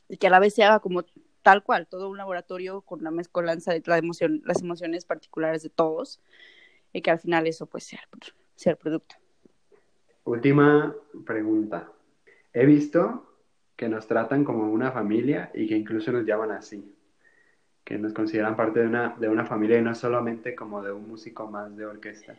y 0.08 0.16
que 0.16 0.26
a 0.26 0.30
la 0.30 0.40
vez 0.40 0.54
se 0.54 0.64
haga 0.64 0.80
como 0.80 1.04
tal 1.42 1.62
cual, 1.62 1.86
todo 1.86 2.08
un 2.08 2.16
laboratorio 2.16 2.80
con 2.80 3.04
la 3.04 3.10
mezcolanza 3.10 3.72
de 3.72 3.82
la 3.84 3.98
emoción, 3.98 4.40
las 4.46 4.62
emociones 4.62 5.04
particulares 5.04 5.62
de 5.62 5.68
todos, 5.68 6.20
y 6.92 7.02
que 7.02 7.10
al 7.10 7.18
final 7.18 7.46
eso 7.46 7.66
pues 7.66 7.84
sea, 7.84 8.00
sea 8.54 8.72
el 8.72 8.78
producto. 8.78 9.16
Última 10.24 10.96
pregunta. 11.26 11.92
He 12.54 12.64
visto 12.64 13.33
que 13.76 13.88
nos 13.88 14.06
tratan 14.06 14.44
como 14.44 14.70
una 14.70 14.92
familia 14.92 15.50
y 15.54 15.66
que 15.66 15.76
incluso 15.76 16.12
nos 16.12 16.24
llaman 16.24 16.52
así, 16.52 16.94
que 17.84 17.98
nos 17.98 18.12
consideran 18.12 18.56
parte 18.56 18.80
de 18.80 18.86
una, 18.86 19.16
de 19.18 19.28
una 19.28 19.44
familia 19.44 19.78
y 19.78 19.82
no 19.82 19.94
solamente 19.94 20.54
como 20.54 20.82
de 20.82 20.92
un 20.92 21.08
músico 21.08 21.50
más 21.50 21.76
de 21.76 21.86
orquesta. 21.86 22.36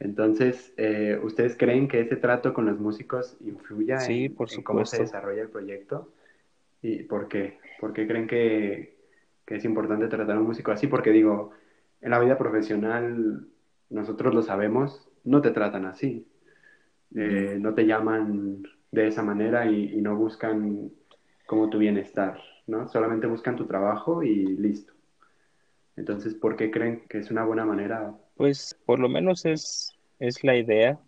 Entonces, 0.00 0.72
eh, 0.76 1.20
¿ustedes 1.22 1.56
creen 1.56 1.86
que 1.86 2.00
ese 2.00 2.16
trato 2.16 2.54
con 2.54 2.64
los 2.66 2.80
músicos 2.80 3.36
influya 3.40 3.98
en, 4.06 4.34
cómo 4.64 4.86
se 4.86 5.02
desarrolla 5.02 5.42
el 5.42 5.50
proyecto? 5.50 6.12
¿Y 6.82 7.02
por 7.02 7.28
qué? 7.28 7.58
¿Por 7.78 7.92
qué 7.92 8.06
creen 8.06 8.26
que, 8.26 8.96
que, 9.44 9.56
es 9.56 9.64
importante 9.64 10.08
tratar 10.08 10.36
a 10.36 10.40
un 10.40 10.46
músico 10.46 10.72
así? 10.72 10.86
Porque 10.86 11.10
digo, 11.10 11.50
en 12.00 12.10
la 12.10 12.18
vida 12.18 12.38
profesional, 12.38 13.46
nosotros 13.90 14.34
lo 14.34 14.42
sabemos, 14.42 15.06
no 15.24 15.42
te 15.42 15.50
tratan 15.50 15.84
así. 15.84 16.26
Eh, 17.14 17.58
no 17.60 17.74
te 17.74 17.86
llaman 17.86 18.62
de 18.92 19.06
esa 19.06 19.22
manera 19.22 19.70
y, 19.70 20.00
no 20.00 20.16
buscan 20.16 20.90
como 21.46 21.70
tu 21.70 21.78
bienestar, 21.78 22.40
¿no? 22.66 22.88
Solamente 22.88 23.26
buscan 23.26 23.56
tu 23.56 23.66
trabajo 23.66 24.22
y 24.22 24.56
listo. 24.56 24.92
Entonces, 25.96 26.34
¿por 26.34 26.56
qué 26.56 26.70
creen 26.70 27.04
que 27.08 27.18
es 27.18 27.30
una 27.30 27.44
buena 27.44 27.64
manera? 27.64 28.14
Pues 28.36 28.78
por 28.86 28.98
lo 28.98 29.08
menos 29.08 29.44
es, 29.44 29.92
es 30.18 30.42
la 30.44 30.56
idea. 30.56 30.98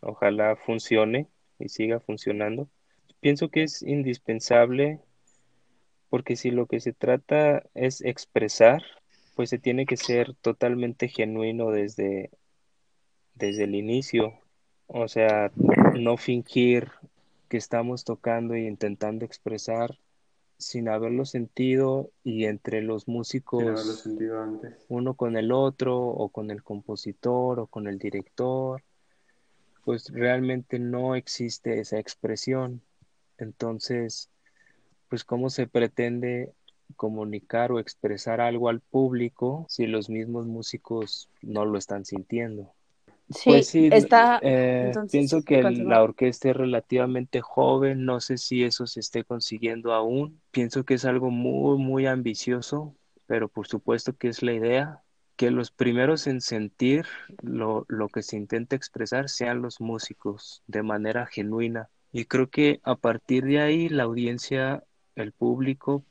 Ojalá 0.00 0.56
funcione 0.56 1.28
y 1.58 1.68
siga 1.68 2.00
funcionando. 2.00 2.68
Pienso 3.20 3.48
que 3.48 3.62
es 3.62 3.82
indispensable 3.82 5.00
porque 6.10 6.36
si 6.36 6.50
lo 6.50 6.66
que 6.66 6.78
se 6.78 6.92
trata 6.92 7.64
es 7.74 8.00
expresar, 8.02 8.82
pues 9.34 9.50
se 9.50 9.58
tiene 9.58 9.86
que 9.86 9.96
ser 9.96 10.34
totalmente 10.34 11.08
genuino 11.08 11.70
desde, 11.70 12.30
desde 13.34 13.64
el 13.64 13.74
inicio. 13.74 14.34
O 14.86 15.08
sea, 15.08 15.50
no 15.98 16.16
fingir 16.16 16.90
que 17.48 17.56
estamos 17.56 18.04
tocando 18.04 18.56
y 18.56 18.66
intentando 18.66 19.24
expresar 19.24 19.98
sin 20.58 20.88
haberlo 20.88 21.24
sentido 21.24 22.10
y 22.22 22.44
entre 22.44 22.80
los 22.82 23.08
músicos 23.08 24.06
uno 24.88 25.14
con 25.14 25.36
el 25.36 25.52
otro 25.52 25.98
o 25.98 26.28
con 26.28 26.50
el 26.50 26.62
compositor 26.62 27.60
o 27.60 27.66
con 27.66 27.86
el 27.86 27.98
director 27.98 28.82
pues 29.84 30.10
realmente 30.10 30.78
no 30.78 31.14
existe 31.14 31.78
esa 31.78 31.98
expresión. 31.98 32.80
Entonces 33.36 34.30
pues 35.08 35.24
cómo 35.24 35.50
se 35.50 35.66
pretende 35.66 36.52
comunicar 36.96 37.72
o 37.72 37.78
expresar 37.78 38.40
algo 38.40 38.68
al 38.68 38.80
público 38.80 39.66
si 39.68 39.86
los 39.86 40.08
mismos 40.08 40.46
músicos 40.46 41.28
no 41.42 41.64
lo 41.64 41.78
están 41.78 42.04
sintiendo 42.04 42.72
Sí, 43.34 43.50
pues 43.50 43.74
está. 43.74 44.38
Eh, 44.42 44.92
pienso 45.10 45.42
que 45.42 45.62
la 45.62 46.02
orquesta 46.02 46.50
es 46.50 46.56
relativamente 46.56 47.40
joven, 47.40 48.04
no 48.04 48.20
sé 48.20 48.38
si 48.38 48.64
eso 48.64 48.86
se 48.86 49.00
esté 49.00 49.24
consiguiendo 49.24 49.92
aún. 49.92 50.40
Pienso 50.50 50.84
que 50.84 50.94
es 50.94 51.04
algo 51.04 51.30
muy, 51.30 51.78
muy 51.78 52.06
ambicioso, 52.06 52.94
pero 53.26 53.48
por 53.48 53.66
supuesto 53.66 54.16
que 54.16 54.28
es 54.28 54.42
la 54.42 54.52
idea 54.52 55.00
que 55.36 55.50
los 55.50 55.70
primeros 55.70 56.26
en 56.26 56.40
sentir 56.40 57.06
lo, 57.42 57.84
lo 57.88 58.08
que 58.08 58.22
se 58.22 58.36
intenta 58.36 58.76
expresar 58.76 59.28
sean 59.28 59.62
los 59.62 59.80
músicos 59.80 60.62
de 60.66 60.82
manera 60.82 61.26
genuina. 61.26 61.88
Y 62.12 62.26
creo 62.26 62.48
que 62.48 62.80
a 62.84 62.94
partir 62.96 63.44
de 63.44 63.60
ahí 63.60 63.88
la 63.88 64.04
audiencia, 64.04 64.84
el 65.16 65.32
público, 65.32 66.04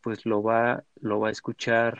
pues 0.00 0.24
lo 0.26 0.42
va, 0.42 0.84
lo 1.00 1.18
va 1.20 1.28
a 1.28 1.32
escuchar 1.32 1.98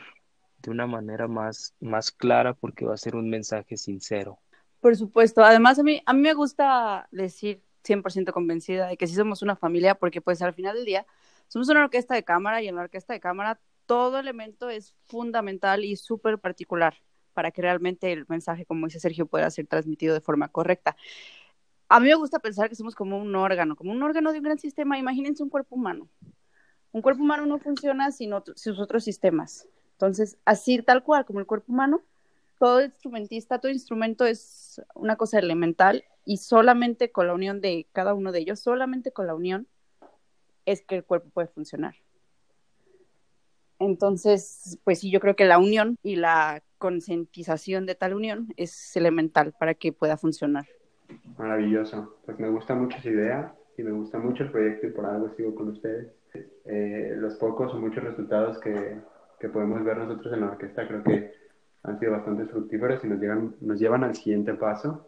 de 0.61 0.71
una 0.71 0.87
manera 0.87 1.27
más, 1.27 1.73
más 1.79 2.11
clara 2.11 2.53
porque 2.53 2.85
va 2.85 2.93
a 2.93 2.97
ser 2.97 3.15
un 3.15 3.29
mensaje 3.29 3.77
sincero. 3.77 4.39
Por 4.79 4.95
supuesto. 4.95 5.43
Además, 5.43 5.79
a 5.79 5.83
mí, 5.83 6.01
a 6.05 6.13
mí 6.13 6.21
me 6.21 6.33
gusta 6.33 7.07
decir 7.11 7.61
100% 7.83 8.31
convencida 8.33 8.87
de 8.87 8.97
que 8.97 9.07
sí 9.07 9.15
somos 9.15 9.41
una 9.41 9.55
familia, 9.55 9.95
porque 9.95 10.21
pues 10.21 10.41
al 10.41 10.53
final 10.53 10.75
del 10.75 10.85
día 10.85 11.05
somos 11.47 11.69
una 11.69 11.83
orquesta 11.83 12.13
de 12.15 12.23
cámara 12.23 12.61
y 12.61 12.67
en 12.67 12.75
la 12.75 12.81
orquesta 12.81 13.13
de 13.13 13.19
cámara 13.19 13.59
todo 13.85 14.19
elemento 14.19 14.69
es 14.69 14.93
fundamental 15.07 15.83
y 15.83 15.95
súper 15.95 16.37
particular 16.37 16.95
para 17.33 17.51
que 17.51 17.61
realmente 17.61 18.11
el 18.11 18.25
mensaje, 18.27 18.65
como 18.65 18.85
dice 18.85 18.99
Sergio, 18.99 19.25
pueda 19.25 19.49
ser 19.49 19.65
transmitido 19.65 20.13
de 20.13 20.21
forma 20.21 20.49
correcta. 20.49 20.95
A 21.87 21.99
mí 21.99 22.07
me 22.07 22.15
gusta 22.15 22.39
pensar 22.39 22.69
que 22.69 22.75
somos 22.75 22.95
como 22.95 23.17
un 23.17 23.35
órgano, 23.35 23.75
como 23.75 23.91
un 23.91 24.03
órgano 24.03 24.31
de 24.31 24.37
un 24.37 24.43
gran 24.43 24.59
sistema. 24.59 24.99
Imagínense 24.99 25.41
un 25.41 25.49
cuerpo 25.49 25.75
humano. 25.75 26.07
Un 26.91 27.01
cuerpo 27.01 27.23
humano 27.23 27.45
no 27.45 27.57
funciona 27.59 28.11
sin 28.11 28.31
sus 28.55 28.79
otros 28.79 29.03
sistemas. 29.03 29.67
Entonces, 29.93 30.37
así 30.45 30.81
tal 30.83 31.03
cual 31.03 31.25
como 31.25 31.39
el 31.39 31.47
cuerpo 31.47 31.71
humano, 31.71 32.03
todo 32.59 32.83
instrumentista, 32.83 33.59
todo 33.59 33.71
instrumento 33.71 34.25
es 34.25 34.81
una 34.93 35.15
cosa 35.15 35.39
elemental 35.39 36.03
y 36.25 36.37
solamente 36.37 37.11
con 37.11 37.27
la 37.27 37.33
unión 37.33 37.61
de 37.61 37.87
cada 37.93 38.13
uno 38.13 38.31
de 38.31 38.39
ellos, 38.39 38.59
solamente 38.59 39.11
con 39.11 39.25
la 39.25 39.33
unión 39.33 39.67
es 40.65 40.83
que 40.83 40.97
el 40.97 41.03
cuerpo 41.03 41.29
puede 41.29 41.47
funcionar. 41.47 41.95
Entonces, 43.79 44.77
pues 44.83 44.99
sí, 44.99 45.09
yo 45.09 45.21
creo 45.21 45.35
que 45.35 45.45
la 45.45 45.57
unión 45.57 45.95
y 46.03 46.17
la 46.17 46.61
concientización 46.77 47.85
de 47.85 47.95
tal 47.95 48.13
unión 48.13 48.53
es 48.57 48.95
elemental 48.95 49.53
para 49.57 49.73
que 49.73 49.93
pueda 49.93 50.17
funcionar. 50.17 50.67
Maravilloso. 51.37 52.17
Pues 52.25 52.37
me 52.39 52.49
gusta 52.49 52.75
mucho 52.75 52.97
esa 52.97 53.09
idea 53.09 53.55
y 53.77 53.83
me 53.83 53.91
gusta 53.91 54.19
mucho 54.19 54.43
el 54.43 54.51
proyecto 54.51 54.87
y 54.87 54.91
por 54.91 55.05
algo 55.05 55.33
sigo 55.35 55.55
con 55.55 55.69
ustedes. 55.69 56.11
Eh, 56.65 57.15
los 57.17 57.35
pocos 57.37 57.73
o 57.73 57.79
muchos 57.79 58.03
resultados 58.03 58.59
que, 58.59 58.99
que, 59.39 59.49
podemos 59.49 59.83
ver 59.83 59.97
nosotros 59.97 60.31
en 60.31 60.41
la 60.41 60.51
orquesta 60.51 60.87
creo 60.87 61.03
que 61.03 61.33
han 61.83 61.99
sido 61.99 62.11
bastante 62.13 62.45
fructíferos 62.45 63.03
y 63.03 63.07
nos, 63.07 63.19
llegan, 63.19 63.55
nos 63.61 63.79
llevan 63.79 64.03
al 64.03 64.15
siguiente 64.15 64.53
paso. 64.53 65.07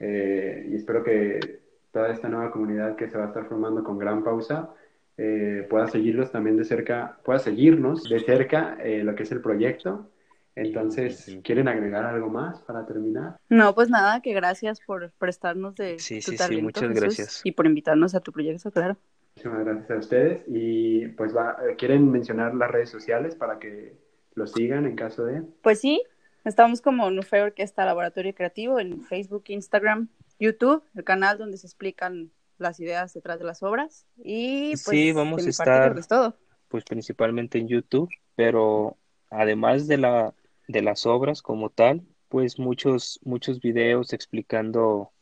Eh, 0.00 0.68
y 0.70 0.76
espero 0.76 1.02
que 1.02 1.60
toda 1.92 2.10
esta 2.10 2.28
nueva 2.28 2.50
comunidad 2.50 2.96
que 2.96 3.08
se 3.08 3.18
va 3.18 3.24
a 3.24 3.26
estar 3.28 3.46
formando 3.46 3.84
con 3.84 3.98
gran 3.98 4.24
pausa 4.24 4.70
eh, 5.16 5.66
pueda 5.68 5.86
seguirlos 5.86 6.32
también 6.32 6.56
de 6.56 6.64
cerca, 6.64 7.18
pueda 7.24 7.38
seguirnos 7.38 8.04
de 8.04 8.20
cerca 8.20 8.78
lo 8.82 9.14
que 9.14 9.22
es 9.22 9.32
el 9.32 9.40
proyecto 9.40 10.10
entonces, 10.56 11.38
¿quieren 11.42 11.66
agregar 11.66 12.04
algo 12.04 12.28
más 12.28 12.60
para 12.60 12.86
terminar? 12.86 13.36
No, 13.48 13.74
pues 13.74 13.90
nada, 13.90 14.20
que 14.20 14.32
gracias 14.32 14.80
por 14.80 15.10
prestarnos 15.18 15.74
de 15.74 15.98
sí, 15.98 16.20
tu 16.20 16.30
sí, 16.32 16.36
talento, 16.36 16.58
sí, 16.58 16.86
muchas 16.86 17.00
gracias. 17.00 17.40
Y 17.44 17.52
por 17.52 17.66
invitarnos 17.66 18.14
a 18.14 18.20
tu 18.20 18.30
proyecto, 18.30 18.70
claro. 18.70 18.96
Muchísimas 19.34 19.64
gracias 19.64 19.90
a 19.90 19.96
ustedes. 19.96 20.42
Y 20.46 21.08
pues 21.08 21.36
va, 21.36 21.56
eh, 21.68 21.74
¿quieren 21.76 22.10
mencionar 22.10 22.54
las 22.54 22.70
redes 22.70 22.88
sociales 22.88 23.34
para 23.34 23.58
que 23.58 23.96
lo 24.34 24.46
sigan 24.46 24.86
en 24.86 24.96
caso 24.96 25.24
de? 25.24 25.42
Pues 25.62 25.80
sí, 25.80 26.02
estamos 26.44 26.80
como 26.80 27.10
Nufe 27.10 27.42
Orquesta 27.42 27.84
Laboratorio 27.84 28.34
Creativo 28.34 28.78
en 28.80 29.02
Facebook, 29.04 29.44
Instagram, 29.48 30.08
YouTube, 30.38 30.82
el 30.94 31.04
canal 31.04 31.38
donde 31.38 31.56
se 31.56 31.66
explican 31.66 32.30
las 32.58 32.80
ideas 32.80 33.12
detrás 33.14 33.38
de 33.38 33.44
las 33.44 33.62
obras. 33.62 34.06
Y 34.18 34.70
pues, 34.70 34.82
sí, 34.82 35.12
vamos 35.12 35.46
a 35.46 35.50
estar 35.50 36.06
todo. 36.06 36.36
pues 36.68 36.84
principalmente 36.84 37.58
en 37.58 37.68
YouTube, 37.68 38.10
pero 38.36 38.96
además 39.30 39.86
de 39.86 39.98
la 39.98 40.34
de 40.68 40.82
las 40.82 41.06
obras 41.06 41.42
como 41.42 41.70
tal, 41.70 42.02
pues 42.28 42.58
muchos, 42.58 43.20
muchos 43.22 43.60
videos 43.60 44.12
explicando 44.12 45.12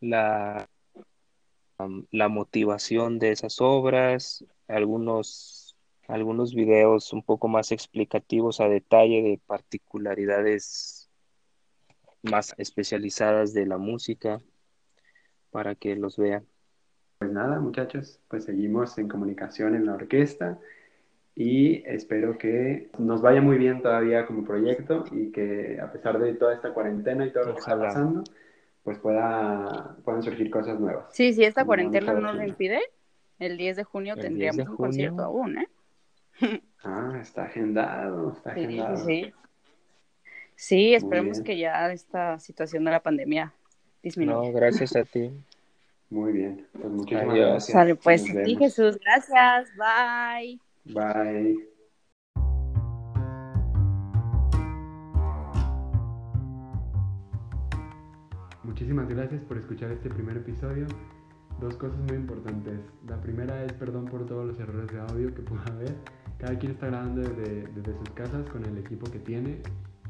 la, 0.00 0.68
la 2.10 2.28
motivación 2.28 3.18
de 3.18 3.32
esas 3.32 3.60
obras, 3.60 4.44
algunos, 4.68 5.63
algunos 6.08 6.54
videos 6.54 7.12
un 7.12 7.22
poco 7.22 7.48
más 7.48 7.72
explicativos 7.72 8.60
a 8.60 8.68
detalle 8.68 9.22
de 9.22 9.40
particularidades 9.46 11.10
más 12.22 12.54
especializadas 12.58 13.52
de 13.52 13.66
la 13.66 13.78
música 13.78 14.40
para 15.50 15.74
que 15.74 15.94
los 15.96 16.16
vean. 16.16 16.44
Pues 17.18 17.30
nada, 17.30 17.60
muchachos, 17.60 18.20
pues 18.28 18.44
seguimos 18.44 18.98
en 18.98 19.08
comunicación 19.08 19.74
en 19.74 19.86
la 19.86 19.94
orquesta 19.94 20.58
y 21.36 21.82
espero 21.86 22.38
que 22.38 22.90
nos 22.98 23.22
vaya 23.22 23.40
muy 23.40 23.58
bien 23.58 23.82
todavía 23.82 24.26
como 24.26 24.44
proyecto 24.44 25.04
y 25.10 25.32
que 25.32 25.78
a 25.80 25.90
pesar 25.92 26.18
de 26.18 26.34
toda 26.34 26.54
esta 26.54 26.72
cuarentena 26.72 27.26
y 27.26 27.32
todo 27.32 27.46
lo 27.46 27.54
que 27.54 27.60
está 27.60 27.78
pasando, 27.78 28.24
pues 28.82 28.98
pueda, 28.98 29.96
puedan 30.04 30.22
surgir 30.22 30.50
cosas 30.50 30.78
nuevas. 30.78 31.06
Sí, 31.12 31.32
si 31.32 31.44
esta 31.44 31.64
cuarentena 31.64 32.12
no 32.14 32.32
lo 32.32 32.44
impide, 32.44 32.80
el 33.38 33.56
10 33.56 33.76
de 33.76 33.84
junio 33.84 34.16
tendríamos 34.16 34.68
un 34.68 34.76
concierto 34.76 35.22
aún, 35.22 35.58
¿eh? 35.58 35.68
Ah, 36.84 37.18
está 37.20 37.44
agendado, 37.44 38.32
está 38.32 38.50
agendado. 38.50 38.96
Sí, 39.04 39.32
sí. 40.54 40.94
esperemos 40.94 41.40
que 41.40 41.58
ya 41.58 41.92
esta 41.92 42.38
situación 42.38 42.84
de 42.84 42.90
la 42.90 43.00
pandemia 43.00 43.52
disminuya. 44.02 44.48
No, 44.48 44.52
gracias 44.52 44.96
a 44.96 45.04
ti. 45.04 45.30
Muy 46.10 46.32
bien, 46.32 46.66
pues 46.72 46.92
muchísimas 46.92 47.34
gracias. 47.34 47.66
Sale, 47.66 47.94
pues 47.96 48.22
sí, 48.22 48.56
Jesús, 48.56 48.98
gracias, 49.00 49.70
bye. 49.76 50.60
Bye. 50.84 51.74
Muchísimas 58.64 59.08
gracias 59.08 59.42
por 59.44 59.58
escuchar 59.58 59.90
este 59.92 60.08
primer 60.08 60.38
episodio. 60.38 60.86
Dos 61.60 61.76
cosas 61.76 61.98
muy 62.00 62.16
importantes. 62.16 62.80
La 63.06 63.20
primera 63.20 63.62
es 63.64 63.72
perdón 63.74 64.06
por 64.06 64.26
todos 64.26 64.46
los 64.46 64.58
errores 64.58 64.90
de 64.92 65.00
audio 65.00 65.34
que 65.34 65.42
pueda 65.42 65.64
haber. 65.66 65.94
Cada 66.44 66.58
quien 66.58 66.72
está 66.72 66.88
grabando 66.88 67.22
desde, 67.22 67.96
sus 67.96 68.10
casas 68.10 68.46
con 68.50 68.62
el 68.66 68.76
equipo 68.76 69.10
que 69.10 69.18
tiene, 69.18 69.62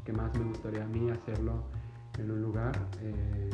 que 0.03 0.11
más 0.11 0.37
me 0.37 0.43
gustaría 0.43 0.83
a 0.83 0.87
mí 0.87 1.09
hacerlo 1.09 1.63
en 2.19 2.29
un 2.29 2.41
lugar 2.41 2.73
eh, 3.01 3.49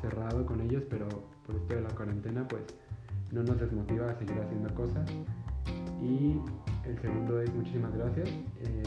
cerrado 0.00 0.46
con 0.46 0.60
ellos, 0.60 0.84
pero 0.88 1.08
por 1.44 1.56
esto 1.56 1.74
de 1.74 1.80
la 1.80 1.88
cuarentena 1.88 2.46
pues 2.46 2.62
no 3.32 3.42
nos 3.42 3.58
desmotiva 3.58 4.12
a 4.12 4.14
seguir 4.14 4.40
haciendo 4.40 4.72
cosas. 4.76 5.10
Y 6.00 6.40
el 6.84 6.96
segundo 7.00 7.42
es 7.42 7.52
muchísimas 7.52 7.92
gracias, 7.92 8.28
eh, 8.28 8.82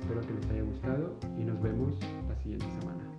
espero 0.00 0.22
que 0.22 0.32
les 0.32 0.50
haya 0.52 0.62
gustado 0.62 1.18
y 1.38 1.44
nos 1.44 1.60
vemos 1.60 1.98
la 2.26 2.36
siguiente 2.36 2.64
semana. 2.80 3.11